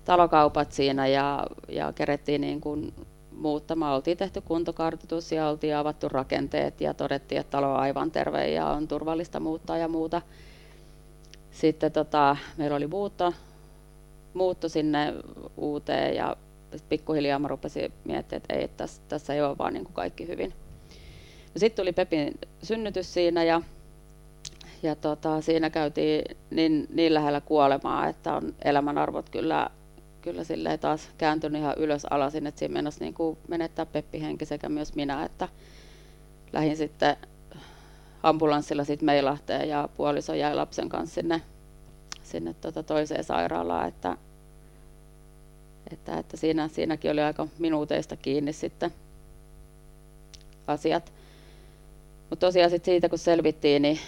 talokaupat 0.06 0.72
siinä 0.72 1.08
ja, 1.08 1.48
ja 1.70 1.94
kerettiin 1.94 2.42
niin 2.42 2.62
kuin 2.62 2.94
muuttamaan. 3.32 3.96
Oltiin 3.96 4.17
tehty 4.17 4.41
kuntokartoitus 4.41 5.32
ja 5.32 5.50
oltiin 5.50 5.76
avattu 5.76 6.10
rakenteet 6.10 6.82
ja 6.82 6.94
todettiin, 6.94 7.41
että 7.41 7.52
talo 7.52 7.74
on 7.74 7.80
aivan 7.80 8.12
terve 8.12 8.50
ja 8.50 8.67
on 8.67 8.88
turvallista 8.88 9.39
muuttaa 9.39 9.78
ja 9.78 9.88
muuta. 9.88 10.22
Sitten 11.52 11.91
tota, 11.91 12.38
meillä 12.58 12.78
oli 12.78 12.88
muutto, 12.88 13.34
muutto 14.34 14.70
sinne 14.70 15.13
uuteen 15.58 16.15
ja 16.15 16.38
pikkuhiljaa 16.89 17.39
mä 17.39 17.48
rupesin 17.48 17.94
miettimään, 18.04 18.41
että 18.41 18.54
ei, 18.54 18.67
tässä, 18.67 19.02
tässä 19.10 19.34
ei 19.34 19.41
ole 19.41 19.58
vaan 19.58 19.74
niin 19.74 19.84
kuin 19.84 19.94
kaikki 19.94 20.28
hyvin. 20.28 20.54
No 21.54 21.60
sitten 21.60 21.84
tuli 21.84 21.94
Pepin 21.94 22.39
synnytys 22.63 23.13
siinä 23.13 23.44
ja, 23.44 23.62
ja 24.84 24.96
tota, 24.96 25.41
siinä 25.41 25.70
käytiin 25.70 26.38
niin, 26.50 26.88
niin 26.94 27.13
lähellä 27.13 27.41
kuolemaa, 27.41 28.08
että 28.08 28.34
on 28.34 28.56
elämänarvot 28.62 29.30
kyllä, 29.30 29.70
kyllä 30.22 30.44
silleen 30.44 30.80
taas 30.80 31.10
kääntynyt 31.18 31.62
ihan 31.62 31.78
ylös 31.78 32.06
alasin, 32.06 32.48
että 32.48 32.60
siinä 32.60 32.74
mennessä 32.74 33.04
niin 33.04 33.14
kuin 33.14 33.38
menettää 33.48 33.86
Peppi 33.86 34.22
henki 34.22 34.46
sekä 34.46 34.70
myös 34.70 34.96
minä, 34.96 35.26
että 35.26 35.48
lähdin 36.54 36.78
sitten 36.78 37.18
ambulanssilla 38.24 38.84
sitten 38.84 39.06
Meilahteen 39.06 39.70
ja 39.70 39.90
puoliso 39.98 40.34
jäi 40.34 40.56
lapsen 40.56 40.90
kanssa 40.90 41.16
sinne, 41.16 41.42
sinne 42.24 42.54
tota 42.54 42.84
toiseen 42.84 43.24
sairaalaan, 43.24 43.88
että, 43.88 44.18
että, 45.94 46.18
että 46.18 46.38
siinä, 46.38 46.68
siinäkin 46.68 47.12
oli 47.12 47.22
aika 47.22 47.48
minuuteista 47.60 48.16
kiinni 48.16 48.54
sitten 48.54 48.92
asiat. 50.68 51.14
Mutta 52.30 52.46
tosiaan 52.48 52.70
sit 52.70 52.86
siitä 52.86 53.10
kun 53.10 53.20
selvittiin, 53.20 53.82
niin 53.82 54.00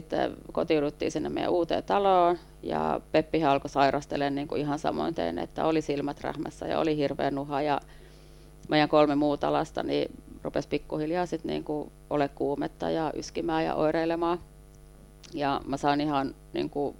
sitten 0.00 0.36
kotiuduttiin 0.52 1.10
sinne 1.10 1.28
meidän 1.28 1.52
uuteen 1.52 1.84
taloon 1.84 2.38
ja 2.62 3.00
Peppi 3.12 3.44
alkoi 3.44 3.70
sairastelemaan 3.70 4.34
niin 4.34 4.48
kuin 4.48 4.60
ihan 4.60 4.78
samoin 4.78 5.14
tein, 5.14 5.38
että 5.38 5.64
oli 5.64 5.82
silmät 5.82 6.20
rähmässä 6.20 6.66
ja 6.66 6.78
oli 6.78 6.96
hirveä 6.96 7.30
nuha 7.30 7.62
ja 7.62 7.80
meidän 8.68 8.88
kolme 8.88 9.14
muuta 9.14 9.52
lasta 9.52 9.82
niin 9.82 10.10
rupesi 10.42 10.68
pikkuhiljaa 10.68 11.26
sitten 11.26 11.48
niin 11.48 11.64
kuin 11.64 11.92
ole 12.10 12.28
kuumetta 12.28 12.90
ja 12.90 13.12
yskimään 13.16 13.64
ja 13.64 13.74
oireilemaan. 13.74 14.40
Ja 15.34 15.60
mä 15.66 15.76
sain 15.76 16.00
ihan 16.00 16.34
niin 16.52 16.70
kuin, 16.70 16.96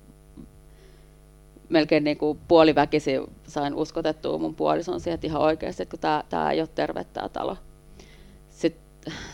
melkein 1.68 2.04
niin 2.04 2.18
kuin 2.18 2.38
puoliväkisi 2.48 3.12
sain 3.48 3.74
uskotettua 3.74 4.38
mun 4.38 4.54
puolison 4.54 5.00
siihen, 5.00 5.14
että 5.14 5.26
ihan 5.26 5.42
oikeasti, 5.42 5.82
että 5.82 6.24
tämä 6.28 6.50
ei 6.50 6.60
ole 6.60 6.68
terve 6.74 7.04
tämä 7.04 7.28
talo. 7.28 7.56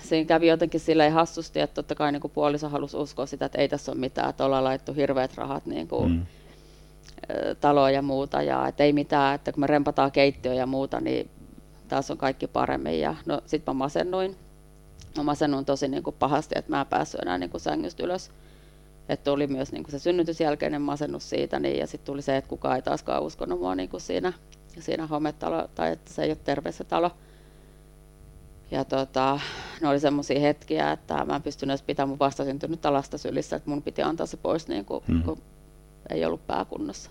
Siinä 0.02 0.26
kävi 0.26 0.48
jotenkin 0.48 0.80
silleen 0.80 1.12
hassusti, 1.12 1.60
että 1.60 1.74
totta 1.74 1.94
kai 1.94 2.12
niin 2.12 2.20
kuin 2.20 2.32
puoliso 2.32 2.68
halusi 2.68 2.96
uskoa 2.96 3.26
sitä, 3.26 3.46
että 3.46 3.58
ei 3.58 3.68
tässä 3.68 3.92
ole 3.92 4.00
mitään, 4.00 4.30
että 4.30 4.44
ollaan 4.44 4.64
laittu 4.64 4.94
hirveät 4.94 5.36
rahat 5.36 5.66
niin 5.66 5.88
kuin, 5.88 6.12
mm. 6.12 6.26
taloa 7.60 7.90
ja 7.90 8.02
muuta, 8.02 8.42
ja 8.42 8.68
että 8.68 8.84
ei 8.84 8.92
mitään, 8.92 9.34
että 9.34 9.52
kun 9.52 9.60
me 9.60 9.66
rempataan 9.66 10.12
keittiö 10.12 10.54
ja 10.54 10.66
muuta, 10.66 11.00
niin 11.00 11.30
taas 11.88 12.10
on 12.10 12.18
kaikki 12.18 12.46
paremmin. 12.46 13.00
Ja 13.00 13.14
no 13.26 13.40
sitten 13.46 13.74
mä 13.74 13.78
masennuin. 13.78 14.36
Mä 15.16 15.22
masennuin 15.22 15.64
tosi 15.64 15.88
niin 15.88 16.02
kuin 16.02 16.16
pahasti, 16.18 16.54
että 16.58 16.70
mä 16.70 16.80
en 16.80 16.86
päässyt 16.86 17.20
enää 17.20 17.38
niin 17.38 17.50
kuin 17.50 17.60
sängystä 17.60 18.02
ylös. 18.02 18.30
Että 19.08 19.30
tuli 19.30 19.46
myös 19.46 19.72
niin 19.72 19.82
kuin 19.82 19.90
se 19.92 19.98
synnytysjälkeinen 19.98 20.82
masennus 20.82 21.30
siitä, 21.30 21.60
niin, 21.60 21.78
ja 21.78 21.86
sitten 21.86 22.06
tuli 22.06 22.22
se, 22.22 22.36
että 22.36 22.48
kukaan 22.48 22.76
ei 22.76 22.82
taaskaan 22.82 23.22
uskonut 23.22 23.60
mua 23.60 23.74
niin 23.74 23.88
kuin 23.88 24.00
siinä, 24.00 24.32
siinä 24.80 25.06
hometalo, 25.06 25.68
tai 25.74 25.92
että 25.92 26.12
se 26.12 26.22
ei 26.22 26.30
ole 26.30 26.38
terve 26.44 26.72
se 26.72 26.84
talo. 26.84 27.10
Ja 28.72 28.84
tota, 28.84 29.40
ne 29.80 29.88
oli 29.88 30.00
semmoisia 30.00 30.40
hetkiä, 30.40 30.92
että 30.92 31.24
mä 31.24 31.36
en 31.36 31.42
pystynyt 31.42 31.70
edes 31.70 31.82
pitämään 31.82 32.08
mun 32.08 32.18
vastasyntynyttä 32.18 32.92
lasta 32.92 33.18
sylissä, 33.18 33.56
että 33.56 33.70
mun 33.70 33.82
piti 33.82 34.02
antaa 34.02 34.26
se 34.26 34.36
pois, 34.36 34.68
niin 34.68 34.84
kuin, 34.84 35.04
mm. 35.08 35.22
kun 35.22 35.38
ei 36.10 36.24
ollut 36.24 36.46
pääkunnossa. 36.46 37.10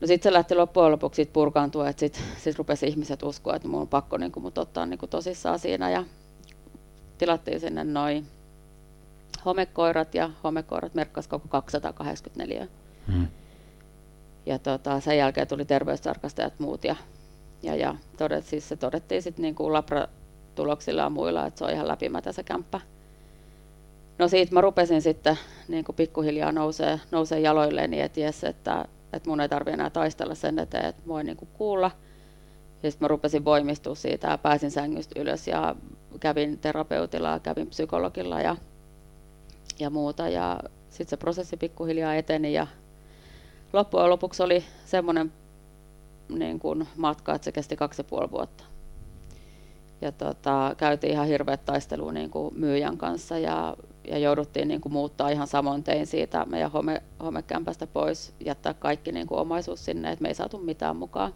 No 0.00 0.06
sitten 0.06 0.30
se 0.30 0.32
lähti 0.32 0.54
loppujen 0.54 0.92
lopuksi 0.92 1.22
sit 1.22 1.32
purkaantua, 1.32 1.88
että 1.88 2.00
sitten 2.00 2.22
sit 2.38 2.58
rupesi 2.58 2.86
ihmiset 2.86 3.22
uskoa, 3.22 3.56
että 3.56 3.68
mun 3.68 3.80
on 3.80 3.88
pakko 3.88 4.16
niin 4.16 4.32
mut 4.40 4.58
ottaa 4.58 4.86
niin 4.86 4.98
tosissaan 5.10 5.58
siinä 5.58 5.90
ja 5.90 6.04
tilattiin 7.18 7.60
sinne 7.60 7.84
noin 7.84 8.26
homekoirat 9.44 10.14
ja 10.14 10.30
homekoirat 10.44 10.94
merkkasi 10.94 11.28
koko 11.28 11.48
284. 11.48 12.68
Hmm. 13.12 13.26
Ja 14.46 14.58
tota, 14.58 15.00
sen 15.00 15.18
jälkeen 15.18 15.48
tuli 15.48 15.64
terveystarkastajat 15.64 16.58
muut 16.58 16.84
ja, 16.84 16.96
ja, 17.62 17.74
ja 17.74 17.94
todet, 18.16 18.44
siis 18.44 18.68
se 18.68 18.76
todettiin 18.76 19.22
sitten 19.22 19.42
niin 19.42 19.54
kuin 19.54 19.72
labratuloksilla 19.72 21.02
ja 21.02 21.10
muilla, 21.10 21.46
että 21.46 21.58
se 21.58 21.64
on 21.64 21.70
ihan 21.70 21.88
läpimätä 21.88 22.32
se 22.32 22.42
kämppä. 22.42 22.80
No 24.18 24.28
siitä 24.28 24.54
mä 24.54 24.60
rupesin 24.60 25.02
sitten 25.02 25.38
niin 25.68 25.84
kuin 25.84 25.96
pikkuhiljaa 25.96 26.52
nousee, 26.52 27.00
nousee 27.10 27.40
jaloilleni, 27.40 28.00
että 28.00 28.20
jes, 28.20 28.44
että 28.44 28.84
että 29.12 29.30
mun 29.30 29.40
ei 29.40 29.48
tarvitse 29.48 29.74
enää 29.74 29.90
taistella 29.90 30.34
sen 30.34 30.58
eteen, 30.58 30.84
että 30.84 31.02
voi 31.06 31.24
niinku 31.24 31.46
kuulla. 31.46 31.90
Ja 32.82 32.90
sitten 32.90 33.04
mä 33.04 33.08
rupesin 33.08 33.44
voimistua 33.44 33.94
siitä 33.94 34.28
ja 34.28 34.38
pääsin 34.38 34.70
sängystä 34.70 35.20
ylös 35.20 35.48
ja 35.48 35.76
kävin 36.20 36.58
terapeutilla 36.58 37.40
kävin 37.40 37.66
psykologilla 37.66 38.40
ja, 38.40 38.56
ja 39.78 39.90
muuta. 39.90 40.28
Ja 40.28 40.60
sitten 40.90 41.10
se 41.10 41.16
prosessi 41.16 41.56
pikkuhiljaa 41.56 42.14
eteni 42.14 42.52
ja 42.52 42.66
loppujen 43.72 44.10
lopuksi 44.10 44.42
oli 44.42 44.64
semmoinen 44.84 45.32
niin 46.28 46.58
kuin 46.58 46.88
matka, 46.96 47.34
että 47.34 47.44
se 47.44 47.52
kesti 47.52 47.76
kaksi 47.76 48.00
ja 48.00 48.04
puoli 48.04 48.30
vuotta. 48.30 48.64
Ja 50.00 50.12
tota, 50.12 50.74
käytiin 50.76 51.12
ihan 51.12 51.26
hirveät 51.26 51.64
taistelua 51.64 52.12
niin 52.12 52.30
kuin 52.30 52.54
myyjän 52.58 52.98
kanssa 52.98 53.38
ja 53.38 53.76
ja 54.08 54.18
jouduttiin 54.18 54.68
niin 54.68 54.80
kuin 54.80 54.92
muuttaa 54.92 55.28
ihan 55.28 55.46
samoin 55.46 55.84
tein 55.84 56.06
siitä 56.06 56.46
meidän 56.46 56.72
home, 56.72 57.02
homekämpästä 57.22 57.86
pois, 57.86 58.34
jättää 58.44 58.74
kaikki 58.74 59.12
niin 59.12 59.26
kuin 59.26 59.38
omaisuus 59.38 59.84
sinne, 59.84 60.10
että 60.12 60.22
me 60.22 60.28
ei 60.28 60.34
saatu 60.34 60.58
mitään 60.58 60.96
mukaan. 60.96 61.34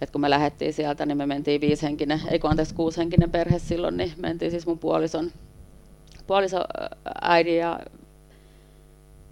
Et 0.00 0.10
kun 0.10 0.20
me 0.20 0.30
lähdettiin 0.30 0.72
sieltä, 0.72 1.06
niin 1.06 1.16
me 1.16 1.26
mentiin 1.26 1.60
viishenkinen, 1.60 2.20
ei 2.30 2.38
kun 2.38 2.50
anteeksi 2.50 2.74
kuushenkinen 2.74 3.30
perhe 3.30 3.58
silloin, 3.58 3.96
niin 3.96 4.12
mentiin 4.16 4.50
siis 4.50 4.66
mun 4.66 4.78
puolison, 4.78 5.32
puolison 6.26 6.64
äidin 7.22 7.58
ja 7.58 7.80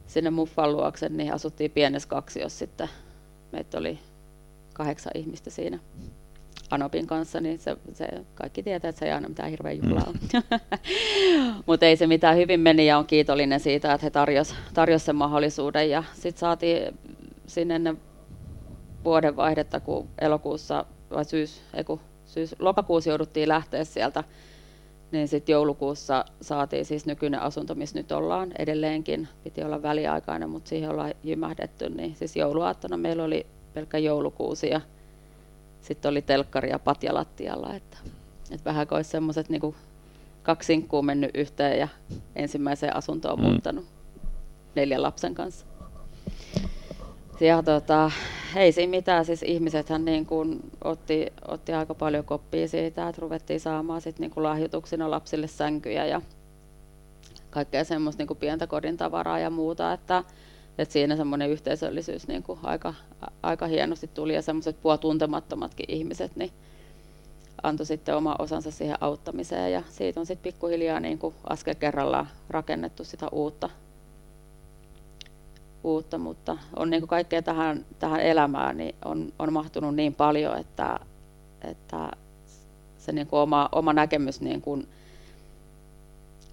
sinne 0.06 0.30
muffan 0.30 0.72
luokse, 0.72 1.08
niin 1.08 1.34
asuttiin 1.34 1.70
pienessä 1.70 2.08
kaksiossa 2.08 2.58
sitten. 2.58 2.88
Meitä 3.52 3.78
oli 3.78 3.98
kahdeksan 4.78 5.12
ihmistä 5.14 5.50
siinä. 5.50 5.78
Anopin 6.70 7.06
kanssa, 7.06 7.40
niin 7.40 7.58
se, 7.58 7.76
se 7.92 8.08
kaikki 8.34 8.62
tietää, 8.62 8.88
että 8.88 8.98
se 8.98 9.06
ei 9.06 9.12
aina 9.12 9.28
mitään 9.28 9.50
hirveän 9.50 9.76
juhlaa 9.76 10.12
mm. 10.12 10.18
Mutta 11.66 11.86
ei 11.86 11.96
se 11.96 12.06
mitään 12.06 12.36
hyvin 12.36 12.60
meni 12.60 12.86
ja 12.86 12.98
on 12.98 13.06
kiitollinen 13.06 13.60
siitä, 13.60 13.94
että 13.94 14.06
he 14.06 14.10
tarjosivat 14.10 14.60
tarjos 14.74 15.04
sen 15.04 15.16
mahdollisuuden. 15.16 15.90
Ja 15.90 16.04
sitten 16.14 16.40
saatiin 16.40 16.98
sinne 17.46 17.74
ennen 17.74 17.98
vuodenvaihdetta, 19.04 19.80
kun 19.80 20.08
elokuussa 20.20 20.84
vai 21.10 21.24
syys, 21.24 21.62
eiku, 21.74 22.00
syys, 22.24 22.56
lokakuussa 22.58 23.10
jouduttiin 23.10 23.48
lähteä 23.48 23.84
sieltä, 23.84 24.24
niin 25.12 25.28
sitten 25.28 25.52
joulukuussa 25.52 26.24
saatiin 26.40 26.84
siis 26.84 27.06
nykyinen 27.06 27.40
asunto, 27.40 27.74
missä 27.74 27.98
nyt 27.98 28.12
ollaan 28.12 28.52
edelleenkin. 28.58 29.28
Piti 29.44 29.62
olla 29.62 29.82
väliaikainen, 29.82 30.50
mutta 30.50 30.68
siihen 30.68 30.90
ollaan 30.90 31.14
jymähdetty. 31.24 31.90
Niin 31.90 32.16
siis 32.16 32.36
jouluaattona 32.36 32.96
meillä 32.96 33.24
oli 33.24 33.46
pelkkä 33.78 33.98
joulukuusi 33.98 34.68
ja 34.68 34.80
sitten 35.80 36.10
oli 36.10 36.22
telkkari 36.22 36.70
ja 36.70 36.78
patja 36.78 37.14
lattialla, 37.14 37.74
että, 37.74 37.96
että 38.50 38.64
vähän 38.64 38.86
kuin 38.86 38.96
olisi 38.96 39.10
semmoiset 39.10 39.48
niin 39.48 39.74
kaksi 40.42 40.66
sinkkuu 40.66 41.02
mennyt 41.02 41.30
yhteen 41.34 41.78
ja 41.78 41.88
ensimmäiseen 42.36 42.96
asuntoon 42.96 43.38
mm. 43.38 43.44
muuttanut 43.44 43.84
neljän 44.74 45.02
lapsen 45.02 45.34
kanssa. 45.34 45.66
Ja 47.40 47.62
tota, 47.62 48.10
ei 48.56 48.72
siinä 48.72 48.90
mitään, 48.90 49.24
siis 49.24 49.42
ihmisethän 49.42 50.04
niin 50.04 50.26
kuin 50.26 50.60
otti, 50.84 51.26
otti 51.48 51.72
aika 51.72 51.94
paljon 51.94 52.24
koppia 52.24 52.68
siitä, 52.68 53.08
että 53.08 53.22
ruvettiin 53.22 53.60
saamaan 53.60 54.00
sit 54.00 54.18
niin 54.18 54.30
kuin 54.30 54.44
lahjoituksina 54.44 55.10
lapsille 55.10 55.46
sänkyjä 55.46 56.06
ja 56.06 56.22
kaikkea 57.50 57.84
semmoista 57.84 58.20
niin 58.20 58.28
kuin 58.28 58.38
pientä 58.38 58.66
kodin 58.66 58.96
tavaraa 58.96 59.38
ja 59.38 59.50
muuta, 59.50 59.92
että 59.92 60.24
et 60.78 60.90
siinä 60.90 61.16
semmoinen 61.16 61.50
yhteisöllisyys 61.50 62.28
niin 62.28 62.42
kuin 62.42 62.58
aika, 62.62 62.94
aika 63.42 63.66
hienosti 63.66 64.10
tuli 64.14 64.34
ja 64.34 64.42
semmoiset 64.42 64.82
puotuntemattomatkin 64.82 65.86
ihmiset 65.88 66.36
niin 66.36 66.52
antoi 67.62 67.86
sitten 67.86 68.16
oma 68.16 68.36
osansa 68.38 68.70
siihen 68.70 68.96
auttamiseen 69.00 69.72
ja 69.72 69.82
siitä 69.88 70.20
on 70.20 70.26
sitten 70.26 70.52
pikkuhiljaa 70.52 71.00
niin 71.00 71.18
kuin 71.18 71.34
askel 71.48 71.74
kerrallaan 71.74 72.28
rakennettu 72.48 73.04
sitä 73.04 73.28
uutta, 73.32 73.70
uutta 75.84 76.18
mutta 76.18 76.58
on 76.76 76.90
niin 76.90 77.00
kuin 77.00 77.08
kaikkea 77.08 77.42
tähän, 77.42 77.86
tähän 77.98 78.20
elämään 78.20 78.76
niin 78.76 78.94
on, 79.04 79.32
on 79.38 79.52
mahtunut 79.52 79.94
niin 79.94 80.14
paljon, 80.14 80.58
että, 80.58 81.00
että 81.62 82.10
se 82.98 83.12
niin 83.12 83.26
kuin 83.26 83.40
oma, 83.40 83.68
oma 83.72 83.92
näkemys 83.92 84.40
niin 84.40 84.62
kuin 84.62 84.88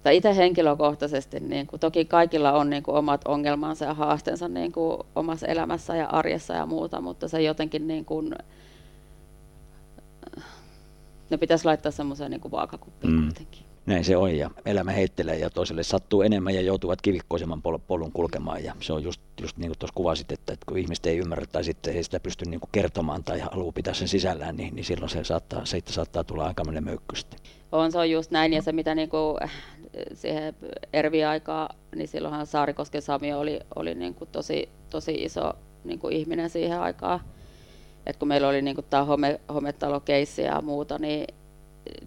tai 0.06 0.16
itse 0.16 0.36
henkilökohtaisesti, 0.36 1.40
niin 1.40 1.66
kuin, 1.66 1.80
toki 1.80 2.04
kaikilla 2.04 2.52
on 2.52 2.70
niin 2.70 2.82
kuin, 2.82 2.96
omat 2.96 3.20
ongelmansa 3.24 3.84
ja 3.84 3.94
haasteensa 3.94 4.48
niin 4.48 4.72
kuin, 4.72 4.98
omassa 5.14 5.46
elämässä 5.46 5.96
ja 5.96 6.06
arjessa 6.06 6.54
ja 6.54 6.66
muuta, 6.66 7.00
mutta 7.00 7.28
se 7.28 7.42
jotenkin 7.42 7.86
niin 7.86 8.04
kuin, 8.04 8.34
ne 11.30 11.36
pitäisi 11.36 11.64
laittaa 11.64 11.92
semmoiseen 11.92 12.30
niin 12.30 12.50
vaakakuppiin 12.50 13.12
mm. 13.12 13.22
kuitenkin. 13.24 13.65
Näin 13.86 14.04
se 14.04 14.16
on 14.16 14.36
ja 14.36 14.50
elämä 14.64 14.92
heittelee 14.92 15.38
ja 15.38 15.50
toiselle 15.50 15.82
sattuu 15.82 16.22
enemmän 16.22 16.54
ja 16.54 16.60
joutuvat 16.60 17.02
kivikkoisemman 17.02 17.62
polun 17.62 18.12
kulkemaan 18.12 18.64
ja 18.64 18.74
se 18.80 18.92
on 18.92 19.02
just, 19.02 19.20
just 19.40 19.56
niin 19.56 19.68
kuin 19.68 19.78
tuossa 19.78 19.94
kuvasit, 19.94 20.32
että, 20.32 20.52
että 20.52 20.66
kun 20.66 20.78
ihmiset 20.78 21.06
ei 21.06 21.18
ymmärrä 21.18 21.46
tai 21.46 21.64
sitten 21.64 21.94
ei 21.94 22.02
sitä 22.02 22.20
pysty 22.20 22.44
niin 22.44 22.60
kuin 22.60 22.70
kertomaan 22.72 23.24
tai 23.24 23.40
haluaa 23.40 23.72
pitää 23.72 23.94
sen 23.94 24.08
sisällään, 24.08 24.56
niin, 24.56 24.74
niin 24.74 24.84
silloin 24.84 25.10
se 25.10 25.24
saattaa, 25.24 25.64
se 25.64 25.82
saattaa 25.86 26.24
tulla 26.24 26.46
aikamoinen 26.46 26.84
möykkysti. 26.84 27.36
On, 27.72 27.92
se 27.92 27.98
on 27.98 28.10
just 28.10 28.30
näin 28.30 28.52
ja 28.52 28.62
se 28.62 28.72
mitä 28.72 28.94
niin 28.94 29.08
kuin 29.08 29.38
siihen 30.14 30.54
Ervi-aikaa, 30.92 31.68
niin 31.96 32.08
silloinhan 32.08 32.46
Saarikosken 32.46 33.02
Sami 33.02 33.32
oli, 33.32 33.60
oli 33.76 33.94
niin 33.94 34.14
kuin 34.14 34.28
tosi, 34.32 34.68
tosi 34.90 35.14
iso 35.14 35.52
niin 35.84 35.98
kuin 35.98 36.16
ihminen 36.16 36.50
siihen 36.50 36.80
aikaan. 36.80 37.20
että 38.06 38.18
kun 38.18 38.28
meillä 38.28 38.48
oli 38.48 38.62
niin 38.62 38.76
tämä 38.90 39.04
home, 39.04 39.40
hometalokeissi 39.54 40.42
ja 40.42 40.60
muuta, 40.60 40.98
niin, 40.98 41.26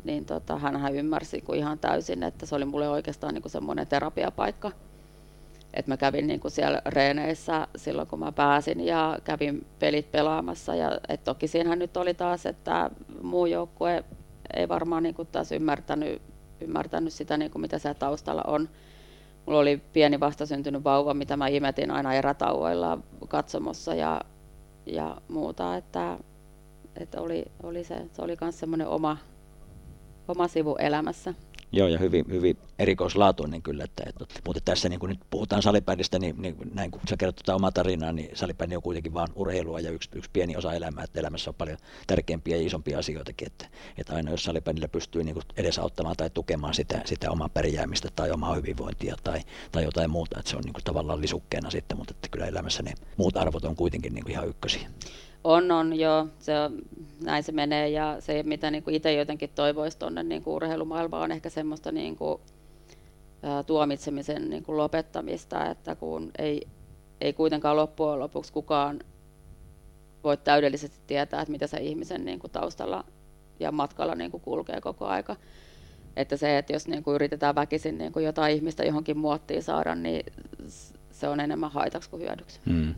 niin 0.04 0.26
tota, 0.26 0.58
hän 0.58 0.96
ymmärsi 0.96 1.42
kuin 1.42 1.60
ihan 1.60 1.80
täysin, 1.80 2.24
että 2.24 2.46
se 2.46 2.56
oli 2.56 2.66
mulle 2.66 2.90
oikeastaan 2.90 3.34
niin 3.34 3.50
semmoinen 3.50 3.88
terapiapaikka. 3.88 4.72
että 5.74 5.92
mä 5.92 5.98
kävin 5.98 6.28
niin 6.28 6.40
kuin 6.40 6.52
siellä 6.52 6.82
reeneissä 6.86 7.68
silloin, 7.76 8.08
kun 8.08 8.20
mä 8.20 8.32
pääsin 8.32 8.86
ja 8.86 9.18
kävin 9.24 9.66
pelit 9.80 10.12
pelaamassa. 10.12 10.76
Ja, 10.76 11.00
et 11.10 11.24
toki 11.24 11.48
siinähän 11.48 11.80
nyt 11.80 11.98
oli 11.98 12.14
taas, 12.14 12.46
että 12.46 12.90
muu 13.22 13.46
joukkue 13.46 14.04
ei 14.56 14.70
varmaan 14.70 15.04
niin 15.04 15.16
kuin 15.16 15.28
taas 15.32 15.52
ymmärtänyt, 15.52 16.22
ymmärtänyt 16.62 17.14
sitä, 17.14 17.38
niin 17.38 17.52
kuin 17.52 17.62
mitä 17.62 17.80
siellä 17.80 18.00
taustalla 18.00 18.44
on. 18.48 18.70
Mulla 19.46 19.60
oli 19.60 19.82
pieni 19.94 20.20
vastasyntynyt 20.20 20.84
vauva, 20.84 21.14
mitä 21.14 21.38
mä 21.38 21.48
imetin 21.48 21.92
aina 21.92 22.14
erätauoilla 22.14 22.98
katsomossa 23.28 23.96
ja, 23.96 24.22
ja 24.86 25.18
muuta, 25.28 25.76
että, 25.76 26.18
että 26.96 27.22
oli, 27.22 27.46
oli 27.64 27.84
se, 27.84 28.08
se 28.14 28.22
oli 28.22 28.38
myös 28.42 28.60
semmoinen 28.60 28.88
oma, 28.88 29.18
oma 30.30 30.48
sivu 30.48 30.76
elämässä. 30.76 31.34
Joo, 31.72 31.88
ja 31.88 32.00
hyvin, 32.00 32.26
hyvin 32.30 32.58
erikoislaatuinen 32.80 33.62
kyllä. 33.62 33.84
Että, 33.84 34.04
että, 34.08 34.26
mutta 34.46 34.62
tässä 34.66 34.90
niin 34.90 35.00
kun 35.00 35.10
nyt 35.10 35.20
puhutaan 35.30 35.62
salipädistä, 35.62 36.20
niin, 36.20 36.42
niin 36.42 36.56
näin 36.74 36.92
kun 36.92 37.02
sä 37.10 37.18
kerrot 37.18 37.36
tuota 37.36 37.56
omaa 37.56 37.72
tarinaa, 37.72 38.12
niin 38.12 38.30
salipädi 38.34 38.76
on 38.76 38.82
kuitenkin 38.82 39.14
vain 39.14 39.28
urheilua 39.36 39.80
ja 39.80 39.92
yksi, 39.92 40.10
yksi 40.16 40.30
pieni 40.34 40.56
osa 40.56 40.74
elämää, 40.74 41.04
että 41.04 41.20
elämässä 41.20 41.50
on 41.50 41.56
paljon 41.56 41.78
tärkeämpiä 42.08 42.58
ja 42.58 42.66
isompia 42.66 43.00
asioitakin. 43.00 43.48
Että, 43.48 43.68
että 43.98 44.16
aina 44.16 44.32
jos 44.32 44.44
salipädillä 44.44 44.88
pystyy 44.88 45.24
niin 45.24 45.36
edesauttamaan 45.58 46.16
tai 46.18 46.30
tukemaan 46.30 46.74
sitä, 46.74 47.02
sitä 47.06 47.32
omaa 47.32 47.50
pärjäämistä 47.50 48.10
tai 48.16 48.32
omaa 48.32 48.56
hyvinvointia 48.56 49.16
tai, 49.24 49.40
tai 49.72 49.84
jotain 49.84 50.10
muuta, 50.10 50.40
että 50.40 50.52
se 50.52 50.58
on 50.58 50.64
niin 50.64 50.74
kuin 50.74 50.84
tavallaan 50.84 51.22
lisukkeena 51.22 51.70
sitten, 51.70 51.98
mutta 51.98 52.14
että 52.14 52.28
kyllä 52.32 52.46
elämässä 52.46 52.84
ne 52.84 52.94
muut 53.18 53.38
arvot 53.38 53.66
on 53.66 53.76
kuitenkin 53.76 54.14
niin 54.14 54.24
kuin 54.24 54.32
ihan 54.32 54.48
ykkösiä. 54.48 54.90
On, 55.44 55.72
on, 55.72 56.00
joo. 56.00 56.28
Se 56.40 56.54
näin 57.24 57.44
se 57.44 57.52
menee 57.52 57.90
ja 57.90 58.18
se, 58.20 58.44
mitä 58.44 58.72
niin 58.72 58.84
kuin 58.84 58.96
itse 58.96 59.14
jotenkin 59.14 59.50
toivoisi 59.56 60.00
tuonne 60.00 60.24
niin 60.24 60.44
urheilumaailmaan, 60.46 61.24
on 61.24 61.32
ehkä 61.32 61.50
semmoista 61.50 61.92
niin 61.92 62.16
kuin, 62.16 62.42
ää, 63.44 63.64
tuomitsemisen 63.64 64.50
niin 64.50 64.64
kuin 64.64 64.78
lopettamista, 64.78 65.66
että 65.66 65.96
kun 65.96 66.32
ei, 66.38 66.68
ei 67.22 67.34
kuitenkaan 67.34 67.76
loppujen 67.76 68.20
lopuksi 68.20 68.54
kukaan 68.54 69.00
voi 70.24 70.38
täydellisesti 70.38 70.98
tietää, 71.08 71.42
että 71.42 71.52
mitä 71.52 71.68
se 71.68 71.78
ihmisen 71.78 72.26
niin 72.26 72.40
kuin 72.40 72.52
taustalla 72.52 73.06
ja 73.60 73.72
matkalla 73.72 74.16
niin 74.16 74.32
kuin 74.32 74.42
kulkee 74.42 74.82
koko 74.82 75.06
aika. 75.06 75.36
Että 76.16 76.38
se, 76.38 76.58
että 76.58 76.74
jos 76.74 76.88
niin 76.88 77.04
kuin 77.04 77.16
yritetään 77.16 77.56
väkisin 77.56 77.98
niin 77.98 78.12
kuin 78.12 78.26
jotain 78.26 78.56
ihmistä 78.56 78.86
johonkin 78.86 79.18
muottiin 79.18 79.64
saada, 79.64 79.96
niin 79.96 80.26
se 81.12 81.28
on 81.28 81.40
enemmän 81.40 81.72
haitaksi 81.72 82.10
kuin 82.10 82.22
hyödyksi. 82.22 82.60
Hmm. 82.66 82.96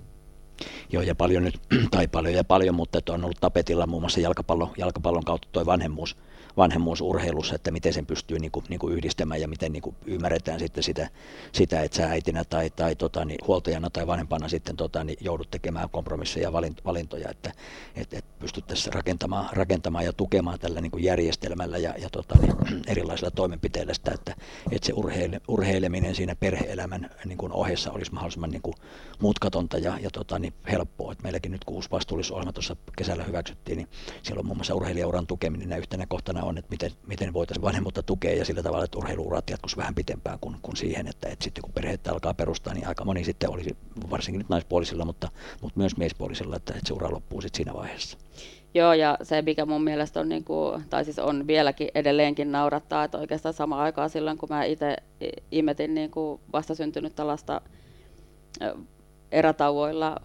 Joo, 0.92 1.04
ja 1.04 1.16
paljon 1.16 1.44
nyt, 1.44 1.60
tai 1.92 2.08
paljon 2.08 2.34
ja 2.34 2.44
paljon, 2.44 2.76
mutta 2.76 3.00
on 3.10 3.24
ollut 3.24 3.42
tapetilla 3.42 3.88
muun 3.88 4.02
muassa 4.02 4.20
jalkapallon, 4.20 4.72
jalkapallon 4.78 5.26
kautta 5.26 5.48
tuo 5.52 5.66
vanhemmuus, 5.66 6.16
vanhemmuusurheilussa, 6.58 7.56
että 7.56 7.72
miten 7.72 7.94
sen 7.94 8.06
pystyy 8.06 8.40
niin 8.40 8.52
kuin, 8.52 8.66
niin 8.70 8.80
kuin 8.80 8.94
yhdistämään 8.94 9.42
ja 9.42 9.48
miten 9.48 9.72
niin 9.72 9.82
kuin 9.82 9.96
ymmärretään 10.06 10.60
sitten 10.60 10.84
sitä, 10.84 11.10
sitä, 11.52 11.82
että 11.82 11.98
sä 11.98 12.08
äitinä 12.08 12.44
tai, 12.44 12.70
tai 12.70 12.96
tota, 12.96 13.26
niin, 13.26 13.40
huoltajana 13.48 13.90
tai 13.90 14.08
vanhempana 14.08 14.48
sitten 14.48 14.76
tota, 14.76 15.04
niin 15.04 15.18
joudut 15.22 15.52
tekemään 15.52 15.90
kompromisseja 15.90 16.48
ja 16.48 16.54
valintoja, 16.86 17.30
että 17.30 17.52
et, 17.96 18.14
et 18.14 18.26
pystyttäisiin 18.40 18.94
rakentamaan, 18.94 19.50
rakentamaan 19.52 20.06
ja 20.06 20.14
tukemaan 20.14 20.60
tällä 20.60 20.82
niin 20.82 20.92
kuin 20.92 21.04
järjestelmällä 21.04 21.78
ja, 21.78 21.94
ja 21.98 22.10
tota, 22.10 22.36
niin, 22.42 22.82
erilaisilla 22.88 23.32
toimenpiteillä 23.32 23.94
sitä, 23.94 24.12
että, 24.12 24.36
että 24.72 24.86
se 24.88 24.94
urheile, 24.94 25.42
urheileminen 25.48 26.16
siinä 26.16 26.36
perheelämän 26.36 27.10
niin 27.26 27.38
kuin 27.38 27.52
ohessa 27.52 27.92
olisi 27.92 28.14
mahdollisimman 28.14 28.50
niin 28.50 28.62
kuin 28.62 28.76
mutkatonta 29.20 29.78
ja, 29.78 29.98
ja 30.02 30.10
tota, 30.10 30.40
niin 30.40 30.54
helppoa. 30.72 31.12
Että 31.12 31.24
meilläkin 31.24 31.52
nyt 31.52 31.66
kun 31.66 31.76
uusi 31.76 31.92
vastuullisuusohjelma 31.92 32.54
tuossa 32.54 32.76
kesällä 32.98 33.24
hyväksyttiin, 33.24 33.78
niin 33.78 33.88
siellä 34.24 34.40
on 34.40 34.46
muun 34.46 34.58
muassa 34.58 34.76
urheilijauran 34.76 35.28
tukeminen 35.28 35.80
yhtenä 35.80 36.06
kohtana 36.06 36.41
on, 36.44 36.58
että 36.58 36.72
miten, 36.72 36.92
miten 37.08 37.34
voitaisiin 37.34 37.66
vanhemmuutta 37.66 38.04
tukea 38.04 38.36
ja 38.36 38.46
sillä 38.46 38.64
tavalla, 38.64 38.86
että 38.86 38.98
urheiluurat 38.98 39.50
jatkuisi 39.50 39.78
vähän 39.78 39.96
pitempään 39.96 40.40
kuin, 40.40 40.56
kuin 40.62 40.78
siihen, 40.78 41.08
että, 41.08 41.30
että 41.30 41.44
sitten 41.44 41.62
kun 41.62 41.74
perheet 41.74 42.08
alkaa 42.08 42.34
perustaa, 42.34 42.74
niin 42.74 42.88
aika 42.88 43.06
moni 43.06 43.24
sitten 43.24 43.50
olisi, 43.50 43.78
varsinkin 44.10 44.40
nyt 44.40 44.50
naispuolisilla, 44.50 45.06
mutta, 45.06 45.30
mutta 45.62 45.80
myös 45.80 45.98
miespuolisilla, 45.98 46.56
että, 46.56 46.74
että 46.74 46.88
se 46.88 46.94
ura 46.94 47.12
loppuu 47.12 47.42
sitten 47.42 47.58
siinä 47.58 47.74
vaiheessa. 47.74 48.18
Joo, 48.74 48.94
ja 48.94 49.18
se 49.24 49.42
mikä 49.42 49.66
mun 49.66 49.84
mielestä 49.84 50.20
on, 50.20 50.30
niin 50.30 50.44
kuin, 50.44 50.84
tai 50.90 51.06
siis 51.06 51.20
on 51.20 51.48
vieläkin 51.48 51.90
edelleenkin 51.96 52.52
naurattaa, 52.52 53.04
että 53.04 53.18
oikeastaan 53.18 53.54
sama 53.54 53.84
aikaa 53.84 54.10
silloin, 54.10 54.38
kun 54.38 54.50
mä 54.50 54.64
itse 54.64 54.96
imetin 55.52 55.94
niin 55.94 56.12
kuin 56.12 56.42
vastasyntynyttä 56.54 57.28
lasta 57.28 57.62
erätauoilla 59.32 60.16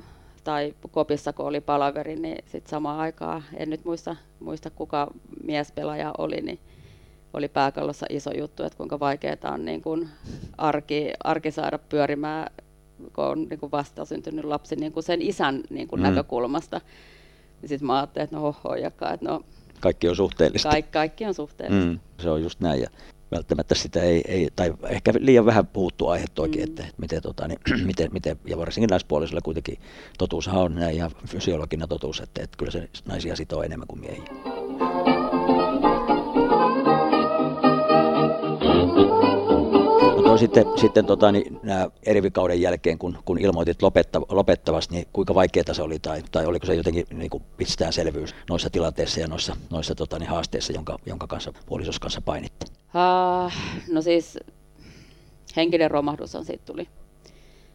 tai 0.47 0.75
kopissa, 0.91 1.33
kun 1.33 1.47
oli 1.47 1.61
palaveri, 1.61 2.17
niin 2.17 2.45
sitten 2.47 2.71
samaan 2.71 3.01
aikaan, 3.01 3.45
en 3.57 3.71
nyt 3.71 3.85
muista, 3.85 4.17
muista 4.41 4.71
kuka 4.71 5.11
miespelaaja 5.45 6.15
oli, 6.19 6.41
niin 6.41 6.59
oli 7.33 7.49
pääkallossa 7.49 8.07
iso 8.11 8.31
juttu, 8.39 8.63
että 8.63 8.77
kuinka 8.77 9.01
vaikeaa 9.01 9.53
on 9.53 9.65
niin 9.65 9.83
kuin 9.83 10.09
arki, 10.59 11.13
arki 11.25 11.51
saada 11.51 11.79
pyörimään, 11.79 12.51
kun 13.13 13.25
on 13.25 13.47
niin 13.49 13.61
kuin 13.61 13.73
vastasyntynyt 13.73 14.45
lapsi 14.45 14.77
niin 14.77 14.93
kuin 14.93 15.03
sen 15.03 15.23
isän 15.23 15.63
niin 15.71 15.89
kuin 15.89 16.01
mm. 16.01 16.07
näkökulmasta. 16.07 16.81
Niin 17.61 17.69
sitten 17.69 17.87
mä 17.87 17.97
ajattelin, 17.97 18.25
että 18.25 18.37
no 18.37 18.43
hoho, 18.43 18.75
että 18.75 19.19
no, 19.21 19.41
kaikki 19.81 20.09
on 20.09 20.17
suhteellista. 20.17 20.69
Kaikki, 20.69 20.93
kaikki 20.93 21.25
on 21.25 21.35
suhteellista. 21.35 21.91
Mm, 21.91 22.01
se 22.23 22.31
on 22.31 22.43
just 22.43 22.61
näin. 22.61 22.81
Ja 22.81 22.91
välttämättä 23.31 23.75
sitä 23.75 24.03
ei, 24.03 24.23
ei, 24.29 24.49
tai 24.57 24.75
ehkä 24.89 25.13
liian 25.19 25.47
vähän 25.47 25.67
puhuttu 25.67 26.09
aihe 26.09 26.25
toki, 26.35 26.59
mm. 26.59 26.65
että, 26.65 26.83
että 26.83 26.95
miten, 26.99 27.23
tota, 27.23 27.49
niin, 27.49 27.59
miten, 27.87 28.13
miten, 28.13 28.37
ja 28.45 28.59
varsinkin 28.59 28.89
naispuolisilla 28.89 29.41
kuitenkin 29.41 29.79
totuushan 30.19 30.57
on 30.57 30.75
näin 30.75 30.97
ihan 30.97 31.11
fysiologinen 31.29 31.89
totuus, 31.89 32.21
että, 32.21 32.43
että 32.43 32.57
kyllä 32.57 32.73
se 32.73 32.89
naisia 33.05 33.37
sitoo 33.37 33.63
enemmän 33.63 33.89
kuin 33.89 34.01
miehiä. 34.01 34.25
No 40.27 40.39
sitten, 40.39 40.67
sitten 40.77 41.07
tota, 41.07 41.33
niin, 41.33 41.61
nämä 41.63 41.89
erivikauden 42.03 42.61
jälkeen, 42.61 42.99
kun, 42.99 43.19
kun 43.25 43.39
ilmoitit 43.39 43.83
lopetta, 43.83 44.23
lopettavasti, 44.29 44.95
niin 44.95 45.09
kuinka 45.13 45.35
vaikeaa 45.35 45.73
se 45.75 45.83
oli, 45.83 45.99
tai, 45.99 46.23
tai 46.31 46.47
oliko 46.47 46.67
se 46.67 46.75
jotenkin 46.75 47.07
niin 47.13 47.31
kuin 47.31 47.43
selvyys 47.91 48.35
noissa 48.51 48.71
tilanteissa 48.71 49.21
ja 49.21 49.27
noissa, 49.27 49.57
noissa 49.71 49.95
tota, 49.95 50.19
niin 50.19 50.31
haasteissa, 50.31 50.73
jonka, 50.73 50.99
jonka 51.07 51.27
kanssa 51.27 51.53
puolisos 51.67 51.99
kanssa 51.99 52.21
painitte? 52.21 52.76
Uh, 52.97 53.53
no 53.93 54.03
siis 54.03 54.39
henkinen 55.57 55.91
romahdus 55.91 56.35
on 56.35 56.45
siitä 56.45 56.65
tuli. 56.65 56.89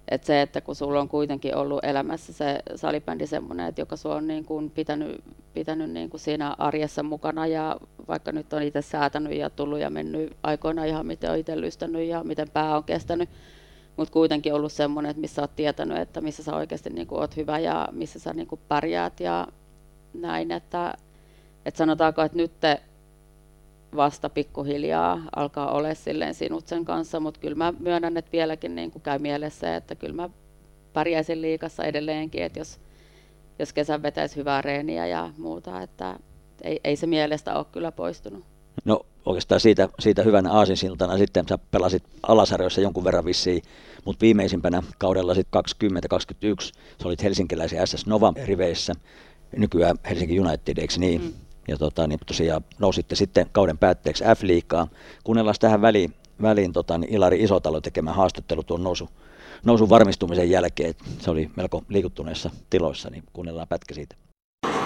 Et 0.07 0.23
se, 0.23 0.41
että 0.41 0.61
kun 0.61 0.75
sulla 0.75 0.99
on 0.99 1.09
kuitenkin 1.09 1.55
ollut 1.55 1.85
elämässä 1.85 2.33
se 2.33 2.59
salibändi 2.75 3.27
semmoinen, 3.27 3.67
että 3.67 3.81
joka 3.81 3.95
sua 3.95 4.15
on 4.15 4.27
niin 4.27 4.45
kuin 4.45 4.69
pitänyt, 4.69 5.23
pitänyt 5.53 5.91
niin 5.91 6.09
kuin 6.09 6.21
siinä 6.21 6.55
arjessa 6.57 7.03
mukana 7.03 7.47
ja 7.47 7.77
vaikka 8.07 8.31
nyt 8.31 8.53
on 8.53 8.61
itse 8.61 8.81
säätänyt 8.81 9.37
ja 9.37 9.49
tullut 9.49 9.79
ja 9.79 9.89
mennyt 9.89 10.37
aikoina 10.43 10.85
ihan 10.85 11.05
miten 11.05 11.31
on 11.31 11.37
itse 11.37 11.61
lystänyt 11.61 12.07
ja 12.07 12.23
miten 12.23 12.49
pää 12.49 12.77
on 12.77 12.83
kestänyt, 12.83 13.29
mutta 13.97 14.13
kuitenkin 14.13 14.53
ollut 14.53 14.71
semmoinen, 14.71 15.09
että 15.09 15.21
missä 15.21 15.41
olet 15.41 15.55
tietänyt, 15.55 15.97
että 15.97 16.21
missä 16.21 16.43
sä 16.43 16.55
oikeasti 16.55 16.89
niin 16.89 17.07
kuin 17.07 17.19
oot 17.19 17.37
hyvä 17.37 17.59
ja 17.59 17.87
missä 17.91 18.19
sä 18.19 18.33
niin 18.33 18.47
kuin 18.47 18.61
pärjäät 18.67 19.19
ja 19.19 19.47
näin, 20.13 20.51
että, 20.51 20.93
että 21.65 21.77
sanotaanko, 21.77 22.21
että 22.21 22.37
nyt 22.37 22.59
te 22.59 22.81
vasta 23.95 24.29
pikkuhiljaa 24.29 25.21
alkaa 25.35 25.71
olla 25.71 25.93
silleen 25.93 26.33
sinut 26.33 26.67
sen 26.67 26.85
kanssa, 26.85 27.19
mutta 27.19 27.39
kyllä 27.39 27.55
mä 27.55 27.73
myönnän, 27.79 28.17
että 28.17 28.31
vieläkin 28.31 28.75
niin 28.75 28.91
kuin 28.91 29.01
käy 29.01 29.19
mielessä, 29.19 29.75
että 29.75 29.95
kyllä 29.95 30.13
mä 30.13 30.29
pärjäisin 30.93 31.41
liikassa 31.41 31.83
edelleenkin, 31.83 32.43
että 32.43 32.59
jos, 32.59 32.79
jos 33.59 33.73
kesän 33.73 34.01
vetäisi 34.01 34.35
hyvää 34.35 34.61
reeniä 34.61 35.07
ja 35.07 35.29
muuta, 35.37 35.81
että 35.81 36.19
ei, 36.61 36.79
ei 36.83 36.95
se 36.95 37.07
mielestä 37.07 37.55
ole 37.55 37.65
kyllä 37.71 37.91
poistunut. 37.91 38.43
No 38.85 39.05
oikeastaan 39.25 39.61
siitä, 39.61 39.89
siitä 39.99 40.23
hyvänä 40.23 40.51
aasinsiltana 40.51 41.17
sitten 41.17 41.47
sä 41.49 41.57
pelasit 41.71 42.03
alasarjoissa 42.23 42.81
jonkun 42.81 43.03
verran 43.03 43.25
vissiin, 43.25 43.61
mutta 44.05 44.21
viimeisimpänä 44.21 44.83
kaudella 44.97 45.33
sitten 45.33 45.51
2021 45.51 46.73
sä 46.73 47.07
olit 47.07 47.23
helsinkiläisen 47.23 47.87
SS 47.87 48.05
Nova 48.05 48.33
riveissä, 48.45 48.93
nykyään 49.57 49.97
Helsinki 50.09 50.39
United, 50.39 50.77
eikö 50.77 50.93
niin? 50.97 51.21
Mm 51.21 51.33
ja 51.67 51.77
tota, 51.77 52.07
niin 52.07 52.19
tosiaan 52.25 52.61
nousitte 52.79 53.15
sitten 53.15 53.45
kauden 53.51 53.77
päätteeksi 53.77 54.23
F-liikaa. 54.23 54.87
Kuunnellaan 55.23 55.55
tähän 55.59 55.81
väliin, 55.81 56.13
väliin 56.41 56.73
tota, 56.73 56.97
niin 56.97 57.13
Ilari 57.13 57.43
Isotalo 57.43 57.81
tekemään 57.81 58.15
haastattelu 58.15 58.63
tuon 58.63 58.83
nousu, 58.83 59.09
nousun 59.65 59.89
varmistumisen 59.89 60.49
jälkeen. 60.49 60.93
Se 61.19 61.31
oli 61.31 61.51
melko 61.55 61.83
liikuttuneissa 61.89 62.49
tiloissa, 62.69 63.09
niin 63.09 63.23
kuunnellaan 63.33 63.67
pätkä 63.67 63.93
siitä. 63.93 64.15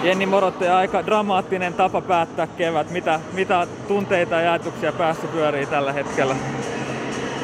Jenni 0.02 0.26
Morottaja, 0.26 0.76
aika 0.76 1.06
dramaattinen 1.06 1.74
tapa 1.74 2.00
päättää 2.00 2.46
kevät. 2.46 2.90
Mitä, 2.90 3.20
mitä 3.32 3.66
tunteita 3.88 4.34
ja 4.34 4.52
ajatuksia 4.52 4.92
päässä 4.92 5.26
pyörii 5.26 5.66
tällä 5.66 5.92
hetkellä? 5.92 6.34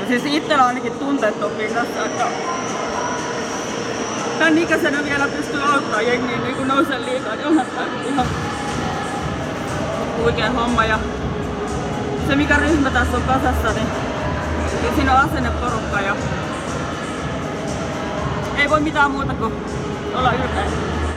No 0.01 0.09
siis 0.09 0.24
itsellä 0.24 0.66
ainakin 0.66 0.93
tunteet 0.93 1.41
topii 1.41 1.68
tässä, 1.68 2.05
että 2.05 2.26
tämän 4.39 4.59
ikäisenä 4.59 5.05
vielä 5.05 5.28
pystyy 5.28 5.62
auttamaan 5.62 6.07
jengiä 6.07 6.39
niin 6.39 6.68
nousee 6.68 7.01
liikaa, 7.01 7.37
niin 7.37 7.47
onhan 7.47 7.66
ihan 8.09 8.26
huikea 10.16 10.50
homma. 10.50 10.84
Ja 10.84 10.98
se 12.28 12.36
mikä 12.36 12.56
ryhmä 12.56 12.90
tässä 12.90 13.16
on 13.16 13.22
kasassa, 13.22 13.72
niin, 13.72 13.88
niin 14.82 14.94
siinä 14.94 15.14
on 15.14 15.30
asenneporukka 15.30 16.00
ja 16.00 16.16
ei 18.58 18.70
voi 18.70 18.80
mitään 18.80 19.10
muuta 19.10 19.34
kuin 19.34 19.52
olla 20.14 20.32
ylpeä. 20.32 20.64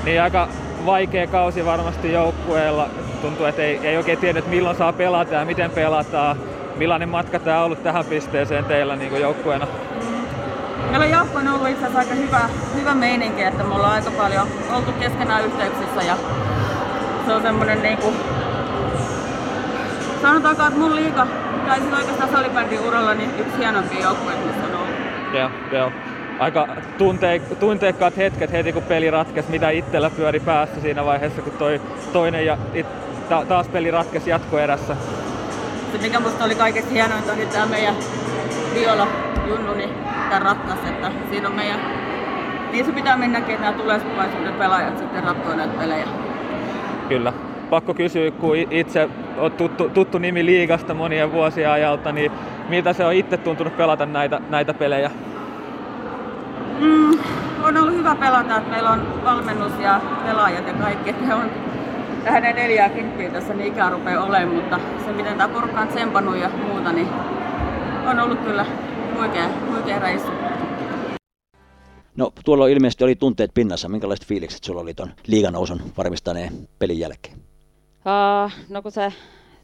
Niin 0.04 0.22
aika 0.22 0.48
vaikea 0.86 1.28
kausi 1.28 1.66
varmasti 1.66 2.12
joukkueella. 2.12 2.90
Tuntuu, 3.22 3.46
että 3.46 3.62
ei, 3.62 3.80
ei 3.84 3.98
oikein 3.98 4.18
tiedä, 4.18 4.40
että 4.40 4.52
milloin 4.52 4.78
saa 4.78 4.94
pelata 4.94 5.34
ja 5.34 5.46
miten 5.46 5.72
pelataan. 5.72 6.38
Millainen 6.76 7.10
matka 7.10 7.40
tämä 7.40 7.60
on 7.60 7.66
ollut 7.66 7.84
tähän 7.84 8.06
pisteeseen 8.06 8.66
teillä 8.66 8.96
niin 8.96 9.22
joukkueena? 9.22 9.68
Meillä 10.90 11.06
joukko 11.06 11.40
on 11.40 11.48
ollut 11.48 11.68
itse 11.68 11.86
asiassa 11.86 12.00
aika 12.00 12.14
hyvä, 12.14 12.50
hyvä 12.76 12.94
meininki, 12.94 13.44
että 13.44 13.64
me 13.64 13.76
ollaan 13.76 13.94
aika 13.94 14.12
paljon 14.12 14.48
oltu 14.74 14.92
keskenään 14.92 15.46
yhteyksissä 15.46 16.02
ja 16.02 16.18
se 17.26 17.34
on 17.34 17.42
semmoinen 17.42 17.82
niinku, 17.82 18.14
sanotaanko, 20.42 20.64
että 20.64 20.80
mun 20.80 20.96
liiga, 20.96 21.28
tai 21.68 21.80
siis 21.80 21.94
oikeastaan 21.94 22.30
salibändin 22.30 22.80
uralla, 22.80 23.14
niin 23.14 23.30
yksi 23.40 23.58
hienompia 23.58 24.02
joukkueita, 24.02 24.42
missä 24.46 24.64
on 24.68 24.76
ollut. 24.76 24.96
Joo, 25.34 25.50
joo. 25.72 25.92
Aika 26.40 26.68
tunteik- 26.98 27.56
tunteikkaat 27.60 28.18
hetket 28.18 28.52
heti 28.52 28.74
kun 28.74 28.84
peli 28.84 29.12
ratkesi, 29.12 29.50
mitä 29.52 29.70
itsellä 29.70 30.10
pyöri 30.10 30.40
päässä 30.40 30.82
siinä 30.82 31.06
vaiheessa, 31.06 31.42
kun 31.42 31.54
toi 31.54 31.82
toinen 32.14 32.46
ja 32.46 32.58
it, 32.74 32.86
ta- 33.30 33.46
taas 33.46 33.68
peli 33.68 33.92
ratkesi 33.92 34.30
jatkoerässä. 34.30 34.96
Se 35.92 35.98
mikä 36.02 36.20
musta 36.20 36.46
oli 36.46 36.56
kaikista 36.56 36.92
hienointa, 36.92 37.36
niin 37.36 37.50
tämä 37.50 37.66
meidän 37.66 37.96
Viola 38.74 39.08
Junnu, 39.48 39.74
niin 39.74 39.90
tämän 40.30 40.42
ratkas, 40.42 40.78
että 40.90 41.12
siinä 41.30 41.48
on 41.48 41.56
meidän 41.56 41.80
niin 42.72 42.86
se 42.86 42.92
pitää 42.92 43.18
mennäkin, 43.18 43.56
että 43.56 43.66
nämä 43.66 43.78
tulevaisuuden 43.78 44.54
pelaajat 44.54 44.98
sitten 44.98 45.24
ratkoo 45.24 45.56
näitä 45.56 45.74
pelejä. 45.80 46.08
Kyllä. 47.10 47.34
Pakko 47.76 47.94
kysyä, 47.94 48.32
kun 48.32 48.56
itse 48.56 49.10
on 49.38 49.52
tuttu, 49.52 49.90
tuttu 49.90 50.18
nimi 50.18 50.46
liigasta 50.46 50.94
monien 50.94 51.32
vuosien 51.32 51.70
ajalta, 51.70 52.12
niin 52.12 52.32
miltä 52.70 52.94
se 52.94 53.06
on 53.06 53.14
itse 53.14 53.38
tuntunut 53.38 53.78
pelata 53.78 54.06
näitä, 54.06 54.42
näitä 54.50 54.74
pelejä? 54.74 55.12
Mm, 56.80 57.20
on 57.64 57.78
ollut 57.78 57.94
hyvä 57.94 58.16
pelata, 58.16 58.58
että 58.58 58.72
meillä 58.72 58.92
on 58.92 59.24
valmennus 59.24 59.72
ja 59.84 60.02
pelaajat 60.26 60.68
ja 60.68 60.74
kaikki, 60.74 61.10
että 61.10 61.26
he 61.26 61.34
on 61.34 61.52
tähän 62.24 62.44
40 62.44 63.34
tässä 63.34 63.54
niin 63.54 63.74
ikää 63.74 63.90
rupeaa 63.90 64.24
olemaan, 64.24 64.56
mutta 64.56 64.80
se 65.06 65.12
miten 65.12 65.38
tämä 65.38 65.54
porukka 65.54 65.82
on 65.82 65.88
tsempannut 65.88 66.38
ja 66.38 66.50
muuta, 66.50 66.92
niin 66.92 67.08
on 68.08 68.20
ollut 68.20 68.40
kyllä 68.40 68.66
huikea, 69.18 69.50
huikea 69.72 70.00
reissu. 70.00 70.32
No 72.16 72.32
tuolla 72.46 72.68
ilmeisesti 72.68 73.04
oli 73.04 73.16
tunteet 73.16 73.52
pinnassa. 73.54 73.90
Minkälaiset 73.90 74.28
fiilikset 74.28 74.64
sulla 74.64 74.82
oli 74.82 74.94
tuon 74.94 75.12
liiganousun 75.28 75.82
varmistaneen 75.98 76.54
pelin 76.80 77.00
jälkeen? 77.00 77.45
Uh, 78.06 78.52
no 78.70 78.82
kun 78.82 78.92
se 78.92 79.14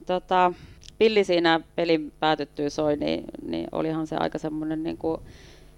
tota, 0.05 0.53
pilli 0.97 1.23
siinä 1.23 1.59
pelin 1.75 2.13
päätyttyy 2.19 2.69
soi, 2.69 2.95
niin, 2.95 3.23
niin 3.47 3.67
olihan 3.71 4.07
se 4.07 4.15
aika 4.15 4.37
semmoinen 4.37 4.83
niin 4.83 4.97
kuin, 4.97 5.21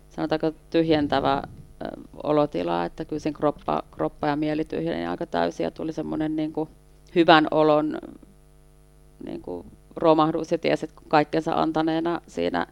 sanotaanko 0.09 0.51
tyhjentävä 0.69 1.43
olotila, 2.23 2.85
että 2.85 3.05
kyllä 3.05 3.19
sen 3.19 3.33
kroppa, 3.33 3.83
kroppa 3.91 4.27
ja 4.27 4.35
mieli 4.35 4.65
tyhjeni 4.65 5.05
aika 5.05 5.25
täysin 5.25 5.63
ja 5.63 5.71
tuli 5.71 5.93
semmoinen 5.93 6.35
niin 6.35 6.53
kuin, 6.53 6.69
hyvän 7.15 7.47
olon 7.51 7.97
niin 9.25 9.41
kuin, 9.41 9.67
romahdus 9.95 10.51
ja 10.51 10.57
tiesi, 10.57 10.85
että 10.85 11.01
kaikkensa 11.07 11.53
antaneena 11.53 12.21
siinä 12.27 12.67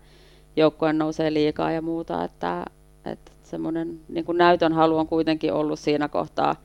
joukkueen 0.56 0.98
nousee 0.98 1.34
liikaa 1.34 1.72
ja 1.72 1.82
muuta, 1.82 2.24
että, 2.24 2.66
että 3.06 3.32
semmoinen 3.44 4.00
niin 4.10 4.26
kuin 4.26 4.38
näytön 4.38 4.74
halu 4.74 4.98
on 4.98 5.08
kuitenkin 5.08 5.54
ollut 5.54 5.80
siinä 5.80 6.08
kohtaa 6.08 6.56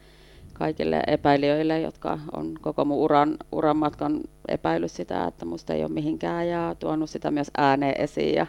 kaikille 0.59 1.03
epäilijöille, 1.07 1.81
jotka 1.81 2.19
on 2.33 2.55
koko 2.61 2.85
mun 2.85 2.99
uran, 2.99 3.37
uran 3.53 3.77
matkan 3.77 4.21
epäillyt 4.49 4.91
sitä, 4.91 5.25
että 5.27 5.45
musta 5.45 5.75
ei 5.75 5.85
ole 5.85 5.93
mihinkään 5.93 6.49
ja 6.49 6.77
tuonut 6.79 7.11
sitä 7.11 7.31
myös 7.31 7.51
ääneen 7.57 8.01
esiin 8.01 8.35
ja, 8.35 8.47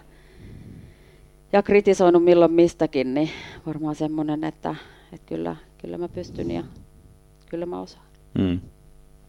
ja 1.53 1.63
kritisoinut 1.63 2.23
milloin 2.23 2.51
mistäkin, 2.51 3.13
niin 3.13 3.29
varmaan 3.65 3.95
semmoinen, 3.95 4.43
että, 4.43 4.75
että 5.13 5.25
kyllä, 5.25 5.55
kyllä 5.77 5.97
mä 5.97 6.07
pystyn 6.07 6.51
ja 6.51 6.63
kyllä 7.49 7.65
mä 7.65 7.81
osaan. 7.81 8.05
Mm. 8.37 8.59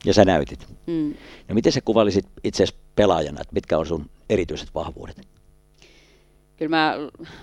Ja 0.04 0.14
sä 0.14 0.24
näytit. 0.24 0.66
Mm. 0.86 1.14
No 1.48 1.54
miten 1.54 1.72
sä 1.72 1.80
kuvailisit 1.80 2.26
itse 2.44 2.64
pelaajana, 2.96 3.40
että 3.40 3.54
mitkä 3.54 3.78
on 3.78 3.86
sun 3.86 4.10
erityiset 4.30 4.68
vahvuudet? 4.74 5.37
Kyllä 6.58 6.76
mä 6.76 6.94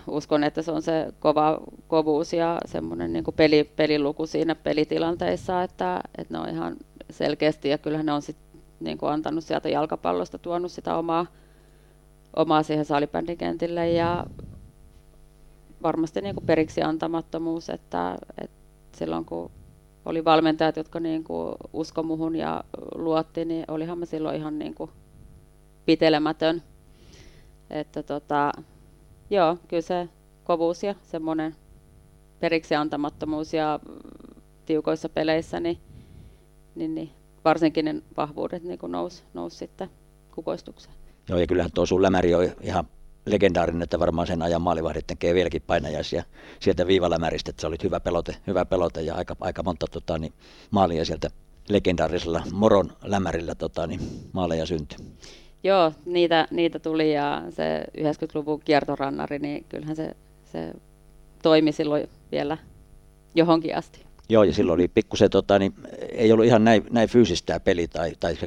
uskon, 0.07 0.43
että 0.43 0.61
se 0.61 0.71
on 0.71 0.81
se 0.81 1.13
kova 1.19 1.61
kovuus 1.87 2.33
ja 2.33 2.59
semmoinen 2.65 3.13
niin 3.13 3.23
peli, 3.35 3.63
peliluku 3.63 4.25
siinä 4.25 4.55
pelitilanteissa, 4.55 5.63
että, 5.63 6.01
että 6.17 6.33
ne 6.33 6.39
on 6.39 6.49
ihan 6.49 6.75
selkeästi 7.09 7.69
ja 7.69 7.77
kyllähän 7.77 8.05
ne 8.05 8.13
on 8.13 8.21
sit, 8.21 8.37
niin 8.79 8.97
kuin 8.97 9.11
antanut 9.11 9.43
sieltä 9.43 9.69
jalkapallosta, 9.69 10.37
tuonut 10.37 10.71
sitä 10.71 10.97
omaa, 10.97 11.25
omaa 12.35 12.63
siihen 12.63 12.85
salibändikentille 12.85 13.89
ja 13.89 14.25
varmasti 15.83 16.21
niin 16.21 16.35
kuin 16.35 16.45
periksi 16.45 16.81
antamattomuus, 16.81 17.69
että, 17.69 18.17
että 18.41 18.57
silloin 18.97 19.25
kun 19.25 19.51
oli 20.05 20.25
valmentajat, 20.25 20.75
jotka 20.77 20.99
niin 20.99 21.23
kuin 21.23 21.55
usko 21.73 22.03
muhun 22.03 22.35
ja 22.35 22.63
luotti, 22.95 23.45
niin 23.45 23.65
olihan 23.67 23.99
mä 23.99 24.05
silloin 24.05 24.35
ihan 24.35 24.59
niin 24.59 24.75
kuin 24.75 24.91
pitelemätön. 25.85 26.63
Että 27.69 28.03
tota, 28.03 28.51
Joo, 29.29 29.57
kyllä 29.67 29.81
se 29.81 30.09
kovuus 30.43 30.83
ja 30.83 30.95
semmoinen 31.03 31.55
periksi 32.39 32.75
antamattomuus 32.75 33.53
ja 33.53 33.79
tiukoissa 34.65 35.09
peleissä, 35.09 35.59
niin, 35.59 35.77
niin, 36.75 36.95
niin 36.95 37.11
varsinkin 37.45 37.85
ne 37.85 37.95
vahvuudet 38.17 38.63
niin 38.63 38.79
nousi 38.87 39.23
nous 39.33 39.59
sitten 39.59 39.89
kukoistukseen. 40.35 40.95
Joo, 41.29 41.39
ja 41.39 41.47
kyllähän 41.47 41.71
tuo 41.71 41.85
sun 41.85 42.01
lämäri 42.01 42.35
on 42.35 42.43
ihan 42.61 42.87
legendaarinen, 43.25 43.81
että 43.81 43.99
varmaan 43.99 44.27
sen 44.27 44.41
ajan 44.41 44.61
maalivahdit 44.61 45.07
tekee 45.07 45.33
vieläkin 45.33 45.61
painajaisia 45.61 46.23
sieltä 46.59 46.87
viivalämäristä, 46.87 47.49
että 47.49 47.61
se 47.61 47.67
oli 47.67 47.75
hyvä 47.83 47.99
pelote, 47.99 48.35
hyvä 48.47 48.65
pelote 48.65 49.01
ja 49.01 49.15
aika, 49.15 49.35
aika 49.39 49.63
monta 49.63 49.85
tota, 49.91 50.17
niin, 50.17 50.33
maalia 50.71 51.05
sieltä 51.05 51.29
legendaarisella 51.69 52.43
moron 52.53 52.91
lämärillä 53.03 53.55
tota, 53.55 53.87
niin, 53.87 53.99
maaleja 54.33 54.65
syntyi. 54.65 54.97
Joo, 55.65 55.91
niitä, 56.05 56.47
niitä 56.51 56.79
tuli 56.79 57.13
ja 57.13 57.43
se 57.49 57.83
90-luvun 57.97 58.61
kiertorannari, 58.65 59.39
niin 59.39 59.65
kyllähän 59.69 59.95
se, 59.95 60.15
se 60.45 60.73
toimi 61.43 61.71
silloin 61.71 62.09
vielä 62.31 62.57
johonkin 63.35 63.77
asti. 63.77 64.05
Joo, 64.29 64.43
ja 64.43 64.53
silloin 64.53 64.75
oli 64.79 64.87
pikkusen, 64.87 65.29
tota, 65.29 65.59
niin 65.59 65.73
ei 66.11 66.31
ollut 66.31 66.45
ihan 66.45 66.63
näin, 66.63 66.83
näin 66.91 67.09
fyysistä 67.09 67.59
peli, 67.59 67.87
tai, 67.87 68.11
tai 68.19 68.37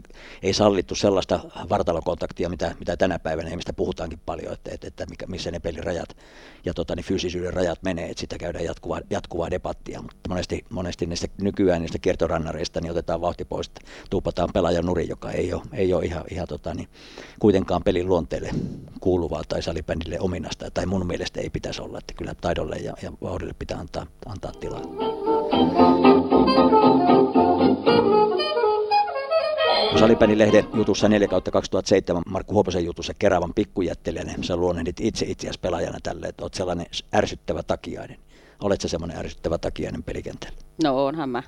ei 0.43 0.53
sallittu 0.53 0.95
sellaista 0.95 1.41
vartalokontaktia, 1.68 2.49
mitä, 2.49 2.74
mitä 2.79 2.97
tänä 2.97 3.18
päivänä, 3.18 3.57
mistä 3.57 3.72
puhutaankin 3.72 4.20
paljon, 4.26 4.53
että, 4.53 4.70
että, 4.74 4.87
että 4.87 5.07
mikä, 5.07 5.26
missä 5.26 5.51
ne 5.51 5.61
pelirajat 5.61 6.16
ja 6.64 6.74
tota, 6.74 6.97
niin 6.97 7.05
fyysisyyden 7.05 7.55
rajat 7.55 7.83
menee, 7.83 8.11
että 8.11 8.20
sitä 8.20 8.39
käydään 8.39 8.64
jatkuvaa, 8.64 9.01
jatkuvaa 9.11 9.51
debattia, 9.51 10.03
mutta 10.03 10.29
monesti, 10.29 10.64
monesti 10.70 11.07
niistä 11.07 11.29
nykyään 11.41 11.81
niistä 11.81 11.99
kiertorannareista 11.99 12.81
niin 12.81 12.91
otetaan 12.91 13.20
vauhti 13.20 13.45
pois, 13.45 13.66
että 13.66 13.81
tuupataan 14.11 14.49
pelaajan 14.55 14.87
nuri, 14.87 15.09
joka 15.09 15.31
ei 15.31 15.53
ole, 15.53 15.62
ei 15.72 15.93
ole 15.93 16.05
ihan, 16.05 16.24
ihan 16.31 16.49
tota, 16.49 16.74
niin, 16.74 16.89
kuitenkaan 17.39 17.83
pelin 17.83 18.09
luonteelle 18.09 18.51
kuuluvaa 19.01 19.43
tai 19.49 19.62
salibändille 19.62 20.20
ominasta, 20.20 20.70
tai 20.70 20.87
mun 20.87 21.07
mielestä 21.07 21.41
ei 21.41 21.51
pitäisi 21.51 21.83
olla, 21.83 21.99
että 21.99 22.14
kyllä 22.14 22.35
taidolle 22.41 22.76
ja, 22.76 22.95
ja 23.03 23.12
vauhdille 23.22 23.55
pitää 23.59 23.79
antaa, 23.79 24.07
antaa 24.26 24.53
tilaa. 24.53 25.28
Salipänilehden 29.99 30.64
jutussa 30.74 31.09
4 31.09 31.28
kautta 31.28 31.51
2007 31.51 32.22
Markku 32.26 32.55
Huoposen 32.55 32.84
jutussa 32.84 33.12
Keravan 33.18 33.55
pikkujättelijänä 33.55 34.34
sä 34.42 34.57
luonnehdit 34.57 35.01
itse 35.01 35.26
itseäsi 35.28 35.61
pelaajana 35.61 35.99
tälle, 36.03 36.26
että 36.26 36.44
oot 36.44 36.55
sellainen 36.55 36.86
ärsyttävä 37.14 37.62
takiainen. 37.62 38.18
Olet 38.62 38.80
sä 38.80 38.88
semmoinen 38.88 39.18
ärsyttävä 39.18 39.59
takiainen 39.59 40.03
pelikentällä? 40.03 40.59
No 40.84 41.07
onhan 41.07 41.28
mä. 41.28 41.42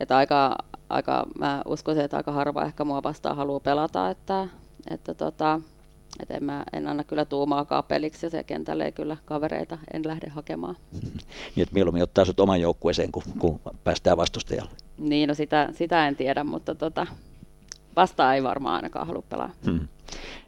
Että 0.00 0.16
aika, 0.16 0.56
aika, 0.88 1.26
mä 1.38 1.62
uskoisin, 1.66 2.04
että 2.04 2.16
aika 2.16 2.32
harva 2.32 2.64
ehkä 2.64 2.84
mua 2.84 3.02
vastaan 3.02 3.36
haluaa 3.36 3.60
pelata, 3.60 4.10
että, 4.10 4.48
että 4.90 5.14
tota, 5.14 5.60
et 6.22 6.30
en, 6.30 6.44
mä, 6.44 6.64
en 6.72 6.86
anna 6.86 7.04
kyllä 7.04 7.24
tuumaakaan 7.24 7.84
peliksi 7.84 8.26
ja 8.26 8.30
se 8.30 8.44
kentälle 8.44 8.84
ei 8.84 8.92
kyllä 8.92 9.16
kavereita 9.24 9.78
en 9.92 10.02
lähde 10.06 10.28
hakemaan. 10.28 10.76
niin, 11.02 11.62
että 11.62 11.74
mieluummin 11.74 12.02
ottaa 12.02 12.24
sut 12.24 12.40
oman 12.40 12.60
joukkueeseen, 12.60 13.12
kun, 13.12 13.22
kun 13.38 13.60
päästään 13.84 14.16
vastustajalle. 14.16 14.70
Niin, 14.98 15.28
no 15.28 15.34
sitä, 15.34 15.68
sitä 15.72 16.08
en 16.08 16.16
tiedä, 16.16 16.44
mutta 16.44 16.74
tota, 16.74 17.06
vastaan 17.96 18.34
ei 18.34 18.42
varmaan 18.42 18.76
ainakaan 18.76 19.06
halua 19.06 19.22
pelaa. 19.28 19.50
Hmm. 19.64 19.88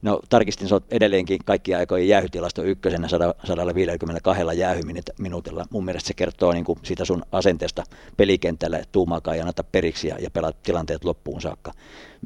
No 0.03 0.21
tarkistin, 0.29 0.69
sä 0.69 0.81
edelleenkin 0.91 1.39
kaikki 1.45 1.75
aikojen 1.75 2.09
jäähytilasto 2.09 2.63
ykkösenä 2.63 3.09
152 3.09 4.43
jäähyminuutilla. 4.57 5.65
Mun 5.71 5.85
mielestä 5.85 6.09
se 6.09 6.15
kertoo 6.15 6.53
niin 6.53 6.65
kuin 6.65 6.79
siitä 6.83 7.05
sun 7.05 7.23
asenteesta 7.33 7.83
pelikentällä, 8.17 8.79
että 8.79 8.93
tuumaakaan 8.93 9.37
ja 9.37 9.43
annata 9.43 9.65
periksi 9.65 10.09
ja, 10.09 10.19
ja 10.19 10.31
pelaat 10.31 10.63
tilanteet 10.63 11.05
loppuun 11.05 11.41
saakka. 11.41 11.73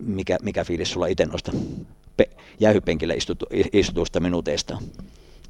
Mikä, 0.06 0.38
mikä 0.42 0.64
fiilis 0.64 0.92
sulla 0.92 1.06
itse 1.06 1.26
noista 1.26 1.52
pe- 2.16 2.30
jäähypenkillä 2.60 3.14
istutu, 3.14 3.46
istutusta 3.72 4.20
minuuteista? 4.20 4.78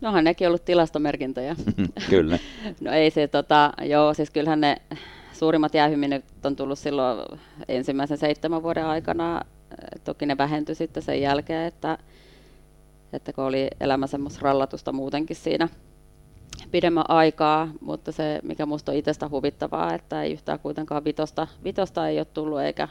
Nohan 0.01 0.25
nekin 0.25 0.49
ollut 0.49 0.65
tilastomerkintöjä. 0.65 1.57
Kyllä. 2.11 2.39
no 2.81 2.93
ei 2.93 3.11
se, 3.11 3.29
tota, 3.29 3.73
joo, 3.83 4.15
siis 4.15 4.31
kyllähän 4.31 4.61
ne 4.61 4.77
suurimmat 5.33 5.75
jäähyminuutit 5.75 6.47
on 6.47 6.57
tullut 6.57 6.79
silloin 6.79 7.41
ensimmäisen 7.69 8.19
seitsemän 8.19 8.63
vuoden 8.63 8.87
aikana. 8.87 9.41
Toki 10.05 10.27
ne 10.27 10.39
vähentyi 10.39 10.75
sitten 10.75 11.03
sen 11.03 11.21
jälkeen, 11.21 11.67
että, 11.67 11.99
että 13.13 13.33
kun 13.33 13.45
oli 13.45 13.69
elämä 13.81 14.07
semmoista 14.07 14.41
rallatusta 14.43 14.93
muutenkin 14.93 15.37
siinä, 15.37 15.69
pidemmän 16.71 17.11
aikaa, 17.11 17.69
mutta 17.81 18.13
se, 18.13 18.41
mikä 18.43 18.67
minusta 18.67 18.93
on 18.93 18.99
itsestä 18.99 19.29
huvittavaa, 19.29 19.95
että 19.95 20.23
ei 20.23 20.33
yhtään 20.33 20.59
kuitenkaan 20.59 21.05
vitosta, 21.05 21.47
vitosta 21.65 22.09
ei 22.09 22.19
ole 22.19 22.25
tullut 22.25 22.61
eikä 22.61 22.89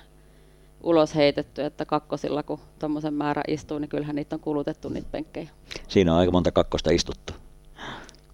ulos 0.84 1.16
heitetty, 1.16 1.64
että 1.64 1.86
kakkosilla 1.86 2.44
kun 2.44 2.60
tuommoisen 2.80 3.14
määrä 3.14 3.42
istuu, 3.48 3.80
niin 3.80 3.90
kyllähän 3.90 4.16
niitä 4.16 4.36
on 4.36 4.40
kulutettu 4.40 4.90
niitä 4.90 5.08
penkkejä. 5.12 5.50
Siinä 5.88 6.14
on 6.14 6.20
aika 6.20 6.32
monta 6.32 6.52
kakkosta 6.52 6.92
istuttu. 6.92 7.34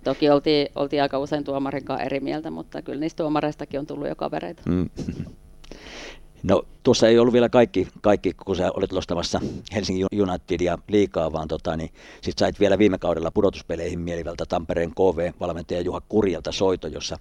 Toki 0.04 0.30
oltiin, 0.30 0.68
oltiin 0.76 1.02
aika 1.02 1.20
usein 1.20 1.43
tuomarin 1.43 1.86
kanssa 1.86 2.06
eri 2.06 2.20
mieltä, 2.20 2.52
mutta 2.52 2.82
kyllä 2.82 3.00
niistä 3.00 3.24
tuomareistakin 3.24 3.80
on 3.80 3.86
tullut 3.86 4.08
jo 4.08 4.16
kavereita. 4.16 4.62
Mm. 4.66 4.89
No 6.43 6.64
tuossa 6.84 7.08
ei 7.08 7.20
ollut 7.20 7.34
vielä 7.34 7.50
kaikki, 7.50 7.88
kaikki 8.02 8.34
kun 8.34 8.56
sä 8.56 8.72
olet 8.72 8.91
nostamassa 8.91 9.41
Helsingin 9.76 10.08
Unitedia 10.22 10.78
liikaa, 10.88 11.32
vaan 11.32 11.47
tota, 11.47 11.78
niin 11.78 11.89
sit 12.22 12.38
sait 12.38 12.60
vielä 12.60 12.78
viime 12.78 12.97
kaudella 12.97 13.32
pudotuspeleihin 13.32 14.00
mielivältä 14.00 14.45
Tampereen 14.45 14.91
KV-valmentaja 14.91 15.82
Juha 15.82 16.02
Kurjalta 16.10 16.52
soito, 16.52 16.88
jossa 16.88 17.18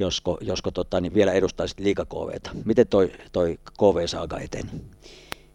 josko, 0.00 0.38
josko 0.40 0.70
tota, 0.70 1.00
niin 1.00 1.14
vielä 1.14 1.32
edustaisit 1.32 1.80
liika 1.80 2.04
KVta. 2.04 2.50
Miten 2.64 2.86
toi, 2.86 3.12
toi 3.32 3.58
KV-saaga 3.78 4.38
eteni? 4.38 4.70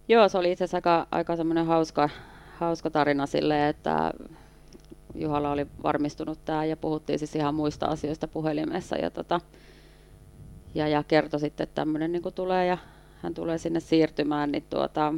Joo, 0.07 0.29
se 0.29 0.37
oli 0.37 0.51
itse 0.51 0.63
asiassa 0.63 0.77
aika, 0.77 1.07
aika 1.11 1.33
hauska, 1.65 2.09
hauska 2.57 2.89
tarina 2.89 3.25
sille, 3.25 3.69
että 3.69 4.13
Juhalla 5.15 5.51
oli 5.51 5.67
varmistunut 5.83 6.45
tämä 6.45 6.65
ja 6.65 6.77
puhuttiin 6.77 7.19
siis 7.19 7.35
ihan 7.35 7.55
muista 7.55 7.85
asioista 7.85 8.27
puhelimessa 8.27 8.95
ja, 8.95 9.11
tota, 9.11 9.41
ja, 10.75 10.87
ja 10.87 11.03
kertoi 11.03 11.39
sitten, 11.39 11.63
että 11.63 11.75
tämmöinen 11.75 12.11
niin 12.11 12.33
tulee 12.35 12.65
ja 12.65 12.77
hän 13.23 13.33
tulee 13.33 13.57
sinne 13.57 13.79
siirtymään, 13.79 14.51
niin 14.51 14.63
tuota, 14.69 15.13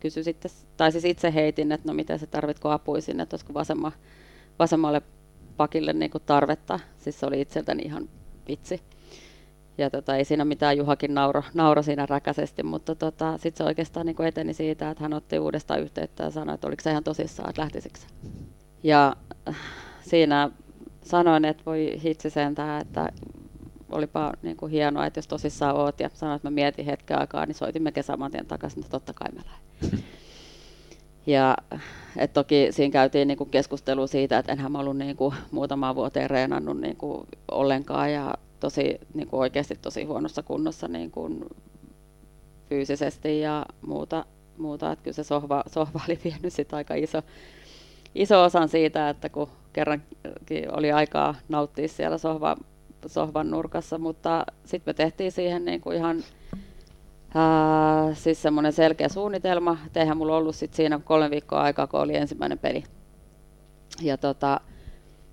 kysyi 0.00 0.24
sitten, 0.24 0.50
tai 0.76 0.92
siis 0.92 1.04
itse 1.04 1.34
heitin, 1.34 1.72
että 1.72 1.88
no 1.88 1.94
miten 1.94 2.18
se 2.18 2.26
tarvitko 2.26 2.70
apua 2.70 3.00
sinne, 3.00 3.22
että 3.22 3.34
olisiko 3.34 3.54
vasemma, 3.54 3.92
vasemmalle 4.58 5.02
pakille 5.56 5.92
niin 5.92 6.10
kuin 6.10 6.22
tarvetta. 6.26 6.80
Siis 6.98 7.20
se 7.20 7.26
oli 7.26 7.40
itseltäni 7.40 7.82
ihan 7.82 8.08
vitsi. 8.48 8.80
Ja 9.78 9.90
tota, 9.90 10.16
ei 10.16 10.24
siinä 10.24 10.44
mitään, 10.44 10.76
Juhakin 10.76 11.14
nauro, 11.14 11.42
nauro 11.54 11.82
siinä 11.82 12.06
räkäisesti, 12.06 12.62
mutta 12.62 12.94
tota, 12.94 13.38
sitten 13.38 13.58
se 13.58 13.64
oikeastaan 13.64 14.06
niin 14.06 14.16
kuin 14.16 14.26
eteni 14.26 14.54
siitä, 14.54 14.90
että 14.90 15.04
hän 15.04 15.12
otti 15.12 15.38
uudestaan 15.38 15.80
yhteyttä 15.80 16.24
ja 16.24 16.30
sanoi, 16.30 16.54
että 16.54 16.66
oliko 16.66 16.82
se 16.82 16.90
ihan 16.90 17.04
tosissaan, 17.04 17.50
että 17.50 17.62
lähtisikö 17.62 17.98
Ja 18.82 19.16
äh, 19.48 19.56
siinä 20.02 20.50
sanoin, 21.02 21.44
että 21.44 21.62
voi 21.66 22.00
hitsi 22.04 22.30
sentään, 22.30 22.80
että 22.80 23.08
olipa 23.92 24.32
niin 24.42 24.56
kuin 24.56 24.72
hienoa, 24.72 25.06
että 25.06 25.18
jos 25.18 25.26
tosissaan 25.26 25.76
oot 25.76 26.00
ja 26.00 26.10
sanoit, 26.14 26.36
että 26.36 26.50
mä 26.50 26.54
mietin 26.54 26.86
hetken 26.86 27.18
aikaa, 27.18 27.46
niin 27.46 27.54
soitimme 27.54 27.92
saman 28.00 28.30
tien 28.30 28.46
takaisin, 28.46 28.78
että 28.78 28.90
totta 28.90 29.12
kai 29.12 29.28
mä 29.32 29.40
lähden. 29.46 30.04
Ja 31.26 31.56
et 32.18 32.32
toki 32.32 32.66
siinä 32.70 32.92
käytiin 32.92 33.28
niin 33.28 33.38
kuin 33.38 33.50
keskustelua 33.50 34.06
siitä, 34.06 34.38
että 34.38 34.52
enhän 34.52 34.72
mä 34.72 34.78
ollut 34.78 34.96
niin 34.96 35.16
kuin 35.16 35.34
muutamaa 35.50 35.94
vuoteen 35.94 36.30
reenannut 36.30 36.80
niin 36.80 36.96
kuin 36.96 37.26
ollenkaan 37.50 38.12
ja 38.12 38.34
tosi 38.60 38.98
niin 39.14 39.28
kuin 39.28 39.40
oikeasti 39.40 39.74
tosi 39.82 40.04
huonossa 40.04 40.42
kunnossa 40.42 40.88
niin 40.88 41.10
kuin 41.10 41.44
fyysisesti 42.68 43.40
ja 43.40 43.66
muuta. 43.86 44.24
muuta. 44.58 44.92
Että 44.92 45.02
kyllä 45.02 45.14
se 45.14 45.24
sohva, 45.24 45.62
sohva 45.66 46.00
oli 46.08 46.18
vienyt 46.24 46.52
sit 46.52 46.74
aika 46.74 46.94
iso, 46.94 47.22
iso 48.14 48.42
osan 48.42 48.68
siitä, 48.68 49.08
että 49.08 49.28
kun 49.28 49.48
kerrankin 49.72 50.76
oli 50.76 50.92
aikaa 50.92 51.34
nauttia 51.48 51.88
siellä 51.88 52.18
sohva, 52.18 52.56
sohvan 53.06 53.50
nurkassa, 53.50 53.98
mutta 53.98 54.46
sitten 54.64 54.92
me 54.92 54.94
tehtiin 54.94 55.32
siihen 55.32 55.64
niin 55.64 55.80
kuin 55.80 55.96
ihan 55.96 56.24
ää, 57.36 58.14
siis 58.14 58.42
semmoinen 58.42 58.72
selkeä 58.72 59.08
suunnitelma. 59.08 59.78
Eihän 59.96 60.16
mulla 60.16 60.36
ollut 60.36 60.56
sit 60.56 60.74
siinä 60.74 61.00
kolme 61.04 61.30
viikkoa 61.30 61.62
aikaa, 61.62 61.86
kun 61.86 62.00
oli 62.00 62.16
ensimmäinen 62.16 62.58
peli. 62.58 62.84
Ja 64.02 64.16
tota, 64.16 64.60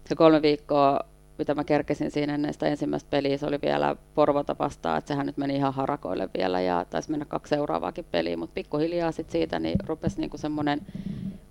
se 0.06 0.16
kolme 0.16 0.42
viikkoa, 0.42 1.00
mitä 1.38 1.56
mä 1.56 1.64
kerkesin 1.64 2.12
siinä 2.12 2.36
ennen 2.36 2.54
sitä 2.54 2.66
ensimmäistä 2.68 3.10
peliä, 3.10 3.38
se 3.38 3.46
oli 3.46 3.60
vielä 3.62 3.96
Porvota 4.16 4.56
vastaan, 4.60 4.98
että 4.98 5.08
sehän 5.08 5.26
nyt 5.26 5.38
meni 5.38 5.56
ihan 5.56 5.74
harakoille 5.74 6.30
vielä 6.38 6.62
ja 6.62 6.86
taisi 6.90 7.12
mennä 7.12 7.26
kaksi 7.26 7.50
seuraavaakin 7.50 8.06
peliä, 8.12 8.38
mutta 8.38 8.54
pikkuhiljaa 8.54 9.12
sit 9.12 9.30
siitä 9.30 9.60
niin 9.60 9.78
rupesi 9.86 10.20
niinku 10.20 10.38
semmoinen 10.38 10.82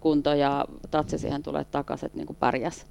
kunto 0.00 0.34
ja 0.34 0.64
tatsi 0.90 1.18
siihen 1.18 1.42
tulee 1.42 1.64
takaisin, 1.64 2.06
että 2.06 2.18
niinku 2.18 2.34
pärjäs. 2.34 2.86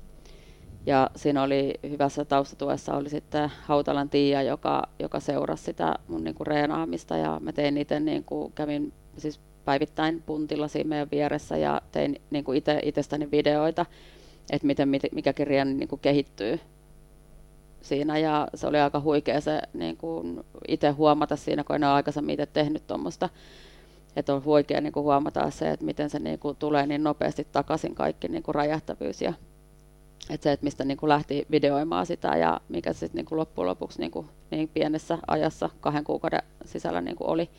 Ja 0.86 1.10
siinä 1.16 1.44
oli 1.44 1.74
hyvässä 1.90 2.26
taustatuessa 2.26 2.94
oli 2.94 3.10
sitten 3.10 3.52
Hautalan 3.64 4.10
Tiia, 4.10 4.42
joka, 4.42 4.84
joka 5.00 5.20
seurasi 5.20 5.64
sitä 5.64 5.96
mun 6.08 6.24
niin 6.24 6.36
kuin 6.36 6.48
reenaamista 6.48 7.18
ja 7.18 7.40
mä 7.40 7.52
tein 7.52 7.78
itse, 7.78 8.00
niin 8.00 8.24
kuin, 8.24 8.52
kävin 8.52 8.94
siis 9.18 9.40
päivittäin 9.66 10.24
puntilla 10.26 10.68
siinä 10.68 10.90
meidän 10.90 11.12
vieressä 11.12 11.58
ja 11.58 11.82
tein 11.92 12.22
niin 12.30 12.44
kuin 12.44 12.58
itse, 12.58 12.80
itsestäni 12.84 13.32
videoita, 13.32 13.86
että 14.52 14.68
miten 14.68 14.90
mikäkin 15.12 15.48
reeni 15.48 15.74
niin 15.74 15.88
kuin 15.88 16.00
kehittyy 16.00 16.60
siinä 17.82 18.18
ja 18.18 18.48
se 18.56 18.68
oli 18.68 18.80
aika 18.80 19.00
huikea 19.00 19.42
se 19.42 19.62
niin 19.74 19.98
kuin 19.98 20.44
itse 20.68 20.90
huomata 20.90 21.36
siinä, 21.36 21.64
kun 21.64 21.76
en 21.76 21.84
ole 21.84 21.92
aikaisemmin 21.92 22.34
itse 22.34 22.46
tehnyt 22.46 22.88
tuommoista. 22.88 23.30
Että 24.16 24.34
on 24.34 24.46
huikea 24.46 24.82
niin 24.82 24.94
kuin 24.94 25.04
huomata 25.04 25.50
se, 25.50 25.72
että 25.72 25.86
miten 25.86 26.10
se 26.10 26.20
niin 26.20 26.40
kuin 26.40 26.58
tulee 26.58 26.88
niin 26.88 27.04
nopeasti 27.04 27.48
takaisin 27.52 27.96
kaikki 27.96 28.28
niin 28.28 28.44
kuin 28.44 28.56
räjähtävyys 28.56 29.22
ja 29.22 29.34
että 30.30 30.44
se, 30.44 30.52
että 30.52 30.64
mistä 30.64 30.86
niin 30.86 30.98
kuin 30.98 31.10
lähti 31.10 31.46
videoimaan 31.52 32.06
sitä 32.06 32.38
ja 32.38 32.62
mikä 32.70 32.94
se 32.94 33.00
sitten 33.00 33.18
niin 33.18 33.26
kuin 33.26 33.40
loppujen 33.40 33.68
lopuksi 33.68 34.00
niin, 34.00 34.12
kuin 34.12 34.30
niin 34.52 34.70
pienessä 34.74 35.18
ajassa 35.28 35.70
kahden 35.82 36.04
kuukauden 36.04 36.44
sisällä 36.66 37.02
niin 37.02 37.16
kuin 37.16 37.30
oli. 37.30 37.50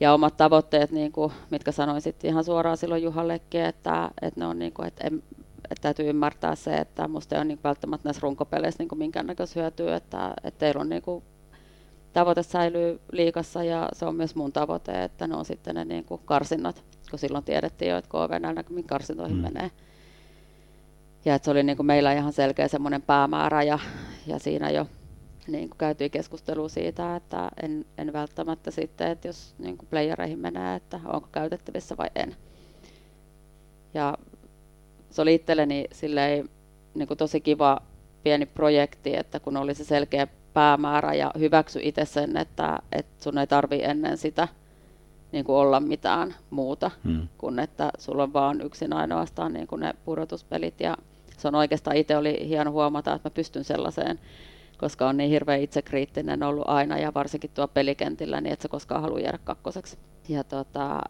Ja 0.00 0.14
omat 0.14 0.36
tavoitteet, 0.36 0.90
niin 0.90 1.12
kuin, 1.12 1.32
mitkä 1.50 1.72
sanoin 1.72 2.00
sitten 2.00 2.30
ihan 2.30 2.44
suoraan 2.44 2.76
silloin 2.76 3.02
Juhallekin, 3.02 3.64
että, 3.64 4.10
että 4.22 4.40
ne 4.40 4.46
on 4.46 4.58
niin 4.58 4.72
kuin, 4.72 4.88
että, 4.88 5.06
en, 5.06 5.22
että 5.70 5.82
täytyy 5.82 6.08
ymmärtää 6.08 6.54
se, 6.54 6.74
että 6.74 7.08
musta 7.08 7.34
ei 7.34 7.38
ole 7.38 7.44
niin 7.44 7.58
välttämättä 7.64 8.08
näissä 8.08 8.20
runkopeleissä 8.22 8.82
niin 8.82 8.98
minkäännäköistä 8.98 9.60
hyötyä, 9.60 9.96
että, 9.96 10.34
että 10.44 10.58
teillä 10.58 10.80
on 10.80 10.88
niin 10.88 11.02
kuin, 11.02 11.24
tavoite 12.12 12.42
säilyy 12.42 13.00
liikassa 13.12 13.64
ja 13.64 13.88
se 13.92 14.04
on 14.04 14.14
myös 14.14 14.34
mun 14.34 14.52
tavoite, 14.52 15.04
että 15.04 15.26
ne 15.26 15.36
on 15.36 15.44
sitten 15.44 15.74
ne 15.74 15.84
niin 15.84 16.04
kuin 16.04 16.20
karsinnat, 16.24 16.84
kun 17.10 17.18
silloin 17.18 17.44
tiedettiin 17.44 17.90
jo, 17.90 17.96
että 17.98 18.10
KV 18.10 18.40
näkymin 18.40 18.84
karsintoihin 18.84 19.36
mm. 19.36 19.42
menee 19.42 19.70
ja 21.24 21.34
että 21.34 21.44
se 21.44 21.50
oli 21.50 21.62
niin 21.62 21.76
kuin 21.76 21.86
meillä 21.86 22.12
ihan 22.12 22.32
selkeä 22.32 22.68
semmoinen 22.68 23.02
päämäärä 23.02 23.62
ja, 23.62 23.78
ja 24.26 24.38
siinä 24.38 24.70
jo 24.70 24.86
niin 25.46 25.68
kuin 25.68 25.78
käytiin 25.78 26.10
keskustelua 26.10 26.68
siitä, 26.68 27.16
että 27.16 27.50
en, 27.62 27.86
en 27.98 28.12
välttämättä 28.12 28.70
sitten, 28.70 29.08
että 29.08 29.28
jos 29.28 29.54
niin 29.58 29.78
kuin 29.78 29.88
playereihin 29.88 30.38
menee, 30.38 30.76
että 30.76 31.00
onko 31.06 31.28
käytettävissä 31.32 31.96
vai 31.96 32.10
en. 32.14 32.36
Ja 33.94 34.18
se 35.10 35.22
oli 35.22 35.34
itselleni 35.34 35.84
silleen, 35.92 36.48
niin 36.94 37.08
kuin 37.08 37.18
tosi 37.18 37.40
kiva 37.40 37.80
pieni 38.22 38.46
projekti, 38.46 39.16
että 39.16 39.40
kun 39.40 39.56
oli 39.56 39.74
se 39.74 39.84
selkeä 39.84 40.26
päämäärä 40.52 41.14
ja 41.14 41.30
hyväksy 41.38 41.80
itse 41.82 42.04
sen, 42.04 42.36
että, 42.36 42.78
että 42.92 43.24
sun 43.24 43.38
ei 43.38 43.46
tarvi 43.46 43.82
ennen 43.82 44.18
sitä 44.18 44.48
niin 45.32 45.44
kuin 45.44 45.56
olla 45.56 45.80
mitään 45.80 46.34
muuta, 46.50 46.90
hmm. 47.04 47.28
kuin 47.38 47.58
että 47.58 47.90
sulla 47.98 48.22
on 48.22 48.32
vaan 48.32 48.60
yksin 48.60 48.92
ainoastaan 48.92 49.52
niin 49.52 49.66
kuin 49.66 49.80
ne 49.80 49.94
pudotuspelit 50.04 50.80
ja 50.80 50.96
se 51.40 51.48
on 51.48 51.54
oikeastaan 51.54 51.96
itse 51.96 52.16
oli 52.16 52.48
hieno 52.48 52.70
huomata, 52.70 53.14
että 53.14 53.28
mä 53.28 53.34
pystyn 53.34 53.64
sellaiseen, 53.64 54.18
koska 54.78 55.08
on 55.08 55.16
niin 55.16 55.30
hirveän 55.30 55.60
itsekriittinen 55.60 56.42
ollut 56.42 56.68
aina 56.68 56.98
ja 56.98 57.14
varsinkin 57.14 57.50
tuo 57.54 57.68
pelikentillä, 57.68 58.40
niin 58.40 58.52
että 58.52 58.62
se 58.62 58.68
koskaan 58.68 59.02
halua 59.02 59.20
jäädä 59.20 59.38
kakkoseksi. 59.44 59.98
Ja 60.28 60.44
tota, 60.44 61.00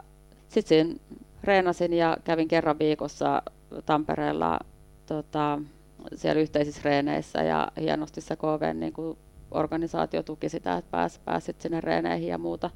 sitten 0.48 1.00
reenasin 1.44 1.92
ja 1.92 2.16
kävin 2.24 2.48
kerran 2.48 2.78
viikossa 2.78 3.42
Tampereella 3.86 4.58
tota, 5.06 5.58
siellä 6.14 6.42
yhteisissä 6.42 6.80
reeneissä 6.84 7.42
ja 7.42 7.68
hienosti 7.80 8.20
se 8.20 8.36
KV 8.36 8.74
niin 8.74 8.92
kuin 8.92 9.18
organisaatio 9.50 10.22
tuki 10.22 10.48
sitä, 10.48 10.76
että 10.76 10.90
pääs, 10.90 11.18
pääsit 11.24 11.60
sinne 11.60 11.80
reeneihin 11.80 12.28
ja 12.28 12.38
muuta. 12.38 12.70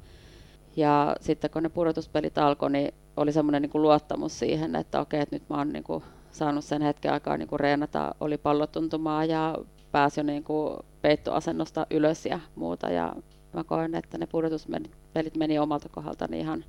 Ja 0.75 1.15
sitten 1.21 1.49
kun 1.49 1.63
ne 1.63 1.69
pudotuspelit 1.69 2.37
alkoi, 2.37 2.71
niin 2.71 2.93
oli 3.17 3.31
semmoinen 3.31 3.61
niin 3.61 3.81
luottamus 3.81 4.39
siihen, 4.39 4.75
että 4.75 5.01
okei, 5.01 5.21
että 5.21 5.35
nyt 5.35 5.49
mä 5.49 5.57
oon 5.57 5.69
niin 5.69 5.83
kuin 5.83 6.03
saanut 6.35 6.65
sen 6.65 6.81
hetken 6.81 7.13
aikaa 7.13 7.37
niin 7.37 7.47
kuin 7.47 7.59
reenata, 7.59 8.15
oli 8.19 8.37
pallotuntumaa 8.37 9.25
ja 9.25 9.57
pääsi 9.91 10.19
jo 10.19 10.23
niin 10.23 10.43
kuin 10.43 10.77
peittoasennosta 11.01 11.87
ylös 11.91 12.25
ja 12.25 12.39
muuta. 12.55 12.89
Ja 12.89 13.15
mä 13.53 13.63
koen, 13.63 13.95
että 13.95 14.17
ne 14.17 14.25
pudotuspelit 14.25 15.37
meni 15.37 15.59
omalta 15.59 15.89
kohdalta 15.89 16.27
ihan, 16.33 16.65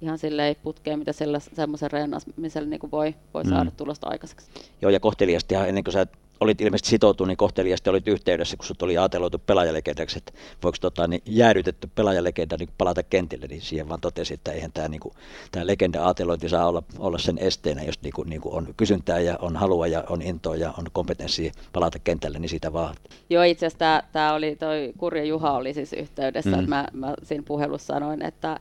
ihan 0.00 0.18
silleen 0.18 0.56
putkeen, 0.62 0.98
mitä 0.98 1.12
semmoisen 1.52 1.90
reenaamisella 1.90 2.68
niin 2.68 2.90
voi, 2.92 3.14
voi 3.34 3.44
saada 3.44 3.70
mm. 3.70 3.76
tulosta 3.76 4.08
aikaiseksi. 4.10 4.50
Joo, 4.82 4.90
ja 4.90 5.00
kohteliasti 5.00 5.54
ennen 5.54 5.84
kuin 5.84 5.92
sä 5.92 6.06
olit 6.44 6.60
ilmeisesti 6.60 6.88
sitoutunut, 6.88 7.28
niin 7.28 7.36
kohteliasti 7.36 7.90
olit 7.90 8.08
yhteydessä, 8.08 8.56
kun 8.56 8.66
sut 8.66 8.82
oli 8.82 8.98
ajateloitu 8.98 9.38
pelaajalegendaksi, 9.38 10.18
että 10.18 10.32
voiko 10.62 10.78
tota, 10.80 11.06
niin 11.06 11.22
jäädytetty 11.26 11.90
pelaajalegenda 11.94 12.56
niin 12.58 12.68
palata 12.78 13.02
kentille, 13.02 13.46
niin 13.46 13.62
siihen 13.62 13.88
vaan 13.88 14.00
totesi, 14.00 14.34
että 14.34 14.52
eihän 14.52 14.72
tämä, 14.72 14.88
niin 14.88 15.00
kuin, 15.00 15.14
tämä 15.52 15.66
legenda 15.66 16.04
aatelointi 16.04 16.48
saa 16.48 16.68
olla, 16.68 16.82
olla 16.98 17.18
sen 17.18 17.38
esteenä, 17.38 17.82
jos 17.82 18.02
niin 18.02 18.12
kuin, 18.12 18.30
niin 18.30 18.40
kuin 18.40 18.54
on 18.54 18.74
kysyntää 18.76 19.20
ja 19.20 19.38
on 19.42 19.56
halua 19.56 19.86
ja 19.86 20.04
on 20.08 20.22
intoa 20.22 20.56
ja 20.56 20.74
on 20.78 20.86
kompetenssia 20.92 21.52
palata 21.72 21.98
kentälle, 21.98 22.38
niin 22.38 22.48
sitä 22.48 22.72
vaan. 22.72 22.94
Joo, 23.30 23.42
itse 23.42 23.66
asiassa 23.66 23.78
tämä, 23.78 24.02
tämä 24.12 24.34
oli, 24.34 24.56
toi 24.56 24.92
Kurja 24.98 25.24
Juha 25.24 25.52
oli 25.52 25.74
siis 25.74 25.92
yhteydessä, 25.92 26.50
mm. 26.50 26.58
että 26.58 26.68
mä, 26.68 26.88
mä 26.92 27.14
siinä 27.22 27.44
puhelussa 27.46 27.94
sanoin, 27.94 28.24
että, 28.24 28.60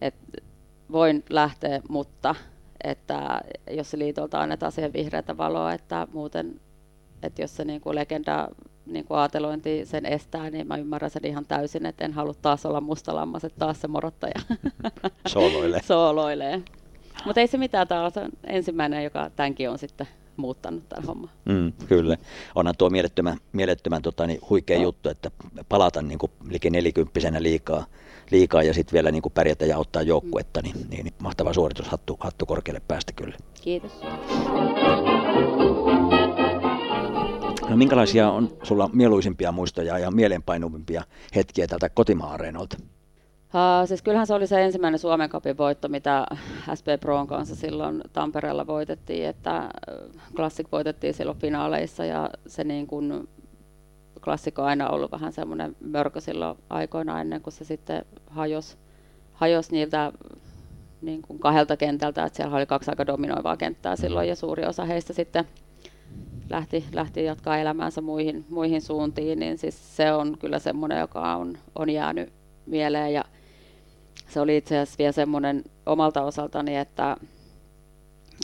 että 0.00 0.42
voin 0.92 1.24
lähteä, 1.30 1.80
mutta 1.88 2.34
että 2.84 3.40
jos 3.70 3.92
liitolta 3.92 4.40
annetaan 4.40 4.72
siihen 4.72 4.92
vihreätä 4.92 5.36
valoa, 5.36 5.72
että 5.72 6.06
muuten 6.12 6.60
että 7.24 7.42
jos 7.42 7.56
se 7.56 7.64
niin 7.64 7.80
kuin 7.80 7.94
legenda 7.94 8.48
niin 8.86 9.04
kuin 9.04 9.18
aatelointi 9.18 9.86
sen 9.86 10.06
estää, 10.06 10.50
niin 10.50 10.66
mä 10.66 10.76
ymmärrän 10.76 11.10
sen 11.10 11.26
ihan 11.26 11.46
täysin, 11.46 11.86
että 11.86 12.04
en 12.04 12.12
halua 12.12 12.34
taas 12.42 12.66
olla 12.66 12.80
mustalammas, 12.80 13.44
että 13.44 13.58
taas 13.58 13.80
se 13.80 13.88
morottaja 13.88 14.34
Sooloilee. 15.26 15.80
sooloilee. 15.82 16.62
Mutta 17.26 17.40
ei 17.40 17.46
se 17.46 17.58
mitään, 17.58 17.88
tämä 17.88 18.04
on 18.04 18.12
ensimmäinen, 18.44 19.04
joka 19.04 19.30
tämänkin 19.36 19.70
on 19.70 19.78
sitten 19.78 20.08
muuttanut 20.36 20.88
tämän 20.88 21.04
homman. 21.04 21.30
Mm, 21.44 21.72
kyllä. 21.88 22.16
Onhan 22.54 22.74
tuo 22.78 22.90
mielettömän, 22.90 23.38
mielettömän 23.52 24.02
tota, 24.02 24.26
niin 24.26 24.40
huikea 24.50 24.78
juttu, 24.82 25.08
että 25.08 25.30
palata 25.68 26.02
niin 26.02 26.18
kuin 26.18 26.32
liki 26.50 26.70
nelikymppisenä 26.70 27.42
liikaa, 27.42 27.86
liikaa 28.30 28.62
ja 28.62 28.74
sitten 28.74 28.92
vielä 28.92 29.10
niin 29.10 29.22
kuin 29.22 29.32
pärjätä 29.32 29.66
ja 29.66 29.76
auttaa 29.76 30.02
joukkuetta, 30.02 30.62
niin, 30.62 30.76
niin, 30.90 31.04
niin 31.04 31.14
mahtava 31.22 31.52
suoritus, 31.52 31.88
hattu, 31.88 32.16
hattu 32.20 32.46
korkealle 32.46 32.82
päästä 32.88 33.12
kyllä. 33.12 33.36
Kiitos. 33.62 33.92
No 37.74 37.78
minkälaisia 37.78 38.30
on 38.30 38.56
sulla 38.62 38.90
mieluisimpia 38.92 39.52
muistoja 39.52 39.98
ja 39.98 40.10
mielenpainuvimpia 40.10 41.02
hetkiä 41.34 41.66
tältä 41.66 41.88
kotimaa-areenolta? 41.88 42.76
Uh, 42.80 43.88
siis 43.88 44.02
kyllähän 44.02 44.26
se 44.26 44.34
oli 44.34 44.46
se 44.46 44.64
ensimmäinen 44.64 44.98
Suomen 44.98 45.30
Cupin 45.30 45.58
voitto, 45.58 45.88
mitä 45.88 46.26
SP 46.78 46.86
Proon 47.00 47.26
kanssa 47.26 47.54
silloin 47.54 48.02
Tampereella 48.12 48.66
voitettiin, 48.66 49.26
että 49.26 49.68
Classic 50.36 50.66
voitettiin 50.72 51.14
silloin 51.14 51.38
finaaleissa 51.38 52.04
ja 52.04 52.30
se 52.46 52.64
niin 52.64 52.86
kuin 52.86 53.28
klassikko 54.24 54.62
on 54.62 54.68
aina 54.68 54.88
ollut 54.88 55.12
vähän 55.12 55.32
semmoinen 55.32 55.76
mörkö 55.80 56.20
silloin 56.20 56.58
aikoina 56.70 57.20
ennen 57.20 57.42
kuin 57.42 57.54
se 57.54 57.64
sitten 57.64 58.04
hajosi 58.26 58.76
hajos 59.32 59.70
niiltä 59.70 60.12
niin 61.02 61.22
kuin 61.22 61.38
kahdelta 61.38 61.76
kentältä, 61.76 62.24
että 62.24 62.36
siellä 62.36 62.56
oli 62.56 62.66
kaksi 62.66 62.90
aika 62.90 63.06
dominoivaa 63.06 63.56
kenttää 63.56 63.96
silloin 63.96 64.28
ja 64.28 64.36
suuri 64.36 64.64
osa 64.64 64.84
heistä 64.84 65.12
sitten 65.12 65.44
lähti, 66.50 66.84
lähti 66.92 67.24
jatkaa 67.24 67.58
elämäänsä 67.58 68.00
muihin, 68.00 68.44
muihin 68.48 68.82
suuntiin, 68.82 69.38
niin 69.38 69.58
siis 69.58 69.96
se 69.96 70.12
on 70.12 70.36
kyllä 70.38 70.58
semmoinen, 70.58 71.00
joka 71.00 71.36
on, 71.36 71.58
on 71.74 71.90
jäänyt 71.90 72.32
mieleen 72.66 73.12
ja 73.12 73.24
se 74.28 74.40
oli 74.40 74.56
itse 74.56 74.78
asiassa 74.78 74.98
vielä 74.98 75.12
semmoinen 75.12 75.64
omalta 75.86 76.22
osaltani, 76.22 76.76
että 76.76 77.16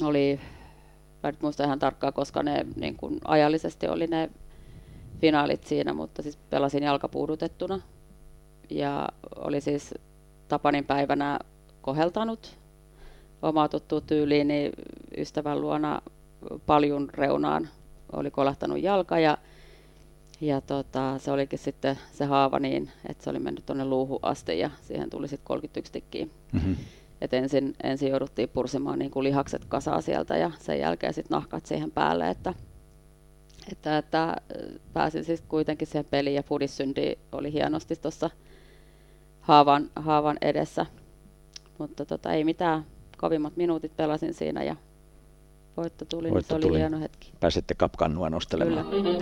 oli, 0.02 0.40
mä 1.22 1.30
nyt 1.30 1.42
muista 1.42 1.64
ihan 1.64 1.78
tarkkaan, 1.78 2.12
koska 2.12 2.42
ne 2.42 2.66
niin 2.76 2.96
kuin 2.96 3.18
ajallisesti 3.24 3.88
oli 3.88 4.06
ne 4.06 4.30
finaalit 5.20 5.64
siinä, 5.64 5.92
mutta 5.92 6.22
siis 6.22 6.36
pelasin 6.36 6.82
jalkapuudutettuna. 6.82 7.80
Ja 8.70 9.08
oli 9.36 9.60
siis 9.60 9.94
Tapanin 10.48 10.84
päivänä 10.84 11.38
koheltanut 11.80 12.58
omaa 13.42 13.68
tuttua 13.68 14.00
tyyliini 14.00 14.70
ystävän 15.16 15.60
luona 15.60 16.02
paljon 16.66 17.08
reunaan 17.14 17.68
oli 18.12 18.30
kolahtanut 18.30 18.82
jalka 18.82 19.18
ja, 19.18 19.38
ja 20.40 20.60
tota, 20.60 21.18
se 21.18 21.32
olikin 21.32 21.58
sitten 21.58 21.98
se 22.12 22.24
haava 22.24 22.58
niin, 22.58 22.90
että 23.08 23.24
se 23.24 23.30
oli 23.30 23.38
mennyt 23.38 23.66
tuonne 23.66 23.84
luuhun 23.84 24.18
asti 24.22 24.58
ja 24.58 24.70
siihen 24.82 25.10
tuli 25.10 25.28
sitten 25.28 25.46
31 25.46 25.92
tikkiä. 25.92 26.26
Mm-hmm. 26.52 26.76
Et 27.20 27.34
ensin, 27.34 27.74
ensin 27.82 28.10
jouduttiin 28.10 28.48
pursimaan 28.48 28.98
niin 28.98 29.10
kuin 29.10 29.24
lihakset 29.24 29.64
kasaa 29.64 30.00
sieltä 30.00 30.36
ja 30.36 30.50
sen 30.58 30.78
jälkeen 30.78 31.14
sitten 31.14 31.34
nahkat 31.34 31.66
siihen 31.66 31.90
päälle, 31.90 32.30
että, 32.30 32.54
että, 33.72 33.98
että 33.98 34.36
pääsin 34.92 35.24
siis 35.24 35.42
kuitenkin 35.48 35.88
siihen 35.88 36.06
peliin 36.10 36.36
ja 36.36 36.42
fudissynti 36.42 37.18
oli 37.32 37.52
hienosti 37.52 37.96
tuossa 37.96 38.30
haavan, 39.40 39.90
haavan 39.96 40.38
edessä. 40.42 40.86
Mutta 41.78 42.04
tota, 42.04 42.32
ei 42.32 42.44
mitään, 42.44 42.86
kovimmat 43.16 43.56
minuutit 43.56 43.96
pelasin 43.96 44.34
siinä 44.34 44.62
ja 44.62 44.76
voitto 45.80 46.04
tuli, 46.04 46.30
voitto 46.30 46.54
niin 46.54 46.62
se 46.62 46.68
oli 46.68 46.78
hieno 46.78 47.00
hetki. 47.00 47.32
Pääsitte 47.40 47.74
kapkannua 47.74 48.30
nostelemaan. 48.30 48.86
Kyllä. 48.86 49.18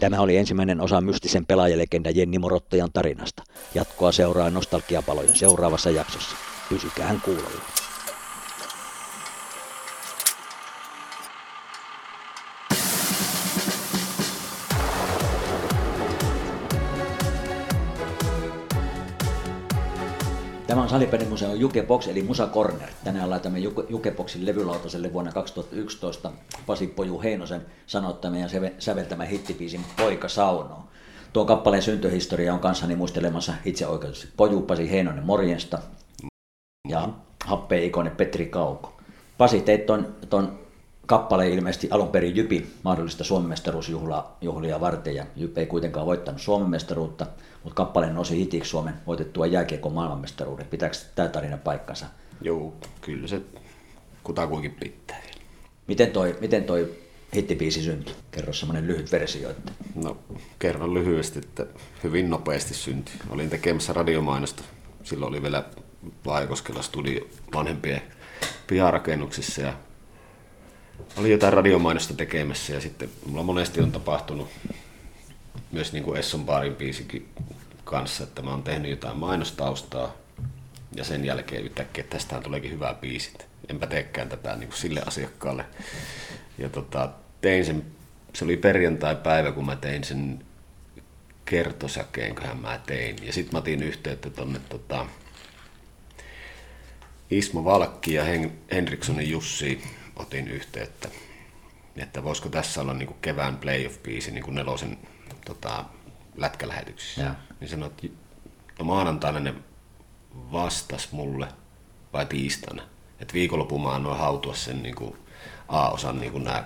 Tämä 0.00 0.20
oli 0.20 0.36
ensimmäinen 0.36 0.80
osa 0.80 1.00
mystisen 1.00 1.46
pelaajalegenda 1.46 2.10
Jenni 2.10 2.38
Morottajan 2.38 2.92
tarinasta. 2.92 3.42
Jatkoa 3.74 4.12
seuraa 4.12 4.50
nostalgiapalojen 4.50 5.36
seuraavassa 5.36 5.90
jaksossa. 5.90 6.36
Pysykäähän 6.68 7.20
kuulolla. 7.24 7.60
Tämä 20.70 20.82
on 20.82 20.88
Salipelimuseon 20.88 21.60
Jukebox 21.60 22.08
eli 22.08 22.22
Musa 22.22 22.46
Corner. 22.46 22.88
Tänään 23.04 23.30
laitamme 23.30 23.58
Jukeboxin 23.88 24.46
levylautaselle 24.46 25.12
vuonna 25.12 25.32
2011 25.32 26.32
Pasi 26.66 26.86
Poju 26.86 27.20
Heinosen 27.22 27.66
sanottaman 27.86 28.40
ja 28.40 28.48
säveltämän 28.78 29.26
hittipiisin 29.26 29.84
Poika 29.96 30.28
saunoo. 30.28 30.82
Tuo 31.32 31.44
kappaleen 31.44 31.82
syntyhistoria 31.82 32.54
on 32.54 32.60
kanssani 32.60 32.96
muistelemassa 32.96 33.52
itse 33.64 33.86
oikeutusti 33.86 34.28
Poju 34.36 34.60
Pasi 34.60 34.90
Heinonen 34.90 35.24
morjesta 35.24 35.78
ja 36.88 37.08
happeikone 37.44 38.10
Petri 38.10 38.46
Kauko. 38.46 39.00
Pasi, 39.38 39.60
teit 39.60 39.86
ton, 39.86 40.14
ton 40.28 40.58
kappale 41.06 41.48
ilmeisesti 41.48 41.88
alun 41.90 42.08
perin 42.08 42.36
Jypi 42.36 42.72
mahdollista 42.82 43.24
Suomen 43.24 43.48
mestaruusjuhlia 43.48 44.80
varten 44.80 45.14
ja 45.14 45.26
Jypi 45.36 45.60
ei 45.60 45.66
kuitenkaan 45.66 46.06
voittanut 46.06 46.40
Suomen 46.40 46.70
mestaruutta, 46.70 47.26
mutta 47.64 47.76
kappale 47.76 48.12
nousi 48.12 48.36
hitiksi 48.36 48.70
Suomen 48.70 48.94
voitettua 49.06 49.46
jääkiekon 49.46 49.92
maailmanmestaruuden. 49.92 50.66
Pitääkö 50.66 50.96
tämä 51.14 51.28
tarina 51.28 51.56
paikkansa? 51.56 52.06
Joo, 52.40 52.74
kyllä 53.00 53.28
se 53.28 53.40
kutakuinkin 54.22 54.76
pitää. 54.80 55.22
Miten 55.86 56.10
toi, 56.10 56.36
miten 56.40 56.64
toi 56.64 56.94
hittipiisi 57.36 57.82
syntyi? 57.82 58.14
Kerro 58.30 58.52
semmoinen 58.52 58.86
lyhyt 58.86 59.12
versio. 59.12 59.50
Että... 59.50 59.72
No, 59.94 60.18
kerron 60.58 60.94
lyhyesti, 60.94 61.38
että 61.38 61.66
hyvin 62.04 62.30
nopeasti 62.30 62.74
syntyi. 62.74 63.14
Olin 63.30 63.50
tekemässä 63.50 63.92
radiomainosta. 63.92 64.62
Silloin 65.02 65.30
oli 65.30 65.42
vielä 65.42 65.64
Vaikoskella 66.26 66.82
studio 66.82 67.26
vanhempien 67.54 68.02
piharakennuksissa 68.66 69.62
ja 69.62 69.72
oli 71.16 71.30
jotain 71.30 71.52
radiomainosta 71.52 72.14
tekemässä 72.14 72.72
ja 72.72 72.80
sitten 72.80 73.08
mulla 73.26 73.42
monesti 73.42 73.80
on 73.80 73.92
tapahtunut 73.92 74.48
myös 75.72 75.92
niin 75.92 76.04
kuin 76.04 76.20
Esson 76.20 76.44
Baarin 76.44 76.76
biisikin 76.76 77.28
kanssa, 77.84 78.24
että 78.24 78.42
mä 78.42 78.50
oon 78.50 78.62
tehnyt 78.62 78.90
jotain 78.90 79.16
mainostaustaa 79.16 80.14
ja 80.94 81.04
sen 81.04 81.24
jälkeen 81.24 81.64
yhtäkkiä, 81.64 82.04
että 82.04 82.16
tästähän 82.16 82.42
tuleekin 82.42 82.70
hyvää 82.70 82.94
biisit. 82.94 83.46
Enpä 83.68 83.86
teekään 83.86 84.28
tätä 84.28 84.56
niin 84.56 84.68
kuin 84.68 84.78
sille 84.78 85.02
asiakkaalle. 85.06 85.64
Ja 86.58 86.68
tota, 86.68 87.10
tein 87.40 87.64
sen, 87.64 87.84
se 88.34 88.44
oli 88.44 88.56
perjantai-päivä, 88.56 89.52
kun 89.52 89.66
mä 89.66 89.76
tein 89.76 90.04
sen 90.04 90.44
kertosäkeenköhän 91.44 92.58
mä 92.58 92.80
tein. 92.86 93.16
Ja 93.22 93.32
sitten 93.32 93.54
mä 93.54 93.58
otin 93.58 93.82
yhteyttä 93.82 94.30
tonne 94.30 94.60
tota, 94.68 95.06
Ismo 97.30 97.64
Valkki 97.64 98.14
ja 98.14 98.24
Hen- 98.24 98.52
Henrikssonin 98.72 99.30
Jussi 99.30 99.82
otin 100.16 100.48
yhteyttä, 100.48 101.08
että 101.96 102.24
voisiko 102.24 102.48
tässä 102.48 102.80
olla 102.80 102.94
niin 102.94 103.06
kuin 103.06 103.18
kevään 103.22 103.58
playoff-biisi 103.58 104.30
niin 104.30 104.44
kuin 104.44 104.54
nelosen 104.54 104.98
tota, 105.54 105.84
lätkälähetyksissä. 106.36 107.22
Ja. 107.22 107.34
Niin 107.60 107.68
sanoin, 107.68 107.92
että 107.92 108.06
no 108.78 108.84
maanantaina 108.84 109.40
ne 109.40 109.54
vastas 110.34 111.12
mulle 111.12 111.48
vai 112.12 112.26
tiistaina. 112.26 112.82
Että 113.20 113.34
viikonlopun 113.34 113.82
mä 113.82 113.94
annoin 113.94 114.18
hautua 114.18 114.54
sen 114.54 114.82
niin 114.82 114.94
kuin 114.94 115.16
A-osan 115.68 116.20
niin 116.20 116.32
kuin 116.32 116.44
nämä, 116.44 116.64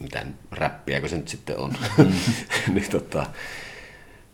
mitä 0.00 0.26
räppiäkö 0.50 1.08
se 1.08 1.16
nyt 1.16 1.28
sitten 1.28 1.58
on. 1.58 1.74
Mm. 1.98 2.12
niin 2.74 2.90
tota, 2.90 3.26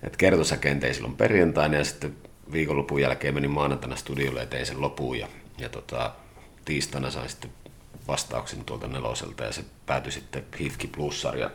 että 0.03 0.19
kertosäkeen 0.19 0.81
tein 0.81 0.95
silloin 0.95 1.17
perjantaina 1.17 1.77
ja 1.77 1.85
sitten 1.85 2.17
viikonlopun 2.53 3.01
jälkeen 3.01 3.35
menin 3.35 3.51
maanantaina 3.51 3.97
studiolle 3.97 4.41
ja 4.41 4.47
tein 4.47 4.67
sen 4.67 4.81
lopun 4.81 5.19
ja, 5.19 5.29
ja 5.59 5.69
tota, 5.69 6.15
tiistaina 6.65 7.11
sain 7.11 7.29
sitten 7.29 7.51
vastauksen 8.09 8.65
tuolta 8.65 8.87
neloselta 8.87 9.45
ja 9.45 9.53
se 9.53 9.65
päätyi 9.87 10.13
sitten 10.13 10.45
Hifki 10.61 10.87
Plus-sarjan, 10.87 11.51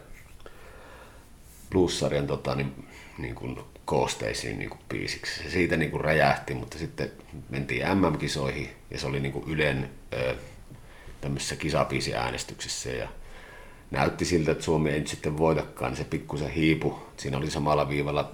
Plus-sarjan 1.71 2.27
tota, 2.27 2.55
niin, 2.55 2.87
niin 3.17 3.35
kuin 3.35 3.59
koosteisiin 3.85 4.59
niin 4.59 4.69
kuin 4.69 4.81
biisiksi. 4.89 5.43
Se 5.43 5.49
siitä 5.49 5.77
niin 5.77 5.91
kuin 5.91 6.01
räjähti, 6.01 6.53
mutta 6.53 6.77
sitten 6.77 7.11
mentiin 7.49 7.83
MM-kisoihin 7.97 8.69
ja 8.91 8.99
se 8.99 9.07
oli 9.07 9.19
niin 9.19 9.33
kuin 9.33 9.45
Ylen 9.47 9.89
ö, 10.13 10.35
tämmöisessä 11.21 11.55
kisabiisiäänestyksessä 11.55 12.89
ja 12.89 13.07
näytti 13.91 14.25
siltä, 14.25 14.51
että 14.51 14.63
Suomi 14.63 14.89
ei 14.89 14.99
nyt 14.99 15.07
sitten 15.07 15.37
voitakaan, 15.37 15.91
niin 15.91 15.97
se 15.97 16.03
pikkusen 16.03 16.49
hiipu. 16.51 16.99
Siinä 17.17 17.37
oli 17.37 17.51
samalla 17.51 17.89
viivalla 17.89 18.31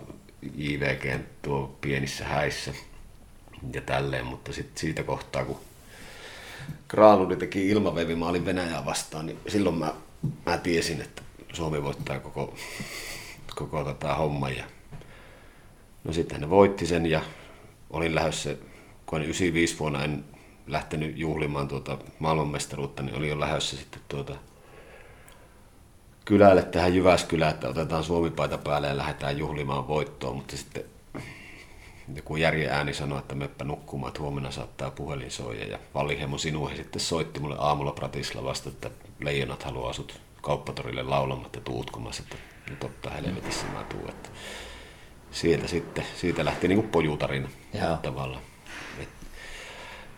JVG 0.56 1.22
tuo 1.42 1.78
pienissä 1.82 2.26
häissä 2.26 2.74
ja 3.74 3.82
tälleen, 3.82 4.26
mutta 4.26 4.54
sitten 4.54 4.78
siitä 4.78 5.04
kohtaa, 5.04 5.46
kun 5.46 5.60
Granlund 6.88 7.36
teki 7.36 7.70
ilmaveivi 7.70 8.46
Venäjää 8.46 8.86
vastaan, 8.86 9.26
niin 9.26 9.38
silloin 9.48 9.76
mä, 9.76 9.94
mä 10.46 10.58
tiesin, 10.58 11.02
että 11.02 11.22
Suomi 11.54 11.84
voittaa 11.84 12.20
koko, 12.20 12.56
koko 13.58 13.84
tota 13.84 14.16
homman. 14.16 14.56
Ja 14.58 14.64
no 16.04 16.14
sitten 16.14 16.42
ne 16.42 16.50
voitti 16.50 16.86
sen 16.86 17.06
ja 17.06 17.22
olin 17.90 18.16
lähdössä, 18.16 18.56
kun 19.06 19.22
95 19.22 19.80
vuonna 19.80 20.04
en 20.04 20.26
lähtenyt 20.68 21.18
juhlimaan 21.18 21.68
tuota 21.68 21.98
maailmanmestaruutta, 22.20 23.04
niin 23.04 23.16
olin 23.16 23.30
jo 23.30 23.40
lähdössä 23.40 23.78
sitten 23.78 24.02
tuota 24.08 24.36
kylälle 26.26 26.64
tähän 26.64 26.96
Jyväskylään, 26.96 27.54
että 27.54 27.70
otetaan 27.70 28.04
Suomi-paita 28.04 28.58
päälle 28.58 28.88
ja 28.88 28.98
lähdetään 28.98 29.38
juhlimaan 29.38 29.88
voittoa, 29.88 30.34
mutta 30.34 30.58
sitten 30.58 30.84
kun 32.26 32.40
järjen 32.40 32.72
ääni 32.72 32.94
sanoi, 32.94 33.20
että 33.20 33.36
meppä 33.36 33.66
nukkumaan, 33.66 34.08
että 34.08 34.22
huomenna 34.22 34.52
saattaa 34.52 34.92
puhelin 34.92 35.32
soija. 35.32 35.68
Ja 35.68 35.80
Vallihemo 35.94 36.38
Sinuhe 36.38 36.76
sitten 36.76 37.02
soitti 37.02 37.40
mulle 37.40 37.56
aamulla 37.60 37.92
Pratislavasta, 37.92 38.70
että 38.70 38.90
leijonat 39.20 39.64
haluaa 39.64 39.90
asut 39.90 40.20
kauppatorille 40.42 41.04
laulamaan, 41.04 41.46
että 41.46 41.60
tuutkomassa, 41.60 42.24
että 42.24 42.36
no 42.70 42.76
totta 42.80 43.10
helvetissä 43.10 43.66
mä 43.68 43.84
tuun. 43.84 44.10
Että 44.10 44.30
sieltä 45.32 45.68
sitten, 45.68 46.06
siitä 46.16 46.46
lähti 46.46 46.68
niin 46.68 46.80
kuin 46.80 46.92
pojutarina 46.92 47.50
tavallaan. 48.02 48.42
Et 49.00 49.10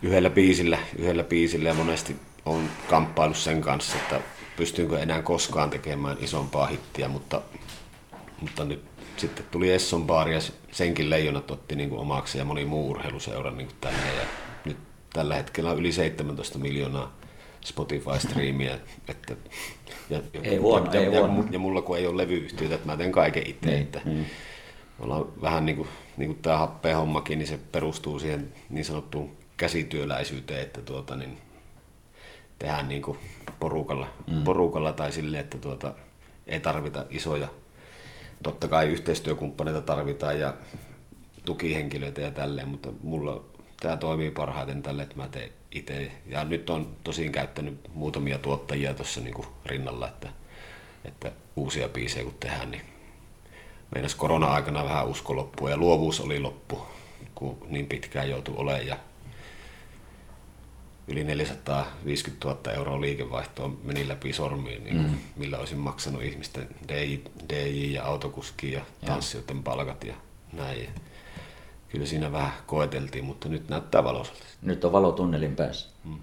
yhdellä 0.02 0.30
biisillä, 0.30 0.78
yhdellä 0.98 1.24
biisillä 1.24 1.68
ja 1.68 1.74
monesti 1.74 2.16
on 2.46 2.70
kamppailu 2.88 3.34
sen 3.34 3.60
kanssa, 3.60 3.96
että 3.96 4.20
pystynkö 4.56 4.98
enää 4.98 5.22
koskaan 5.22 5.70
tekemään 5.70 6.16
isompaa 6.20 6.66
hittiä, 6.66 7.08
mutta, 7.08 7.42
mutta 8.40 8.64
nyt 8.64 8.84
sitten 9.16 9.46
tuli 9.50 9.72
Esson 9.72 10.06
baari 10.06 10.34
ja 10.34 10.40
senkin 10.72 11.10
leijonat 11.10 11.50
otti 11.50 11.76
niin 11.76 11.88
kuin 11.88 12.00
omaksi 12.00 12.38
ja 12.38 12.44
moni 12.44 12.64
muu 12.64 12.90
urheiluseura 12.90 13.50
niin 13.50 13.66
kuin 13.66 13.76
tänne. 13.80 14.14
Ja 14.14 14.26
nyt 14.64 14.76
tällä 15.12 15.34
hetkellä 15.34 15.70
on 15.70 15.78
yli 15.78 15.92
17 15.92 16.58
miljoonaa 16.58 17.19
Spotify-striimiä. 17.64 18.78
Että, 19.08 19.36
ja, 20.10 20.22
ei 20.42 20.54
ja, 20.54 20.60
huono, 20.60 20.92
ja, 20.92 21.00
ei 21.00 21.06
ja, 21.14 21.20
huono. 21.20 21.44
ja, 21.50 21.58
mulla 21.58 21.82
kun 21.82 21.98
ei 21.98 22.06
ole 22.06 22.22
levyyhtiötä, 22.22 22.74
että 22.74 22.86
mä 22.86 22.96
teen 22.96 23.12
kaiken 23.12 23.46
itse. 23.46 23.70
Niin. 23.70 23.82
Että 23.82 24.00
mm. 24.04 24.24
ollaan 25.00 25.42
vähän 25.42 25.66
niin 25.66 25.76
kuin, 25.76 25.88
niin 26.16 26.28
kuin 26.28 26.42
tämä 26.42 26.58
happeen 26.58 26.96
hommakin, 26.96 27.38
niin 27.38 27.46
se 27.46 27.58
perustuu 27.72 28.18
siihen 28.18 28.52
niin 28.70 28.84
sanottuun 28.84 29.36
käsityöläisyyteen, 29.56 30.62
että 30.62 30.82
tuota, 30.82 31.16
niin 31.16 31.38
tehdään 32.58 32.88
niin 32.88 33.02
kuin 33.02 33.18
porukalla, 33.60 34.06
mm. 34.30 34.44
porukalla 34.44 34.92
tai 34.92 35.12
silleen, 35.12 35.44
että 35.44 35.58
tuota, 35.58 35.94
ei 36.46 36.60
tarvita 36.60 37.04
isoja 37.10 37.48
totta 38.42 38.68
kai 38.68 38.88
yhteistyökumppaneita 38.88 39.80
tarvitaan 39.80 40.40
ja 40.40 40.54
tukihenkilöitä 41.44 42.20
ja 42.20 42.30
tälleen, 42.30 42.68
mutta 42.68 42.92
mulla 43.02 43.44
tämä 43.80 43.96
toimii 43.96 44.30
parhaiten 44.30 44.82
tälle, 44.82 45.02
että 45.02 45.16
mä 45.16 45.28
teen 45.28 45.50
itse. 45.70 46.12
Ja 46.26 46.44
nyt 46.44 46.70
on 46.70 46.96
tosin 47.04 47.32
käyttänyt 47.32 47.80
muutamia 47.94 48.38
tuottajia 48.38 48.94
tuossa 48.94 49.20
niin 49.20 49.34
rinnalla, 49.66 50.08
että, 50.08 50.28
että 51.04 51.32
uusia 51.56 51.88
biisejä 51.88 52.24
kun 52.24 52.34
tehdään, 52.40 52.70
niin 52.70 52.82
meinas 53.94 54.14
korona-aikana 54.14 54.84
vähän 54.84 55.06
usko 55.06 55.36
loppu 55.36 55.68
ja 55.68 55.76
luovuus 55.76 56.20
oli 56.20 56.40
loppu, 56.40 56.86
kun 57.34 57.58
niin 57.68 57.86
pitkään 57.86 58.30
joutui 58.30 58.54
olemaan 58.56 58.86
ja 58.86 58.96
yli 61.08 61.24
450 61.24 62.48
000 62.48 62.72
euroa 62.72 63.00
liikevaihtoa 63.00 63.70
meni 63.82 64.08
läpi 64.08 64.32
sormiin, 64.32 64.84
niin 64.84 64.96
mm. 64.96 65.18
millä 65.36 65.58
olisin 65.58 65.78
maksanut 65.78 66.22
ihmisten 66.22 66.68
DJ, 66.88 67.16
DJ 67.48 67.92
ja 67.92 68.04
autokuski 68.04 68.72
ja 68.72 68.80
tanssijoiden 69.06 69.62
palkat 69.62 70.04
ja 70.04 70.14
näin. 70.52 70.88
Kyllä 71.92 72.06
siinä 72.06 72.32
vähän 72.32 72.52
koeteltiin, 72.66 73.24
mutta 73.24 73.48
nyt 73.48 73.68
näyttää 73.68 74.04
valoisalta. 74.04 74.42
Nyt 74.62 74.84
on 74.84 74.92
valo 74.92 75.12
tunnelin 75.12 75.56
päässä. 75.56 75.88
Mm. 76.04 76.18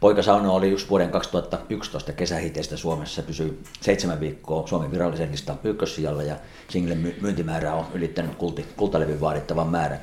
Poikasauno 0.00 0.54
oli 0.54 0.70
just 0.70 0.90
vuoden 0.90 1.10
2011 1.10 2.12
kesähiteistä 2.12 2.76
Suomessa. 2.76 3.14
Se 3.14 3.22
pysyi 3.22 3.62
seitsemän 3.80 4.20
viikkoa 4.20 4.66
Suomen 4.66 4.90
virallisen 4.90 5.32
listan 5.32 5.58
ykkössijalla 5.64 6.22
ja 6.22 6.36
singlen 6.68 7.14
myyntimäärä 7.20 7.74
on 7.74 7.86
ylittänyt 7.94 8.34
kulti, 8.34 8.66
kultalevyn 8.76 9.20
vaadittavan 9.20 9.68
määrän 9.68 10.00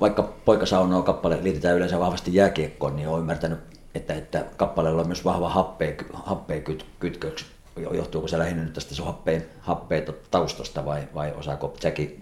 vaikka 0.00 0.22
poikasaunoa 0.22 1.02
kappale 1.02 1.38
liitetään 1.42 1.76
yleensä 1.76 2.00
vahvasti 2.00 2.34
jääkiekkoon, 2.34 2.96
niin 2.96 3.08
olen 3.08 3.20
ymmärtänyt, 3.20 3.58
että, 3.94 4.14
että 4.14 4.44
kappaleella 4.56 5.00
on 5.00 5.06
myös 5.06 5.24
vahva 5.24 5.48
happea, 5.48 5.94
happea 6.12 6.60
kyt, 6.60 6.86
kytköksi. 6.98 7.44
Johtuuko 7.90 8.28
se 8.28 8.38
lähinnä 8.38 8.62
nyt 8.62 8.72
tästä 8.72 8.94
sun 8.94 9.06
happeen, 9.06 9.46
happeen 9.60 10.04
taustasta 10.30 10.84
vai, 10.84 11.08
vai 11.14 11.32
osaako 11.32 11.74
Jackie 11.82 12.18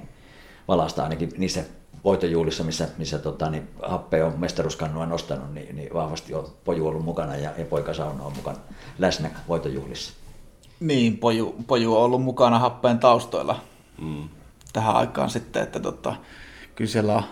valasta 0.68 1.02
ainakin 1.02 1.32
niissä 1.38 1.64
voitojuhlissa, 2.04 2.64
missä, 2.64 2.88
missä 2.98 3.18
tota, 3.18 3.50
niin 3.50 3.68
happe 3.82 4.24
on 4.24 4.40
mestaruuskannua 4.40 5.06
nostanut, 5.06 5.54
niin, 5.54 5.76
niin 5.76 5.94
vahvasti 5.94 6.34
on 6.34 6.46
poju 6.64 6.86
ollut 6.86 7.04
mukana 7.04 7.36
ja, 7.36 7.50
ja 7.58 7.64
poikasauna 7.64 8.24
on 8.24 8.32
mukana 8.36 8.58
läsnä 8.98 9.30
voitojuhlissa. 9.48 10.12
Niin, 10.80 11.18
poju, 11.18 11.54
poju 11.66 11.96
on 11.96 12.02
ollut 12.02 12.22
mukana 12.22 12.58
happeen 12.58 12.98
taustoilla 12.98 13.60
mm. 14.00 14.28
tähän 14.72 14.96
aikaan 14.96 15.30
sitten, 15.30 15.62
että 15.62 15.80
tota, 15.80 16.16
kyllä 16.74 16.90
siellä 16.90 17.14
on, 17.14 17.22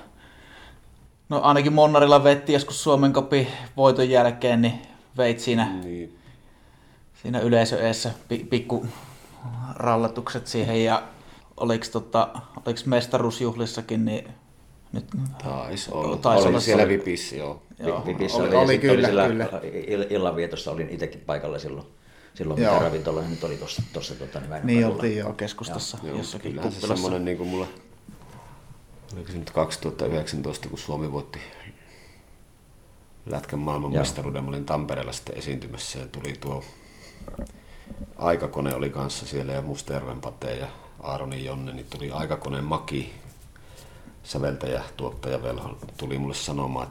no 1.28 1.40
ainakin 1.42 1.72
Monnarilla 1.72 2.24
vetti 2.24 2.52
joskus 2.52 2.82
Suomen 2.82 3.12
kopi 3.12 3.48
voiton 3.76 4.10
jälkeen, 4.10 4.62
niin 4.62 4.82
veit 5.16 5.40
siinä, 5.40 5.72
niin. 5.72 6.18
siinä 7.22 7.40
yleisöessä 7.40 8.10
pikku 8.50 8.86
rallatukset 9.74 10.46
siihen 10.46 10.84
ja 10.84 11.02
oliko, 11.60 11.86
tota, 11.92 12.28
oliko 12.66 12.80
mestaruusjuhlissakin, 12.86 14.04
niin 14.04 14.28
nyt 14.92 15.06
Taisi 15.42 15.90
olla. 15.92 16.16
Taisi 16.16 16.42
oli 16.42 16.48
olla 16.48 16.60
siellä 16.60 16.88
Vipissä, 16.88 17.36
joo. 17.36 17.62
joo. 17.78 18.06
Vipissä 18.06 18.38
oli, 18.38 18.48
oli, 18.48 18.56
oli 18.56 18.78
kyllä, 18.78 19.08
oli 19.08 19.32
kyllä. 19.32 19.50
Illanvietossa 20.10 20.70
olin 20.70 20.90
itsekin 20.90 21.20
paikalla 21.20 21.58
silloin 21.58 21.86
silloin 22.34 22.62
joo. 22.62 22.72
mitä 22.74 22.84
ravintola 22.84 23.22
nyt 23.22 23.44
oli 23.44 23.56
tuossa, 23.56 23.82
tuossa 23.92 24.14
tota, 24.14 24.40
niin, 24.40 24.66
niin 24.66 24.86
oltiin 24.86 25.16
joo 25.16 25.32
keskustassa 25.32 25.98
joo. 26.02 26.16
jossakin 26.16 26.54
joo, 26.54 26.70
se 26.70 26.86
semmoinen 26.86 27.24
niin 27.24 27.36
kuin 27.36 27.48
mulla 27.48 27.66
oliko 29.14 29.32
se 29.32 29.38
nyt 29.38 29.50
2019, 29.50 30.68
kun 30.68 30.78
Suomi 30.78 31.12
voitti 31.12 31.38
Lätkän 33.26 33.58
maailmanmestaruuden. 33.58 34.44
Mä 34.44 34.48
olin 34.48 34.64
Tampereella 34.64 35.12
sitten 35.12 35.38
esiintymässä 35.38 35.98
ja 35.98 36.06
tuli 36.06 36.32
tuo 36.40 36.64
aikakone 38.16 38.74
oli 38.74 38.90
kanssa 38.90 39.26
siellä 39.26 39.52
ja 39.52 39.62
Musterven 39.62 40.20
Pate 40.20 40.54
ja 40.54 40.66
Aaroni 41.02 41.44
Jonne, 41.44 41.72
niin 41.72 41.86
tuli 41.90 42.10
aikakoneen 42.10 42.64
Maki, 42.64 43.12
säveltäjä, 44.22 44.82
tuottaja 44.96 45.42
Velho, 45.42 45.78
tuli 45.96 46.18
mulle 46.18 46.34
sanomaan, 46.34 46.86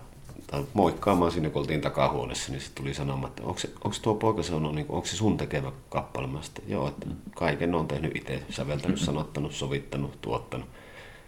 tai 0.48 0.66
moikkaamaan 0.74 1.32
sinne, 1.32 1.50
kun 1.50 1.60
oltiin 1.60 1.82
takahuoneessa, 1.82 2.52
niin 2.52 2.62
se 2.62 2.72
tuli 2.76 2.94
sanomaan, 2.94 3.30
että 3.30 3.44
onko, 3.44 3.60
se, 3.60 3.70
onko 3.84 3.98
tuo 4.02 4.16
poika 4.16 4.44
sanonut, 4.44 4.76
niin 4.76 4.86
onko 4.90 5.06
se 5.06 5.16
sun 5.16 5.38
tekevä 5.38 5.72
kappale? 5.90 6.28
Mä 6.28 6.42
sitten, 6.42 6.64
joo, 6.68 6.88
että 6.88 7.08
kaiken 7.36 7.76
on 7.76 7.88
tehnyt 7.88 8.16
itse, 8.16 8.44
säveltänyt, 8.50 9.00
sanottanut, 9.00 9.54
sovittanut, 9.54 10.22
tuottanut. 10.22 10.68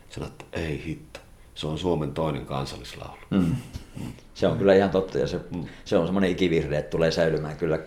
Sanoin, 0.09 0.32
että 0.32 0.45
ei 0.53 0.84
hitto, 0.86 1.19
se 1.55 1.67
on 1.67 1.77
Suomen 1.77 2.13
toinen 2.13 2.45
kansallislaulu. 2.45 3.21
Mm. 3.29 3.55
Mm. 3.97 4.11
Se 4.34 4.47
on 4.47 4.57
kyllä 4.57 4.73
ihan 4.73 4.89
totta 4.89 5.17
ja 5.17 5.27
se, 5.27 5.39
mm. 5.55 5.65
se 5.86 5.97
on 5.97 6.07
semmoinen 6.07 6.32
ikivihreä, 6.32 6.79
että 6.79 6.91
tulee 6.91 7.11
säilymään 7.11 7.57
kyllä, 7.57 7.79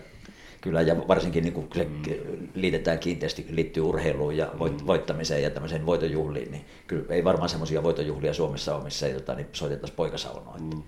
kyllä 0.65 0.81
ja 0.81 1.07
varsinkin 1.07 1.43
niin 1.43 1.53
kun 1.53 1.67
se 1.75 1.83
mm. 1.83 2.47
liitetään 2.55 2.99
kiinteästi, 2.99 3.45
liittyy 3.49 3.83
urheiluun 3.83 4.37
ja 4.37 4.45
mm. 4.53 4.87
voittamiseen 4.87 5.43
ja 5.43 5.49
tämmöiseen 5.49 5.85
voitojuhliin, 5.85 6.51
niin 6.51 6.65
kyllä 6.87 7.05
ei 7.09 7.23
varmaan 7.23 7.49
semmoisia 7.49 7.83
voitojuhlia 7.83 8.33
Suomessa 8.33 8.75
ole, 8.75 8.83
missä 8.83 9.07
ei 9.07 9.13
tota, 9.13 9.35
niin 9.35 9.47
soitettaisi 9.53 9.93
poikasaunoa. 9.93 10.57
Mm. 10.57 10.83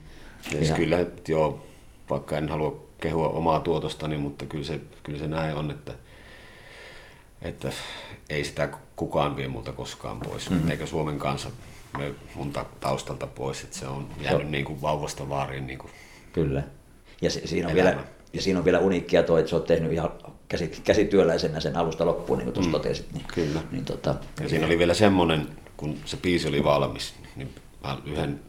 Ihan... 0.61 0.79
Kyllä, 0.79 0.99
että 0.99 1.31
joo, 1.31 1.65
vaikka 2.09 2.37
en 2.37 2.49
halua 2.49 2.83
kehua 3.01 3.29
omaa 3.29 3.59
tuotostani, 3.59 4.17
mutta 4.17 4.45
kyllä 4.45 4.65
se, 4.65 4.79
kyllä 5.03 5.19
se 5.19 5.27
näin 5.27 5.55
on, 5.55 5.71
että, 5.71 5.93
että 7.41 7.71
ei 8.29 8.43
sitä 8.43 8.69
kukaan 8.95 9.35
vie 9.35 9.47
multa 9.47 9.71
koskaan 9.71 10.19
pois, 10.19 10.49
mm-hmm. 10.49 10.71
eikä 10.71 10.85
Suomen 10.85 11.19
kanssa 11.19 11.49
me 11.97 12.13
mun 12.35 12.53
taustalta 12.79 13.27
pois, 13.27 13.63
että 13.63 13.77
se 13.77 13.87
on 13.87 14.07
jäänyt 14.21 14.49
niin 14.49 14.65
kuin 14.65 14.81
vauvasta 14.81 15.29
vaariin. 15.29 15.67
Niin 15.67 15.79
kuin 15.79 15.91
Kyllä. 16.33 16.63
Ja 17.21 17.29
se, 17.29 17.47
siinä, 17.47 17.67
on 17.67 17.75
vielä, 17.75 17.97
ja 18.33 18.41
siinä 18.41 18.59
on 18.59 18.65
vielä 18.65 18.79
uniikkia 18.79 19.23
tuo, 19.23 19.37
että 19.37 19.49
sä 19.49 19.55
oot 19.55 19.65
tehnyt 19.65 19.91
ihan 19.91 20.09
käsi, 20.47 20.67
käsityöläisenä 20.83 21.59
sen 21.59 21.77
alusta 21.77 22.05
loppuun, 22.05 22.39
niin 22.39 22.45
kuin 22.45 22.53
tuossa 22.53 22.69
mm. 22.69 22.71
totesit. 22.71 23.13
Niin, 23.13 23.25
Kyllä. 23.33 23.61
Niin, 23.71 23.85
tota, 23.85 24.15
ja 24.41 24.49
siinä 24.49 24.65
oli 24.65 24.79
vielä 24.79 24.93
semmoinen, 24.93 25.47
kun 25.77 25.97
se 26.05 26.17
biisi 26.17 26.47
oli 26.47 26.63
valmis, 26.63 27.13
niin 27.35 27.55
mä 27.83 27.97
yhden 28.05 28.39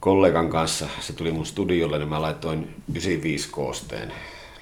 kollegan 0.00 0.50
kanssa, 0.50 0.88
se 1.00 1.12
tuli 1.12 1.32
mun 1.32 1.46
studiolle, 1.46 1.98
niin 1.98 2.08
mä 2.08 2.22
laitoin 2.22 2.58
95 2.90 3.48
koosteen, 3.50 4.12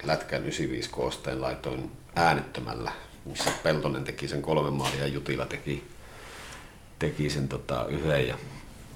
lätkän 0.03 0.41
95 0.41 0.89
koosteen, 0.89 1.41
laitoin 1.41 1.91
äänettömällä 2.15 2.91
missä 3.27 3.51
Peltonen 3.63 4.03
teki 4.03 4.27
sen 4.27 4.41
kolme 4.41 4.71
maalia 4.71 4.99
ja 4.99 5.07
Jutila 5.07 5.45
teki, 5.45 5.83
teki 6.99 7.29
sen 7.29 7.47
tota, 7.47 7.85
yhden. 7.89 8.27
Ja, 8.27 8.35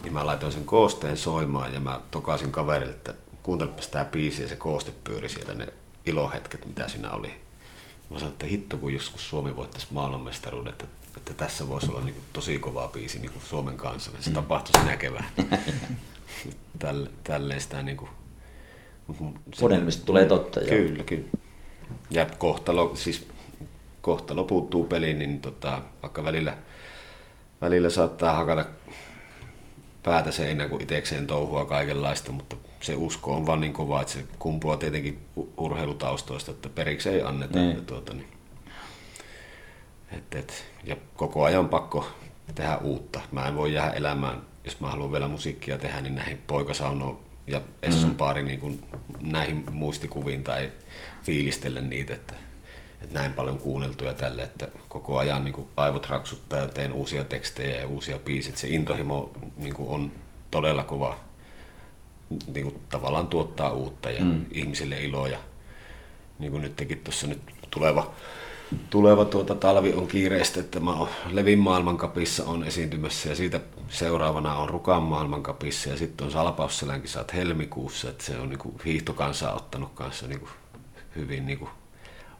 niin 0.03 0.13
mä 0.13 0.25
laitoin 0.25 0.51
sen 0.51 0.65
koosteen 0.65 1.17
soimaan 1.17 1.73
ja 1.73 1.79
mä 1.79 2.01
tokasin 2.11 2.51
kaverille, 2.51 2.93
että 2.93 3.13
kuuntelepas 3.43 3.87
tää 3.87 4.05
biisi 4.05 4.41
ja 4.41 4.47
se 4.47 4.55
kooste 4.55 4.91
pyöri 5.03 5.29
siellä 5.29 5.53
ne 5.53 5.67
ilohetket, 6.05 6.65
mitä 6.65 6.87
siinä 6.87 7.11
oli. 7.11 7.33
Mä 8.09 8.19
sanoin, 8.19 8.33
että 8.33 8.45
hitto 8.45 8.77
kun 8.77 8.93
joskus 8.93 9.29
Suomi 9.29 9.55
voittaisi 9.55 9.87
maailmanmestaruuden, 9.91 10.71
että, 10.71 10.85
että 11.17 11.33
tässä 11.33 11.67
voisi 11.67 11.91
olla 11.91 12.01
niin 12.01 12.13
kuin, 12.13 12.25
tosi 12.33 12.59
kova 12.59 12.87
biisi 12.87 13.19
niin 13.19 13.31
kuin 13.31 13.43
Suomen 13.43 13.77
kanssa. 13.77 14.11
Se 14.19 14.31
tapahtui 14.31 14.81
sinä 14.81 14.97
kevään. 14.97 15.25
Tälle, 16.79 17.09
tälleen 17.23 17.61
sitä 17.61 17.83
niin 17.83 17.97
kuin, 17.97 18.09
Unelmista 19.61 20.05
tulee 20.05 20.25
totta. 20.25 20.59
Kyllä, 20.59 21.03
kyllä. 21.03 21.27
Ja 22.09 22.25
kohtalo, 22.37 22.95
siis 22.95 23.27
kohtalo 24.01 24.43
puuttuu 24.43 24.83
peliin, 24.85 25.19
niin 25.19 25.41
tota, 25.41 25.81
vaikka 26.01 26.23
välillä, 26.23 26.57
välillä 27.61 27.89
saattaa 27.89 28.35
hakata 28.35 28.65
päätä 30.03 30.31
seinään, 30.31 30.69
kun 30.69 30.81
itsekseen 30.81 31.27
touhua 31.27 31.65
kaikenlaista, 31.65 32.31
mutta 32.31 32.55
se 32.81 32.95
usko 32.95 33.35
on 33.35 33.45
vaan 33.45 33.61
niin 33.61 33.73
kova, 33.73 34.01
että 34.01 34.13
se 34.13 34.23
kumpuaa 34.39 34.77
tietenkin 34.77 35.19
urheilutaustoista, 35.57 36.51
että 36.51 36.69
periksi 36.69 37.09
ei 37.09 37.21
anneta. 37.21 37.59
Mm. 37.59 37.85
Tuota, 37.85 38.13
niin. 38.13 38.27
Et, 40.11 40.35
et, 40.35 40.65
ja 40.83 40.95
koko 41.15 41.43
ajan 41.43 41.69
pakko 41.69 42.07
tehdä 42.55 42.77
uutta. 42.77 43.21
Mä 43.31 43.47
en 43.47 43.55
voi 43.55 43.73
jäädä 43.73 43.91
elämään, 43.91 44.41
jos 44.63 44.79
mä 44.79 44.87
haluan 44.87 45.11
vielä 45.11 45.27
musiikkia 45.27 45.77
tehdä, 45.77 46.01
niin 46.01 46.15
näihin 46.15 46.37
poikasaunoon 46.47 47.19
ja 47.47 47.61
Esson 47.81 48.09
mm. 48.09 48.15
pari 48.15 48.43
niin 48.43 48.59
kuin 48.59 48.83
näihin 49.21 49.63
muistikuviin 49.71 50.43
tai 50.43 50.71
fiilistellä 51.23 51.81
niitä, 51.81 52.13
että, 52.13 52.33
että 53.01 53.19
näin 53.19 53.33
paljon 53.33 53.57
kuunneltuja 53.57 54.13
tälle, 54.13 54.43
että 54.43 54.67
koko 54.89 55.17
ajan 55.17 55.43
niin 55.43 55.53
kuin 55.53 55.67
aivot 55.77 56.09
raksuttaa 56.09 56.59
ja 56.59 56.67
teen 56.67 56.93
uusia 56.93 57.23
tekstejä 57.23 57.81
ja 57.81 57.87
uusia 57.87 58.19
biisit. 58.19 58.57
Se 58.57 58.67
intohimo 58.67 59.31
niin 59.57 59.73
kuin 59.73 59.89
on 59.89 60.11
todella 60.51 60.83
kova 60.83 61.19
niin 62.53 62.63
kuin 62.63 62.81
tavallaan 62.89 63.27
tuottaa 63.27 63.71
uutta 63.71 64.11
ja 64.11 64.23
mm. 64.25 64.45
ihmisille 64.51 65.03
iloa. 65.03 65.27
Ja, 65.27 65.37
niin 66.39 66.51
kuin 66.51 66.61
nytkin 66.61 67.01
tuossa 67.03 67.27
nyt 67.27 67.41
tuleva, 67.71 68.11
tuleva 68.89 69.25
tuota 69.25 69.55
talvi 69.55 69.93
on 69.93 70.07
kiireistä, 70.07 70.59
että 70.59 70.79
mä 70.79 70.93
oon 70.93 71.09
Levin 71.31 71.59
maailmankapissa 71.59 72.45
on 72.45 72.63
esiintymässä 72.63 73.29
ja 73.29 73.35
siitä 73.35 73.59
seuraavana 73.89 74.55
on 74.55 74.69
Rukan 74.69 75.03
maailmankapissa 75.03 75.89
ja 75.89 75.97
sitten 75.97 76.25
on 76.25 76.31
Salpausselänkin 76.31 77.09
saat 77.09 77.33
helmikuussa, 77.33 78.09
että 78.09 78.23
se 78.23 78.37
on 78.37 78.49
niin 78.49 78.59
kuin 78.59 78.75
hiihtokansa 78.85 79.53
ottanut 79.53 79.91
kanssa 79.95 80.27
niin 80.27 80.39
kuin 80.39 80.51
hyvin 81.15 81.45
niin 81.45 81.59
kuin 81.59 81.71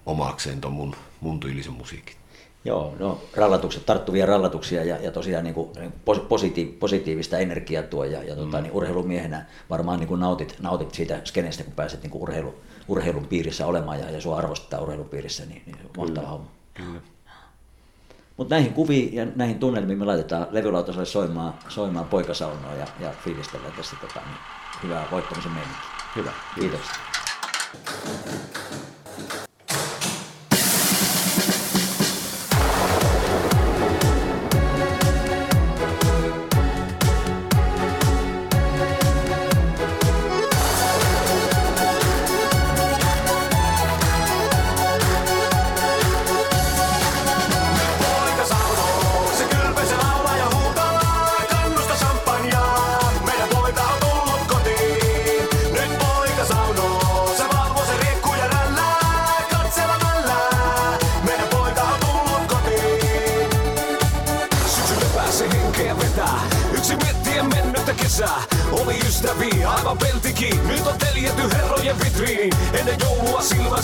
omakseen 0.05 0.61
ton 0.61 0.73
mun, 0.73 0.95
mun 1.21 1.39
tyylisen 1.39 1.73
musiikin. 1.73 2.20
Joo, 2.65 2.95
no 2.99 3.21
rallatukset, 3.35 3.85
tarttuvia 3.85 4.25
rallatuksia 4.25 4.83
ja, 4.83 4.97
ja 4.97 5.11
tosiaan 5.11 5.43
niin 5.43 5.53
kuin 5.53 5.69
positiiv, 6.29 6.67
positiivista 6.67 7.37
energiaa 7.37 7.83
tuo 7.83 8.03
ja, 8.03 8.23
ja 8.23 8.35
tota, 8.35 8.57
mm. 8.57 8.63
niin 8.63 8.73
urheilumiehenä 8.73 9.45
varmaan 9.69 9.99
niin 9.99 10.07
kuin 10.07 10.19
nautit, 10.19 10.55
nautit 10.59 10.93
siitä 10.93 11.21
skenestä, 11.25 11.63
kun 11.63 11.73
pääset 11.73 12.01
niin 12.03 12.11
kuin 12.11 12.21
urheilu, 12.21 12.55
urheilun 12.87 13.27
piirissä 13.27 13.67
olemaan 13.67 13.99
ja, 13.99 14.09
ja 14.09 14.21
sua 14.21 14.37
arvostetaan 14.37 14.83
urheilun 14.83 15.09
piirissä, 15.09 15.45
niin, 15.45 15.61
niin 15.65 15.77
mahtava 15.97 16.27
homma. 16.27 16.47
Kyllä. 16.73 17.01
Mutta 18.37 18.55
näihin 18.55 18.73
kuviin 18.73 19.13
ja 19.13 19.27
näihin 19.35 19.59
tunnelmiin 19.59 19.99
me 19.99 20.05
laitetaan 20.05 20.47
levylautaselle 20.51 21.05
soimaan, 21.05 21.53
soimaan 21.69 22.05
poikasaunoa 22.05 22.73
ja, 22.73 22.87
ja 22.99 23.13
fiilistellään 23.23 23.73
tässä 23.73 23.95
tota, 24.01 24.19
niin 24.19 24.37
hyvää 24.83 25.07
voittamisen 25.11 25.51
meininkiä. 25.51 25.81
Hyvä, 26.15 26.31
kiitos. 26.55 26.79
kiitos. 27.91 28.90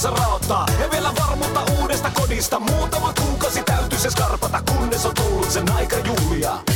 jalkansa 0.03 0.23
raottaa 0.23 0.65
ja 0.79 0.91
vielä 0.91 1.11
varmuutta 1.21 1.63
uudesta 1.79 2.11
kodista. 2.13 2.59
Muutama 2.59 3.13
kuukausi 3.13 3.63
täytyy 3.63 3.99
se 3.99 4.09
skarpata, 4.09 4.61
kunnes 4.61 5.05
on 5.05 5.13
tullut 5.15 5.51
sen 5.51 5.71
aika 5.71 5.95
Julia. 5.95 6.66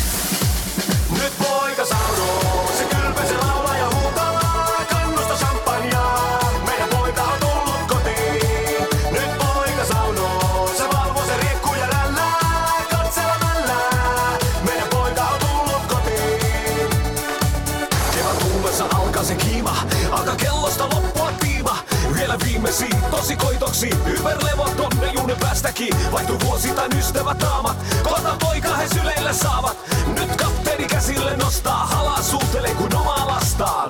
Tosi 22.82 22.96
tosi 23.12 23.36
koitoksi. 23.36 23.90
Hyperlevot 24.06 24.78
tonnejuuden 24.78 25.38
päästäkin. 25.40 26.12
Vaihtuu 26.12 26.40
vuosittain 26.46 26.98
ystävät 26.98 27.38
taamat 27.38 27.78
Kota 28.04 28.38
poika 28.40 28.76
he 28.76 28.88
syleillä 28.94 29.34
saavat. 29.34 29.78
Nyt 30.20 30.36
kapteeni 30.36 30.88
käsille 30.88 31.38
nostaa 31.38 31.86
Halaa 31.86 32.22
suutelee 32.22 32.76
kuin 32.76 32.96
omaa 32.96 33.28
lastaan. 33.28 33.90